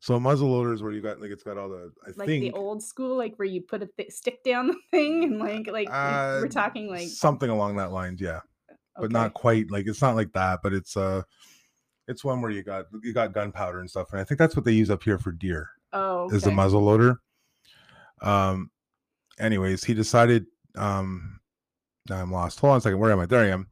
so 0.00 0.14
a 0.14 0.20
muzzle 0.20 0.50
loader 0.50 0.72
is 0.74 0.82
where 0.82 0.92
you 0.92 1.00
got 1.00 1.20
like 1.20 1.30
it's 1.30 1.42
got 1.42 1.56
all 1.56 1.68
the 1.70 1.90
I 2.06 2.10
Like 2.16 2.26
think 2.28 2.42
the 2.44 2.52
old 2.52 2.82
school, 2.82 3.16
like 3.16 3.34
where 3.36 3.48
you 3.48 3.62
put 3.62 3.82
a 3.82 3.88
th- 3.96 4.10
stick 4.10 4.42
down 4.44 4.68
the 4.68 4.76
thing 4.90 5.24
and 5.24 5.38
like 5.38 5.66
like 5.68 5.88
Uh, 5.90 6.40
we're 6.42 6.48
talking 6.48 6.88
like 6.88 7.08
something 7.08 7.48
along 7.50 7.76
that 7.76 7.92
lines, 7.92 8.20
yeah. 8.20 8.40
But 8.98 9.12
not 9.12 9.34
quite 9.34 9.70
like 9.70 9.86
it's 9.86 10.00
not 10.02 10.14
like 10.16 10.32
that, 10.32 10.60
but 10.62 10.72
it's 10.72 10.96
uh 10.96 11.22
it's 12.08 12.24
one 12.24 12.40
where 12.40 12.50
you 12.50 12.62
got 12.62 12.86
you 13.02 13.12
got 13.12 13.32
gunpowder 13.32 13.80
and 13.80 13.90
stuff, 13.90 14.08
and 14.12 14.20
I 14.20 14.24
think 14.24 14.38
that's 14.38 14.54
what 14.56 14.64
they 14.64 14.72
use 14.72 14.90
up 14.90 15.02
here 15.02 15.18
for 15.18 15.32
deer. 15.32 15.68
Oh, 15.92 16.28
is 16.30 16.42
the 16.42 16.50
muzzle 16.50 16.82
loader. 16.82 17.20
Um, 18.26 18.70
anyways, 19.38 19.84
he 19.84 19.94
decided. 19.94 20.46
Um, 20.76 21.40
I'm 22.10 22.30
lost. 22.30 22.60
Hold 22.60 22.72
on 22.72 22.78
a 22.78 22.80
second. 22.80 22.98
Where 22.98 23.10
am 23.10 23.20
I? 23.20 23.26
There 23.26 23.40
I 23.40 23.48
am. 23.48 23.68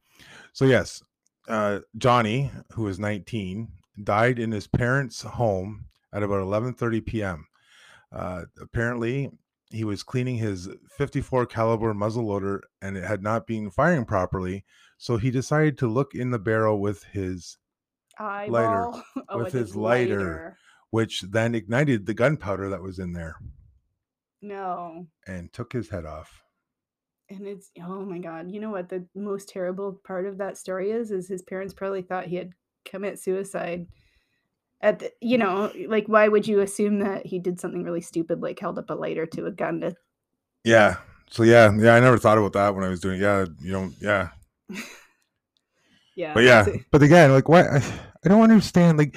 So 0.53 0.65
yes, 0.65 1.03
uh, 1.49 1.81
Johnny, 1.97 2.51
who 2.73 2.85
was 2.85 2.99
19, 2.99 3.69
died 4.03 4.39
in 4.39 4.51
his 4.51 4.67
parents' 4.67 5.23
home 5.23 5.87
at 6.13 6.23
about 6.23 6.41
11:30 6.41 7.05
p.m. 7.05 7.47
Uh, 8.13 8.43
apparently, 8.61 9.31
he 9.71 9.85
was 9.85 10.03
cleaning 10.03 10.37
his 10.37 10.69
54 10.97 11.47
caliber 11.47 11.93
muzzle 11.93 12.27
loader, 12.27 12.63
and 12.81 12.97
it 12.97 13.05
had 13.05 13.23
not 13.23 13.47
been 13.47 13.71
firing 13.71 14.05
properly. 14.05 14.65
So 14.99 15.17
he 15.17 15.31
decided 15.31 15.77
to 15.79 15.89
look 15.89 16.15
in 16.15 16.31
the 16.31 16.39
barrel 16.39 16.81
with 16.81 17.03
his, 17.13 17.59
eyeball 18.19 19.03
oh, 19.29 19.39
with 19.39 19.53
his 19.53 19.75
lighter. 19.75 20.57
which 20.91 21.23
then 21.23 21.55
ignited 21.55 22.07
the 22.07 22.15
gunpowder 22.15 22.71
that 22.71 22.83
was 22.83 23.01
in 23.01 23.13
there. 23.13 23.37
No, 24.45 25.07
and 25.27 25.51
took 25.53 25.73
his 25.73 25.89
head 25.89 26.05
off. 26.05 26.43
and 27.31 27.47
it's 27.47 27.71
oh 27.83 28.05
my 28.05 28.19
god. 28.19 28.51
You 28.51 28.61
know 28.61 28.71
what 28.71 28.91
the 28.91 29.07
most 29.15 29.49
terrible 29.49 30.01
part 30.05 30.27
of 30.27 30.37
that 30.39 30.59
story 30.59 30.91
is? 30.91 31.11
Is 31.11 31.29
his 31.29 31.41
parents 31.41 31.73
probably 31.73 32.03
thought 32.03 32.27
he 32.27 32.37
had 32.37 32.53
commit 32.85 33.19
suicide. 33.19 33.87
At 34.83 34.99
the, 34.99 35.13
you 35.23 35.39
know, 35.39 35.73
like 35.89 36.07
why 36.09 36.29
would 36.29 36.47
you 36.47 36.61
assume 36.61 36.99
that 36.99 37.25
he 37.25 37.39
did 37.39 37.59
something 37.59 37.83
really 37.83 38.03
stupid, 38.03 38.43
like 38.43 38.61
held 38.61 38.79
up 38.79 38.91
a 38.91 38.95
lighter 38.95 39.25
to 39.27 39.47
a 39.47 39.51
gun 39.51 39.81
to 39.81 39.97
Yeah. 40.63 40.97
So 41.31 41.43
yeah, 41.43 41.73
yeah, 41.75 41.95
I 41.95 42.01
never 42.01 42.19
thought 42.19 42.37
about 42.37 42.53
that 42.53 42.75
when 42.75 42.85
I 42.85 42.89
was 42.89 43.01
doing. 43.01 43.21
Yeah, 43.21 43.47
you 43.61 43.73
don't. 43.73 43.95
Yeah, 43.99 44.29
yeah. 46.17 46.35
but 46.35 46.45
yeah, 46.45 46.67
but 46.91 47.03
again, 47.03 47.33
like 47.33 47.49
what? 47.49 47.65
I, 47.67 47.79
I 48.25 48.29
don't 48.29 48.43
understand. 48.43 48.99
Like, 48.99 49.17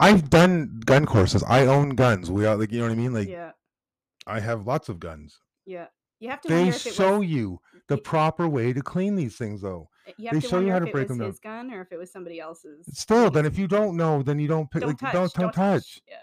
I've 0.00 0.30
done 0.30 0.80
gun 0.84 1.04
courses. 1.04 1.44
I 1.46 1.66
own 1.66 1.90
guns. 1.90 2.30
We 2.30 2.46
are 2.46 2.56
like, 2.56 2.72
you 2.72 2.78
know 2.78 2.86
what 2.86 2.92
I 2.92 2.96
mean. 2.96 3.12
Like, 3.12 3.28
yeah, 3.28 3.52
I 4.26 4.40
have 4.40 4.66
lots 4.66 4.88
of 4.88 4.98
guns. 5.00 5.40
yeah. 5.64 5.86
You 6.18 6.30
have 6.30 6.40
to 6.40 6.48
They 6.48 6.62
wonder 6.62 6.76
if 6.76 6.86
it 6.86 6.94
show 6.94 7.18
was, 7.18 7.28
you 7.28 7.60
the 7.88 7.98
proper 7.98 8.48
way 8.48 8.72
to 8.72 8.80
clean 8.80 9.16
these 9.16 9.36
things, 9.36 9.60
though. 9.60 9.90
Eh, 10.06 10.30
they 10.32 10.40
show 10.40 10.60
you 10.60 10.70
how 10.70 10.78
to 10.78 10.86
break 10.86 11.08
them 11.08 11.18
down. 11.18 11.26
his 11.26 11.38
gun 11.38 11.70
or 11.70 11.82
if 11.82 11.92
it 11.92 11.98
was 11.98 12.10
somebody 12.10 12.40
else's. 12.40 12.86
Still, 12.98 13.30
then 13.30 13.44
if 13.44 13.58
you 13.58 13.68
don't 13.68 13.98
know, 13.98 14.22
then 14.22 14.38
you 14.38 14.48
don't 14.48 14.70
pick. 14.70 14.80
don't 14.80 14.88
like, 14.90 14.98
touch, 14.98 15.12
don't 15.12 15.34
don't 15.34 15.52
touch. 15.52 16.00
Yeah. 16.08 16.16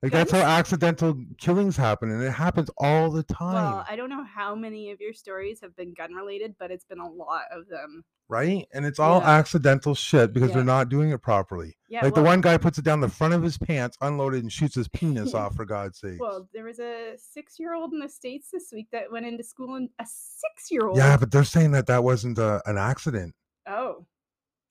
Like 0.00 0.12
that's 0.12 0.30
how 0.30 0.38
accidental 0.42 1.16
killings 1.38 1.76
happen, 1.76 2.10
and 2.10 2.22
it 2.22 2.30
happens 2.30 2.70
all 2.78 3.10
the 3.10 3.24
time, 3.24 3.54
Well, 3.54 3.84
I 3.88 3.94
don't 3.96 4.10
know 4.10 4.24
how 4.24 4.54
many 4.54 4.90
of 4.90 5.00
your 5.00 5.12
stories 5.12 5.60
have 5.60 5.74
been 5.76 5.92
gun 5.92 6.12
related, 6.12 6.54
but 6.58 6.70
it's 6.70 6.84
been 6.84 6.98
a 7.00 7.08
lot 7.08 7.42
of 7.52 7.68
them. 7.68 8.04
Right? 8.32 8.66
And 8.72 8.84
it's 8.86 8.98
all 8.98 9.20
Yeah. 9.20 9.30
accidental 9.30 9.94
shit 9.94 10.32
because 10.32 10.48
Yeah. 10.48 10.56
they're 10.56 10.64
not 10.64 10.88
doing 10.88 11.10
it 11.10 11.18
properly. 11.22 11.76
Yeah. 11.88 12.02
like 12.02 12.16
well, 12.16 12.24
the 12.24 12.28
one 12.28 12.40
guy 12.40 12.56
puts 12.56 12.78
it 12.78 12.84
down 12.84 13.00
the 13.00 13.08
front 13.08 13.34
of 13.34 13.42
his 13.42 13.58
pants, 13.58 13.98
unloaded, 14.00 14.42
and 14.42 14.50
shoots 14.50 14.74
his 14.74 14.88
penis 14.88 15.34
off. 15.34 15.54
For 15.54 15.66
God's 15.66 16.00
sake! 16.00 16.18
Well, 16.18 16.48
there 16.54 16.64
was 16.64 16.80
a 16.80 17.14
six-year-old 17.18 17.92
in 17.92 18.00
the 18.00 18.08
states 18.08 18.48
this 18.50 18.70
week 18.72 18.88
that 18.92 19.12
went 19.12 19.26
into 19.26 19.44
school, 19.44 19.74
and 19.76 19.90
a 20.00 20.06
six-year-old. 20.06 20.96
yeah, 20.96 21.16
but 21.18 21.30
they're 21.30 21.44
saying 21.44 21.72
that 21.72 21.86
that 21.88 22.02
wasn't 22.02 22.38
a, 22.38 22.62
an 22.66 22.78
accident. 22.78 23.34
oh, 23.66 24.06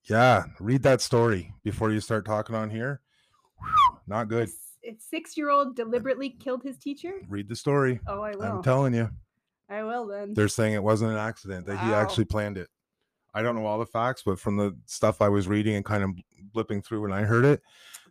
Yeah, 0.06 0.46
read 0.60 0.82
that 0.84 1.00
story 1.00 1.54
before 1.64 1.92
you 1.92 2.00
start 2.02 2.26
talking 2.26 2.56
on 2.56 2.72
here. 2.72 3.02
Not 4.08 4.28
good. 4.28 4.50
a 4.84 4.96
six-year-old 4.98 5.76
deliberately 5.76 6.32
killed 6.32 6.64
his 6.64 6.80
teacher. 6.80 7.14
Read 7.30 7.48
the 7.48 7.56
story. 7.56 8.00
Oh, 8.08 8.22
I 8.22 8.32
will. 8.32 8.42
I'm 8.42 8.64
telling 8.64 8.96
you, 8.96 9.12
I 9.70 9.84
will 9.84 10.08
then. 10.08 10.34
they're 10.34 10.48
saying 10.48 10.74
it 10.74 10.82
wasn't 10.82 11.12
an 11.12 11.18
accident; 11.20 11.68
that 11.68 11.78
he 11.78 11.94
actually 11.94 12.26
planned 12.26 12.58
it. 12.58 12.68
I 13.34 13.42
don't 13.42 13.56
know 13.56 13.66
all 13.66 13.80
the 13.80 13.86
facts, 13.86 14.24
but 14.26 14.40
from 14.40 14.58
the 14.58 14.76
stuff 14.86 15.22
I 15.22 15.30
was 15.30 15.48
reading 15.48 15.76
and 15.76 15.86
kind 15.86 16.04
of 16.04 16.12
blipping 16.54 16.84
through 16.84 17.02
when 17.02 17.14
I 17.14 17.22
heard 17.22 17.46
it, 17.46 17.62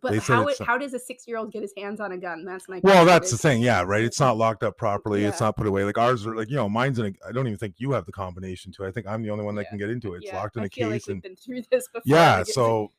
but 0.01 0.11
they 0.13 0.19
said 0.19 0.33
how 0.33 0.47
it, 0.47 0.57
how 0.65 0.77
does 0.79 0.93
a 0.95 0.99
six-year-old 0.99 1.51
get 1.51 1.61
his 1.61 1.73
hands 1.77 1.99
on 1.99 2.11
a 2.11 2.17
gun? 2.17 2.43
That's 2.43 2.67
my. 2.67 2.79
Well, 2.83 3.05
that's 3.05 3.29
the 3.29 3.37
thing, 3.37 3.61
yeah, 3.61 3.83
right. 3.85 4.03
It's 4.03 4.19
not 4.19 4.35
locked 4.35 4.63
up 4.63 4.77
properly. 4.77 5.23
It's 5.25 5.39
not 5.39 5.55
put 5.55 5.67
away. 5.67 5.83
Like 5.83 5.99
ours 5.99 6.25
are 6.25 6.35
like, 6.35 6.49
you 6.49 6.55
know, 6.55 6.67
mine's 6.67 6.97
in 6.97 7.05
a 7.05 7.27
I 7.27 7.31
don't 7.31 7.45
even 7.45 7.59
think 7.59 7.75
you 7.77 7.91
have 7.91 8.05
the 8.05 8.11
combination 8.11 8.71
to. 8.73 8.85
I 8.85 8.91
think 8.91 9.05
I'm 9.05 9.21
the 9.21 9.29
only 9.29 9.45
one 9.45 9.53
that 9.55 9.63
Yeah. 9.63 9.69
can 9.69 9.77
get 9.77 9.89
into 9.91 10.13
it. 10.15 10.17
It's 10.23 10.27
Yeah, 10.27 10.37
locked 10.37 10.55
in 10.57 10.63
I 10.63 10.65
a 10.65 10.69
case 10.69 11.07
like 11.07 11.13
and 11.13 11.21
been 11.21 11.35
through 11.35 11.61
this 11.71 11.87
before. 11.93 12.01
yeah, 12.05 12.41
so 12.43 12.91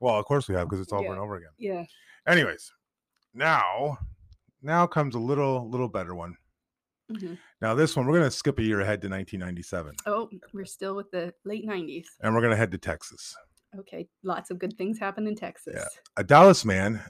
well, 0.00 0.16
of 0.16 0.24
course 0.26 0.48
we 0.48 0.54
have 0.54 0.68
because 0.68 0.80
it's 0.80 0.92
over 0.92 1.02
Yeah. 1.04 1.10
and 1.10 1.18
over 1.20 1.36
again. 1.36 1.50
yeah. 1.58 1.84
Anyways, 2.26 2.72
now 3.34 3.98
now 4.62 4.86
comes 4.86 5.14
a 5.16 5.18
little 5.18 5.68
little 5.68 5.88
better 5.88 6.14
one. 6.14 6.36
Mhm. 7.12 7.38
Now 7.60 7.74
this 7.74 7.96
one 7.96 8.06
we're 8.06 8.18
going 8.18 8.30
to 8.30 8.36
skip 8.36 8.58
a 8.58 8.62
year 8.62 8.80
ahead 8.80 9.00
to 9.02 9.08
1997 9.08 9.94
Oh, 10.06 10.28
we're 10.52 10.64
still 10.64 10.94
with 10.96 11.10
the 11.10 11.32
late 11.44 11.66
'90s. 11.66 12.04
and 12.22 12.34
we're 12.34 12.40
going 12.40 12.50
to 12.52 12.56
head 12.56 12.70
to 12.72 12.78
Texas. 12.78 13.34
Okay, 13.78 14.06
lots 14.22 14.50
of 14.50 14.58
good 14.58 14.76
things 14.78 14.98
happen 14.98 15.26
in 15.26 15.34
Texas. 15.34 15.84
A 16.16 16.22
Dallas 16.24 16.64
man 16.64 17.02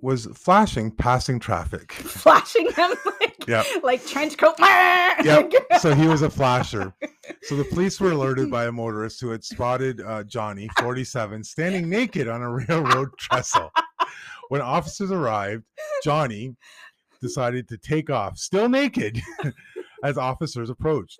was 0.00 0.26
flashing 0.34 0.90
passing 0.90 1.38
traffic. 1.38 1.92
Flashing 2.22 2.68
them 2.76 2.94
like, 3.20 3.46
Yep. 3.48 3.66
like 3.84 4.04
trench 4.06 4.36
coat. 4.36 4.54
Yep. 4.58 5.52
So 5.80 5.94
he 5.94 6.06
was 6.08 6.22
a 6.22 6.30
flasher. 6.30 6.92
So 7.42 7.56
the 7.56 7.64
police 7.64 8.00
were 8.00 8.10
alerted 8.12 8.50
by 8.50 8.66
a 8.66 8.72
motorist 8.72 9.20
who 9.20 9.30
had 9.30 9.42
spotted 9.44 10.00
uh, 10.00 10.22
Johnny, 10.24 10.68
47, 10.80 11.42
standing 11.44 11.88
naked 11.88 12.28
on 12.28 12.42
a 12.42 12.50
railroad 12.52 13.10
trestle. 13.18 13.70
When 14.48 14.60
officers 14.60 15.10
arrived, 15.10 15.64
Johnny 16.04 16.54
decided 17.22 17.68
to 17.68 17.78
take 17.78 18.10
off, 18.10 18.36
still 18.36 18.68
naked, 18.68 19.22
as 20.04 20.18
officers 20.18 20.68
approached. 20.68 21.18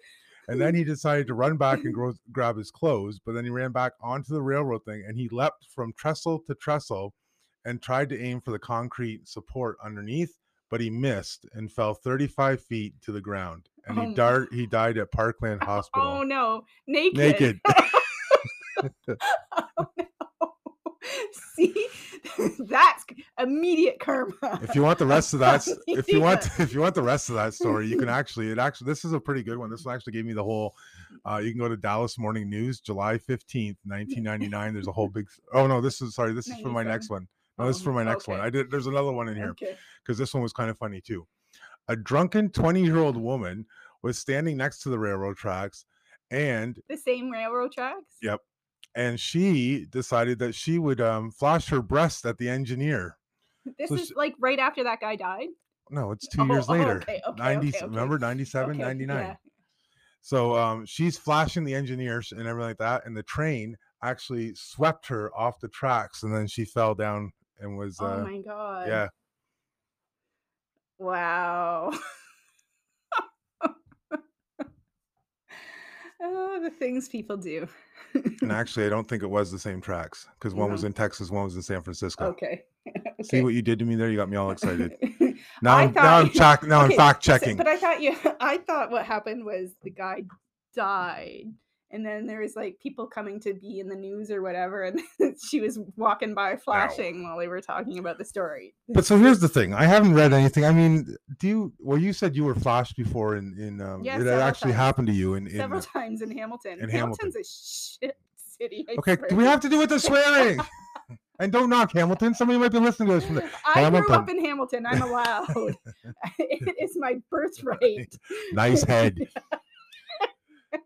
And 0.49 0.61
then 0.61 0.75
he 0.75 0.85
decided 0.85 1.29
to 1.29 1.35
run 1.35 1.57
back 1.57 1.85
and 1.85 1.95
gro- 1.95 2.13
grab 2.33 2.59
his 2.59 2.71
clothes, 2.71 3.21
but 3.25 3.33
then 3.33 3.45
he 3.45 3.51
ran 3.51 3.73
back 3.73 3.93
onto 4.03 4.35
the 4.35 4.43
railroad 4.43 4.85
thing 4.85 5.05
and 5.07 5.17
he 5.17 5.29
leapt 5.31 5.67
from 5.75 5.95
trestle 5.97 6.41
to 6.47 6.55
trestle 6.57 7.15
and 7.65 7.81
tried 7.81 8.09
to 8.09 8.21
aim 8.21 8.41
for 8.41 8.51
the 8.51 8.59
concrete 8.59 9.29
support 9.29 9.77
underneath, 9.83 10.37
but 10.69 10.81
he 10.81 10.91
missed 10.91 11.47
and 11.53 11.71
fell 11.71 11.95
35 11.95 12.61
feet 12.61 12.95
to 13.03 13.13
the 13.13 13.21
ground. 13.21 13.69
And 13.87 13.99
Oh 13.99 14.09
he 14.09 14.15
dart 14.15 14.53
he 14.53 14.67
died 14.67 14.99
at 14.99 15.13
Parkland 15.13 15.61
oh, 15.63 15.67
Hospital. 15.67 16.09
Oh 16.09 16.23
no, 16.23 16.65
naked. 16.87 17.17
Naked. 17.17 17.61
oh 18.79 19.87
no. 19.97 20.07
See, 21.55 21.87
that's 22.61 23.05
immediate 23.39 23.99
karma. 23.99 24.35
if 24.63 24.75
you 24.75 24.83
want 24.83 24.99
the 24.99 25.07
rest 25.07 25.35
of 25.35 25.41
that 25.41 25.67
if 25.87 26.09
you 26.09 26.21
want 26.21 26.47
if 26.59 26.73
you 26.73 26.81
want 26.81 26.95
the 26.95 27.03
rest 27.03 27.29
of 27.29 27.35
that 27.35 27.55
story 27.55 27.87
you 27.89 27.97
can 27.99 28.09
actually 28.09 28.51
it 28.51 28.59
actually 28.59 28.87
this 28.87 29.05
is 29.05 29.13
a 29.13 29.21
pretty 29.21 29.43
good 29.43 29.59
one. 29.59 29.71
This 29.71 29.85
one 29.85 29.95
actually 29.95 30.13
gave 30.15 30.25
me 30.25 30.33
the 30.33 30.45
whole 30.45 30.75
uh 31.27 31.39
you 31.43 31.51
can 31.51 31.59
go 31.61 31.69
to 31.69 31.77
dallas 31.77 32.19
morning 32.19 32.49
news 32.49 32.81
july 32.81 33.15
15th 33.19 33.77
1999 33.85 34.75
there's 34.75 34.87
a 34.89 34.93
whole 34.93 35.09
big 35.09 35.27
oh 35.55 35.67
no 35.67 35.81
this 35.81 36.01
is 36.01 36.15
sorry 36.15 36.33
this 36.33 36.49
is 36.49 36.59
for 36.61 36.69
my 36.69 36.83
next 36.83 37.11
one. 37.11 37.27
No 37.59 37.67
this 37.67 37.77
is 37.77 37.83
Oh, 37.83 37.85
for 37.87 37.93
my 37.93 38.03
next 38.05 38.29
one. 38.29 38.41
i 38.41 38.49
did 38.49 38.71
there's 38.71 38.87
another 38.87 39.13
one 39.13 39.29
in 39.29 39.37
here 39.37 39.51
Okay. 39.51 39.77
because 40.03 40.17
this 40.19 40.33
one 40.33 40.43
was 40.43 40.53
kind 40.53 40.71
of 40.71 40.79
funny 40.79 41.01
too. 41.01 41.27
A 41.89 41.97
drunken 41.97 42.49
20 42.51 42.83
year 42.83 42.99
old 42.99 43.17
woman 43.17 43.67
was 44.03 44.17
standing 44.19 44.57
next 44.57 44.81
to 44.83 44.89
the 44.89 44.99
railroad 44.99 45.37
tracks 45.37 45.85
and 46.31 46.79
The 46.89 46.97
same 46.97 47.31
railroad 47.31 47.73
tracks. 47.73 48.17
Yep. 48.23 48.41
And 48.95 49.19
she 49.19 49.87
decided 49.91 50.39
that 50.39 50.55
she 50.55 50.79
would 50.79 51.01
um 51.01 51.31
flash 51.31 51.69
her 51.69 51.83
breast 51.83 52.25
at 52.27 52.39
the 52.39 52.49
engineer 52.49 53.17
This 53.79 53.89
So 53.89 53.95
is 53.97 54.09
she- 54.09 54.15
like 54.15 54.35
right 54.39 54.59
after 54.59 54.85
that 54.85 55.01
guy 55.01 55.17
died. 55.17 55.49
no 55.91 56.13
it's 56.13 56.27
two 56.29 56.43
Oh, 56.43 56.47
years 56.47 56.69
oh, 56.69 56.73
later 56.73 56.97
okay, 57.03 57.21
okay, 57.27 57.39
90 57.43 57.69
okay, 57.69 57.85
remember 57.87 58.19
97 58.19 58.71
Okay, 58.73 58.79
99 58.81 59.23
yeah. 59.25 59.35
So 60.25 60.57
um, 60.57 60.87
she's 60.87 61.19
flashing 61.19 61.65
the 61.65 61.75
engineers 61.75 62.31
and 62.31 62.47
everything 62.47 62.69
like 62.71 62.79
that, 62.79 63.07
and 63.07 63.17
the 63.17 63.25
train 63.25 63.77
actually 64.05 64.55
swept 64.55 65.09
her 65.09 65.37
off 65.37 65.59
the 65.59 65.67
tracks, 65.69 66.23
and 66.23 66.33
then 66.33 66.47
she 66.47 66.65
fell 66.65 66.95
down 66.95 67.33
and 67.59 67.77
was 67.77 67.99
oh 68.01 68.07
uh, 68.07 68.25
my 68.25 68.39
god. 68.41 68.87
yeah. 68.87 69.09
Wow. 70.99 71.91
oh, 76.21 76.61
the 76.63 76.71
things 76.71 77.09
people 77.09 77.37
do. 77.37 77.67
And 78.15 78.53
actually, 78.61 78.87
I 78.87 78.89
don't 78.89 79.09
think 79.09 79.23
it 79.23 79.31
was 79.31 79.51
the 79.51 79.59
same 79.59 79.81
tracks 79.81 80.27
because 80.39 80.55
one 80.55 80.71
was 80.71 80.85
in 80.85 80.93
Texas, 80.93 81.31
one 81.31 81.45
was 81.45 81.57
in 81.57 81.63
San 81.63 81.81
Francisco. 81.83 82.27
okay. 82.27 82.63
See 83.23 83.41
what 83.43 83.55
you 83.55 83.63
did 83.63 83.79
to 83.79 83.85
me 83.85 83.95
there? 83.95 84.11
You 84.11 84.17
got 84.17 84.29
me 84.29 84.37
all 84.37 84.51
excited. 84.51 84.97
Now, 85.61 85.77
I 85.77 85.83
I'm, 85.85 85.93
now 85.93 86.19
I'm 86.19 86.31
check, 86.31 86.63
now 86.65 86.85
Okay, 86.85 86.95
I'm 86.95 86.99
fact 86.99 87.25
so- 87.25 87.33
checking. 87.33 87.57
but 87.57 87.67
I 87.67 87.77
thought 87.77 88.01
you 88.01 88.15
I 88.41 88.59
thought 88.59 88.91
what 88.93 89.05
happened 89.05 89.45
was 89.45 89.75
the 89.83 89.91
guy 89.91 90.25
died. 90.75 91.47
And 91.93 92.05
then 92.07 92.27
there 92.27 92.41
was 92.41 92.57
like 92.57 92.79
people 92.83 93.07
coming 93.07 93.39
to 93.41 93.53
be 93.53 93.79
in 93.79 93.89
the 93.89 93.95
news 93.95 94.31
or 94.31 94.41
whatever, 94.41 94.85
and 94.85 95.01
she 95.49 95.61
was 95.61 95.79
walking 95.97 96.35
by 96.35 96.57
flashing 96.57 97.23
while 97.23 97.39
they 97.39 97.49
were 97.49 97.61
talking 97.61 97.99
about 97.99 98.19
the 98.19 98.25
story. 98.25 98.75
But 98.89 99.07
so 99.07 99.19
here's 99.19 99.41
the 99.41 99.49
thing: 99.49 99.75
I 99.75 99.85
haven't 99.85 100.15
read 100.15 100.33
anything. 100.33 100.65
I 100.65 100.73
mean, 100.73 101.17
do 101.39 101.49
you? 101.49 101.73
Well, 101.79 101.99
you 101.99 102.13
said 102.13 102.35
you 102.35 102.45
were 102.45 102.55
flashed 102.55 102.97
before 102.97 103.37
in 103.37 103.55
in 103.59 103.81
um, 103.81 104.03
Yeah, 104.03 104.21
it 104.21 104.27
actually 104.27 104.73
times. 104.73 104.81
happened 104.81 105.07
to 105.09 105.15
you 105.15 105.35
in, 105.35 105.47
in 105.47 105.57
several 105.57 105.81
uh, 105.81 105.83
times 105.83 106.23
in 106.23 106.31
Hamilton. 106.31 106.81
in 106.81 106.89
Hamilton. 106.89 107.31
Hamilton's 107.31 107.37
a 107.37 108.07
shit 108.07 108.17
city. 108.63 108.87
I 108.89 108.95
Okay, 108.99 109.17
swear 109.17 109.29
do 109.29 109.37
we 109.37 109.45
have 109.45 109.61
to 109.61 109.69
do 109.69 109.79
with 109.79 109.91
the 109.91 109.99
swearing? 109.99 110.61
and 111.39 111.53
don't 111.53 111.69
knock 111.71 111.93
Hamilton. 111.93 112.35
Somebody 112.35 112.59
might 112.59 112.73
be 112.73 112.79
listening 112.79 113.09
to 113.09 113.15
this 113.15 113.25
from 113.25 113.37
the. 113.37 113.51
I 113.67 113.89
grew 113.91 114.09
up 114.13 114.29
in 114.29 114.45
Hamilton. 114.45 114.87
I'm 114.87 115.03
allowed. 115.03 115.77
it 116.39 116.75
is 116.81 116.97
my 116.99 117.17
birthright. 117.31 118.15
Nice 118.53 118.83
head. 118.83 119.19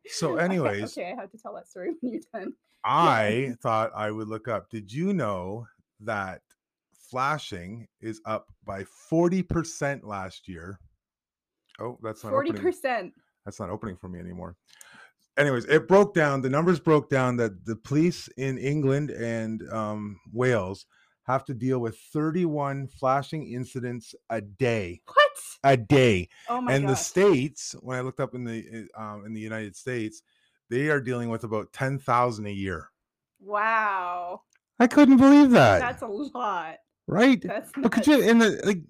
So, 0.09 0.37
anyways, 0.37 0.97
okay, 0.97 1.13
I 1.17 1.21
have 1.21 1.31
to 1.31 1.39
tell 1.39 1.55
that 1.55 1.69
story 1.69 1.91
when 2.01 2.13
you're 2.13 2.23
done. 2.33 2.53
I 2.85 3.55
thought 3.63 3.91
I 3.95 4.11
would 4.11 4.29
look 4.29 4.49
up. 4.49 4.71
Did 4.71 4.93
you 4.93 5.13
know 5.13 5.67
that 6.01 6.43
flashing 7.11 7.89
is 8.01 8.21
up 8.25 8.47
by 8.65 8.85
40% 9.11 10.05
last 10.05 10.49
year? 10.49 10.79
Oh, 11.81 11.99
that's 12.03 12.23
not 12.25 12.31
Forty 12.31 12.51
opening. 12.51 12.63
percent. 12.63 13.13
That's 13.45 13.61
not 13.61 13.71
opening 13.71 13.97
for 13.97 14.09
me 14.09 14.19
anymore. 14.19 14.57
Anyways, 15.37 15.67
it 15.67 15.87
broke 15.87 16.15
down. 16.15 16.41
The 16.41 16.49
numbers 16.49 16.81
broke 16.81 17.11
down 17.11 17.37
that 17.37 17.67
the 17.67 17.77
police 17.77 18.29
in 18.39 18.57
England 18.57 19.11
and 19.11 19.63
um, 19.71 20.19
Wales 20.33 20.87
have 21.25 21.45
to 21.45 21.55
deal 21.55 21.79
with 21.79 21.99
31 22.13 22.89
flashing 22.89 23.53
incidents 23.53 24.15
a 24.31 24.41
day. 24.41 25.03
What? 25.07 25.26
A 25.65 25.77
day. 25.77 26.29
Oh 26.49 26.61
my 26.61 26.75
and 26.75 26.89
the 26.89 26.97
states, 26.97 27.75
when 27.81 27.99
I 27.99 28.01
looked 28.03 28.21
up 28.21 28.35
in 28.35 28.45
the 28.45 28.89
uh, 28.97 29.01
um, 29.01 29.27
in 29.27 29.33
the 29.35 29.41
United 29.41 29.77
States, 29.77 30.23
they 30.71 30.89
are 30.89 31.01
dealing 31.01 31.31
with 31.31 31.45
about 31.45 31.73
10,000 31.73 32.47
a 32.47 32.51
year. 32.51 32.91
wow. 33.41 34.43
I 34.79 34.87
couldn't 34.87 35.17
believe 35.17 35.51
that. 35.53 35.81
That's 35.81 36.03
a 36.03 36.07
lot. 36.07 36.77
right? 37.07 37.43
That's 37.43 37.71
But 37.83 37.93
could 37.93 38.07
nuts. 38.07 38.09
you 38.09 38.29
in 38.29 38.39
the 38.39 38.61
like 38.65 38.81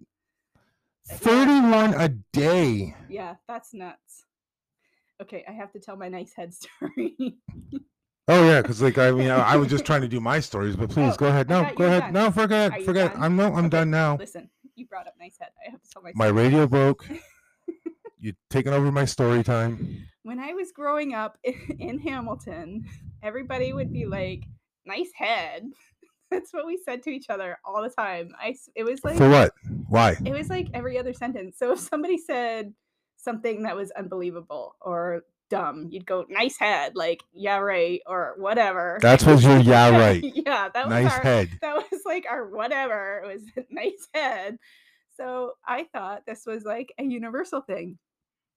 Yeah. 1.09 1.17
31 1.19 1.95
a 1.95 2.09
day? 2.33 2.95
Yeah, 3.09 3.37
that's 3.47 3.73
nuts. 3.75 4.25
Okay, 5.23 5.45
I 5.49 5.53
have 5.53 5.73
to 5.73 5.81
tell 5.81 5.97
my 5.97 6.09
nice 6.09 6.35
head 6.35 6.53
story. 6.61 7.17
Oh 8.29 8.45
yeah, 8.45 8.61
because 8.61 8.83
like 8.83 8.99
I 8.99 9.13
mean, 9.13 9.31
I, 9.31 9.53
I 9.53 9.57
was 9.57 9.69
just 9.69 9.85
trying 9.87 10.01
to 10.01 10.09
do 10.09 10.21
my 10.21 10.41
stories, 10.41 10.75
but 10.75 10.91
please 10.91 11.13
Oh, 11.13 11.17
go 11.17 11.27
ahead. 11.27 11.49
No, 11.49 11.65
go 11.77 11.85
ahead. 11.85 12.03
done. 12.05 12.13
No, 12.13 12.31
forget, 12.33 12.83
forget. 12.83 13.13
I'm 13.17 13.37
no, 13.37 13.47
I'm 13.55 13.67
Okay, 13.67 13.69
done 13.69 13.91
now. 13.91 14.17
Listen, 14.19 14.51
you 14.77 14.87
brought 14.87 15.07
up 15.07 15.15
nice 15.19 15.37
head. 15.41 15.51
I 15.67 15.71
have 15.71 15.83
to 15.83 15.91
tell 15.91 16.03
my 16.03 16.13
My 16.15 16.27
story. 16.29 16.43
radio 16.45 16.67
broke. 16.67 17.07
you 18.21 18.33
taking 18.51 18.73
over 18.73 18.91
my 18.93 19.05
story 19.05 19.43
time. 19.43 20.07
when 20.23 20.39
I 20.39 20.53
was 20.53 20.73
growing 20.73 21.15
up 21.15 21.39
in 21.79 21.99
Hamilton, 21.99 22.85
everybody 23.23 23.73
would 23.73 23.93
be 23.93 24.07
like, 24.07 24.45
"Nice 24.85 25.11
head." 25.15 25.65
That's 26.31 26.53
what 26.53 26.67
we 26.67 26.77
said 26.85 27.03
to 27.05 27.11
each 27.11 27.27
other 27.31 27.57
all 27.65 27.83
the 27.83 27.91
time. 27.91 28.31
I 28.41 28.57
it 28.75 28.85
was 28.85 29.05
like 29.05 29.17
For 29.17 29.29
what? 29.31 29.53
Why? 29.89 30.17
it 30.25 30.33
was 30.33 30.49
like 30.49 30.69
every 30.75 30.99
other 30.99 31.13
sentence. 31.13 31.57
So 31.59 31.73
if 31.73 31.79
somebody 31.81 32.19
said 32.19 32.73
something 33.17 33.63
that 33.63 33.77
was 33.77 33.91
unbelievable 33.93 34.75
or 34.81 35.23
dumb, 35.49 35.89
you'd 35.91 36.07
go, 36.07 36.25
"Nice 36.29 36.59
head," 36.59 36.97
like 36.97 37.23
"Yeah, 37.33 37.59
right," 37.59 38.01
or 38.07 38.35
whatever. 38.39 38.99
That's 39.01 39.25
was 39.25 39.45
your 39.45 39.59
yeah 39.61 39.91
right. 39.99 40.23
yeah, 40.23 40.69
that 40.73 40.87
was 40.87 41.05
Nice 41.05 41.13
our, 41.13 41.23
head. 41.23 41.51
that 41.63 41.77
was 41.77 42.01
like 42.05 42.27
our 42.29 42.47
whatever. 42.49 43.23
It 43.25 43.27
was 43.27 43.43
nice 43.71 44.09
head. 44.15 44.59
So 45.17 45.53
I 45.67 45.85
thought 45.93 46.27
this 46.27 46.45
was 46.47 46.65
like 46.65 46.93
a 46.99 47.05
universal 47.05 47.61
thing. 47.61 47.99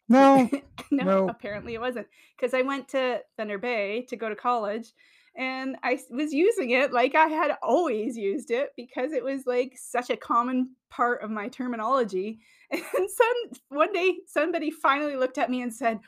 No. 0.09 0.49
no, 0.91 1.03
no. 1.03 1.29
apparently 1.29 1.75
it 1.75 1.81
wasn't. 1.81 2.07
Because 2.35 2.53
I 2.53 2.63
went 2.63 2.89
to 2.89 3.21
Thunder 3.37 3.57
Bay 3.57 4.05
to 4.09 4.15
go 4.17 4.27
to 4.27 4.35
college 4.35 4.91
and 5.35 5.77
I 5.83 5.99
was 6.09 6.33
using 6.33 6.71
it 6.71 6.91
like 6.91 7.15
I 7.15 7.27
had 7.27 7.51
always 7.61 8.17
used 8.17 8.51
it 8.51 8.71
because 8.75 9.13
it 9.13 9.23
was 9.23 9.45
like 9.45 9.77
such 9.77 10.09
a 10.09 10.17
common 10.17 10.71
part 10.89 11.21
of 11.21 11.29
my 11.29 11.47
terminology. 11.47 12.39
And 12.71 12.83
some 13.09 13.59
one 13.69 13.93
day 13.93 14.17
somebody 14.27 14.69
finally 14.69 15.15
looked 15.15 15.37
at 15.37 15.49
me 15.49 15.61
and 15.61 15.73
said, 15.73 15.99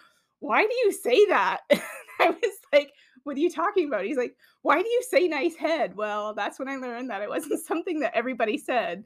Why 0.42 0.64
do 0.64 0.74
you 0.84 0.92
say 0.92 1.26
that? 1.28 1.62
I 2.20 2.30
was 2.32 2.58
like, 2.74 2.92
What 3.24 3.38
are 3.38 3.40
you 3.40 3.50
talking 3.50 3.88
about? 3.88 4.06
He's 4.06 4.18
like, 4.18 4.36
Why 4.64 4.82
do 4.82 4.90
you 4.90 5.04
say 5.10 5.30
nice 5.30 5.56
head? 5.56 5.96
Well, 5.96 6.34
that's 6.34 6.60
when 6.60 6.68
I 6.68 6.76
learned 6.76 7.10
that 7.12 7.22
it 7.22 7.30
wasn't 7.30 7.66
something 7.66 8.02
that 8.02 8.16
everybody 8.16 8.58
said 8.58 9.06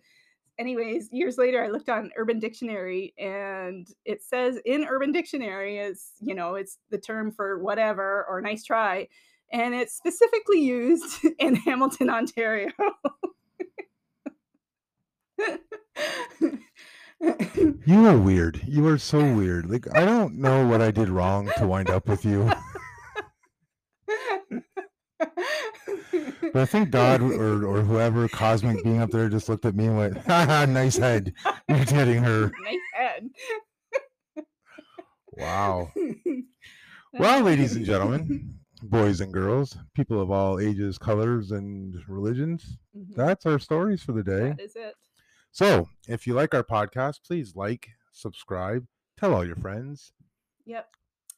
anyways, 0.57 1.09
years 1.11 1.37
later, 1.37 1.63
I 1.63 1.69
looked 1.69 1.89
on 1.89 2.11
Urban 2.17 2.39
Dictionary 2.39 3.13
and 3.17 3.87
it 4.05 4.23
says 4.23 4.59
in 4.65 4.85
Urban 4.85 5.11
Dictionary 5.11 5.77
is, 5.77 6.11
you 6.19 6.35
know, 6.35 6.55
it's 6.55 6.77
the 6.89 6.97
term 6.97 7.31
for 7.31 7.59
whatever 7.59 8.25
or 8.29 8.41
nice 8.41 8.63
try. 8.63 9.07
And 9.51 9.75
it's 9.75 9.95
specifically 9.95 10.61
used 10.61 11.25
in 11.39 11.55
Hamilton, 11.55 12.09
Ontario. 12.09 12.71
You 17.85 18.05
are 18.07 18.17
weird. 18.17 18.61
You 18.67 18.87
are 18.87 18.97
so 18.97 19.19
weird. 19.33 19.69
Like 19.69 19.87
I 19.95 20.05
don't 20.05 20.35
know 20.37 20.67
what 20.67 20.81
I 20.81 20.91
did 20.91 21.09
wrong 21.09 21.49
to 21.57 21.67
wind 21.67 21.89
up 21.89 22.07
with 22.07 22.25
you. 22.25 22.51
But 26.53 26.61
I 26.61 26.65
think 26.65 26.89
God 26.91 27.21
or, 27.21 27.65
or 27.65 27.81
whoever 27.81 28.27
cosmic 28.29 28.83
being 28.83 29.01
up 29.01 29.11
there 29.11 29.27
just 29.29 29.49
looked 29.49 29.65
at 29.65 29.75
me 29.75 29.85
and 29.87 29.97
went, 29.97 30.17
"Haha, 30.19 30.65
nice 30.65 30.95
head. 30.97 31.33
You're 31.67 31.83
getting 31.85 32.23
her." 32.23 32.51
nice 32.63 32.79
head. 32.93 33.29
Wow. 35.37 35.91
Well, 37.17 37.43
ladies 37.43 37.77
and 37.77 37.85
gentlemen, 37.85 38.55
boys 38.83 39.21
and 39.21 39.31
girls, 39.31 39.77
people 39.93 40.21
of 40.21 40.31
all 40.31 40.59
ages, 40.59 40.97
colors, 40.97 41.51
and 41.51 41.95
religions, 42.09 42.77
Mhm, 42.93 43.15
that's 43.15 43.45
our 43.45 43.57
stories 43.57 44.03
for 44.03 44.11
the 44.11 44.21
day. 44.21 44.49
that 44.49 44.59
is 44.59 44.75
it. 44.75 44.95
So, 45.55 45.87
if 46.09 46.27
you 46.27 46.33
like 46.33 46.53
our 46.53 46.65
podcast, 46.65 47.19
please 47.25 47.55
like, 47.55 47.87
subscribe, 48.11 48.85
tell 49.17 49.33
all 49.33 49.45
your 49.45 49.55
friends. 49.55 50.11
Yep. 50.65 50.85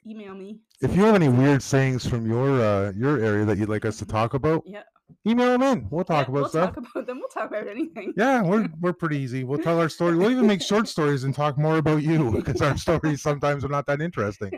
Email 0.08 0.34
me. 0.34 0.58
If 0.82 0.96
you 0.96 1.04
have 1.04 1.14
any 1.14 1.30
weird 1.30 1.62
sayings 1.62 2.04
from 2.08 2.26
your 2.28 2.60
uh, 2.60 2.94
your 2.94 3.24
area 3.24 3.46
that 3.46 3.60
you'd 3.60 3.70
like 3.70 3.86
us 3.86 4.00
to 4.00 4.08
talk 4.08 4.34
about, 4.34 4.64
Yeah. 4.66 4.82
email 5.28 5.50
them 5.56 5.62
in. 5.62 5.88
We'll 5.92 6.04
talk 6.04 6.26
yeah, 6.26 6.32
about 6.32 6.34
we'll 6.34 6.50
stuff. 6.50 6.74
talk 6.74 6.84
about 6.96 7.06
them. 7.06 7.20
We'll 7.20 7.28
talk 7.30 7.52
about 7.52 7.68
anything. 7.68 8.16
Yeah, 8.18 8.42
we're 8.42 8.68
we're 8.82 8.94
pretty 8.94 9.20
easy. 9.20 9.44
We'll 9.44 9.60
tell 9.62 9.80
our 9.80 9.88
story. 9.90 10.18
We'll 10.18 10.32
even 10.32 10.48
make 10.48 10.64
short 10.64 10.88
stories 10.96 11.24
and 11.24 11.36
talk 11.36 11.56
more 11.60 11.78
about 11.78 12.02
you 12.02 12.32
because 12.32 12.60
our 12.60 12.76
stories 12.76 13.22
sometimes 13.22 13.64
are 13.64 13.70
not 13.70 13.86
that 13.86 14.02
interesting. 14.02 14.50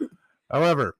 However, 0.50 0.96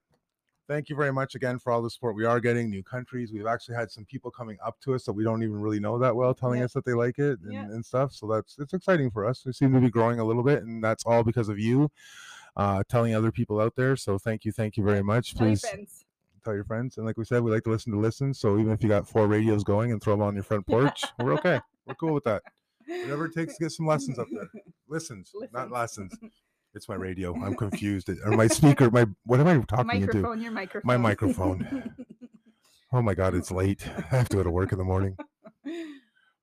thank 0.68 0.88
you 0.88 0.96
very 0.96 1.12
much 1.12 1.34
again 1.34 1.58
for 1.58 1.72
all 1.72 1.82
the 1.82 1.90
support 1.90 2.16
we 2.16 2.24
are 2.24 2.40
getting. 2.40 2.70
New 2.70 2.82
countries. 2.82 3.32
We've 3.32 3.46
actually 3.46 3.76
had 3.76 3.90
some 3.90 4.04
people 4.04 4.30
coming 4.30 4.58
up 4.64 4.78
to 4.80 4.94
us 4.94 5.04
that 5.04 5.12
we 5.12 5.24
don't 5.24 5.42
even 5.42 5.60
really 5.60 5.80
know 5.80 5.98
that 5.98 6.14
well, 6.14 6.34
telling 6.34 6.62
us 6.62 6.72
that 6.74 6.84
they 6.84 6.94
like 6.94 7.18
it 7.18 7.38
and, 7.40 7.52
and 7.70 7.84
stuff. 7.84 8.12
So 8.12 8.26
that's 8.26 8.56
it's 8.58 8.72
exciting 8.72 9.10
for 9.10 9.26
us. 9.26 9.44
We 9.44 9.52
seem 9.52 9.72
to 9.72 9.80
be 9.80 9.90
growing 9.90 10.18
a 10.18 10.24
little 10.24 10.42
bit, 10.42 10.62
and 10.62 10.82
that's 10.82 11.04
all 11.06 11.22
because 11.22 11.48
of 11.48 11.58
you. 11.58 11.90
Uh, 12.56 12.82
telling 12.88 13.14
other 13.14 13.30
people 13.30 13.60
out 13.60 13.76
there. 13.76 13.96
So 13.96 14.16
thank 14.16 14.46
you, 14.46 14.52
thank 14.52 14.78
you 14.78 14.84
very 14.84 15.02
much. 15.02 15.36
Please 15.36 15.62
tell 16.42 16.54
your 16.54 16.64
friends. 16.64 16.96
And 16.96 17.04
like 17.04 17.18
we 17.18 17.24
said, 17.24 17.42
we 17.42 17.50
like 17.50 17.64
to 17.64 17.70
listen 17.70 17.92
to 17.92 17.98
listen. 17.98 18.32
So 18.32 18.58
even 18.58 18.72
if 18.72 18.82
you 18.82 18.88
got 18.88 19.06
four 19.06 19.26
radios 19.26 19.62
going 19.62 19.92
and 19.92 20.02
throw 20.02 20.14
them 20.14 20.22
on 20.22 20.34
your 20.34 20.44
front 20.44 20.66
porch, 20.66 21.04
we're 21.18 21.34
okay. 21.34 21.60
We're 21.86 21.96
cool 21.96 22.14
with 22.14 22.24
that. 22.24 22.42
Whatever 22.86 23.26
it 23.26 23.34
takes 23.34 23.58
to 23.58 23.64
get 23.64 23.72
some 23.72 23.86
lessons 23.86 24.18
up 24.18 24.28
there. 24.32 24.48
Listens, 24.88 25.32
not 25.52 25.70
lessons. 25.70 26.16
It's 26.76 26.88
my 26.88 26.94
radio. 27.06 27.34
I'm 27.34 27.56
confused. 27.56 28.08
Or 28.24 28.32
my 28.32 28.46
speaker. 28.46 28.90
My 28.90 29.06
what 29.24 29.40
am 29.40 29.48
I 29.48 29.58
talking 29.62 30.02
into? 30.02 30.06
microphone, 30.18 30.40
your 30.40 30.52
microphone. 30.52 30.86
My 30.86 30.96
microphone. 30.96 31.94
Oh 32.92 33.02
my 33.02 33.14
god, 33.14 33.34
it's 33.34 33.50
late. 33.50 33.86
I 34.12 34.16
have 34.16 34.28
to 34.28 34.36
go 34.36 34.42
to 34.44 34.50
work 34.50 34.70
in 34.70 34.78
the 34.78 34.84
morning. 34.84 35.16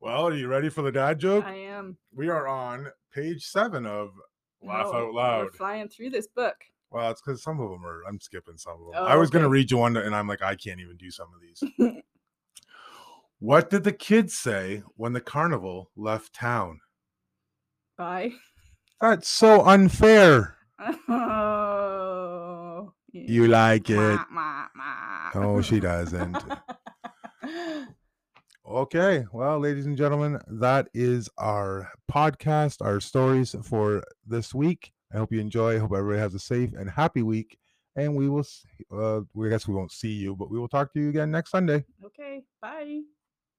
Well, 0.02 0.28
are 0.28 0.36
you 0.36 0.50
ready 0.50 0.68
for 0.68 0.82
the 0.82 0.92
dad 0.92 1.18
joke? 1.18 1.46
I 1.46 1.56
am. 1.56 1.98
We 2.14 2.28
are 2.28 2.50
on 2.50 2.88
page 3.14 3.46
seven 3.46 3.86
of 3.86 4.12
Laugh 4.62 4.94
Out 4.94 5.14
Loud. 5.14 5.46
We're 5.46 5.52
flying 5.52 5.88
through 5.88 6.10
this 6.10 6.28
book. 6.28 6.56
Well, 6.92 7.10
it's 7.10 7.22
because 7.22 7.42
some 7.42 7.62
of 7.62 7.72
them 7.72 7.86
are. 7.86 8.02
I'm 8.10 8.20
skipping 8.20 8.58
some 8.58 8.74
of 8.74 8.80
them. 8.80 8.92
Oh, 8.96 9.06
I 9.06 9.16
was 9.16 9.30
gonna 9.30 9.48
read 9.48 9.72
you 9.72 9.78
one, 9.78 9.96
and 9.96 10.14
I'm 10.14 10.28
like, 10.28 10.42
I 10.42 10.56
can't 10.56 10.82
even 10.82 10.98
do 10.98 11.10
some 11.10 11.28
of 11.34 11.42
these. 11.42 12.04
what 13.40 13.70
did 13.70 13.86
the 13.86 13.94
kids 13.94 14.34
say 14.34 14.84
when 14.98 15.14
the 15.14 15.22
carnival 15.22 15.92
left 15.96 16.36
town? 16.36 16.82
Bye. 17.98 18.34
That's 19.04 19.28
so 19.28 19.66
unfair. 19.66 20.56
Oh. 21.10 22.94
You 23.12 23.50
like 23.50 23.90
it? 23.90 24.20
Oh, 25.36 25.62
she 25.62 25.82
doesn't. 25.82 26.38
Okay, 28.66 29.26
well, 29.34 29.60
ladies 29.60 29.86
and 29.86 29.98
gentlemen, 29.98 30.40
that 30.48 30.88
is 30.94 31.30
our 31.38 31.92
podcast, 32.10 32.78
our 32.82 33.02
stories 33.02 33.54
for 33.62 34.02
this 34.26 34.54
week. 34.54 34.94
I 35.14 35.18
hope 35.18 35.34
you 35.34 35.42
enjoy. 35.42 35.76
I 35.76 35.80
hope 35.80 35.92
everybody 35.92 36.20
has 36.20 36.34
a 36.34 36.40
safe 36.40 36.72
and 36.74 36.90
happy 36.90 37.24
week. 37.24 37.58
And 37.98 38.16
we 38.16 38.30
will, 38.30 38.46
uh, 38.90 39.22
we 39.34 39.48
I 39.48 39.50
guess 39.50 39.68
we 39.68 39.76
won't 39.76 39.92
see 39.92 40.14
you, 40.14 40.38
but 40.38 40.50
we 40.50 40.58
will 40.58 40.70
talk 40.70 40.94
to 40.94 41.00
you 41.02 41.10
again 41.10 41.30
next 41.30 41.52
Sunday. 41.52 41.84
okay. 42.06 42.44
Bye. 42.62 43.02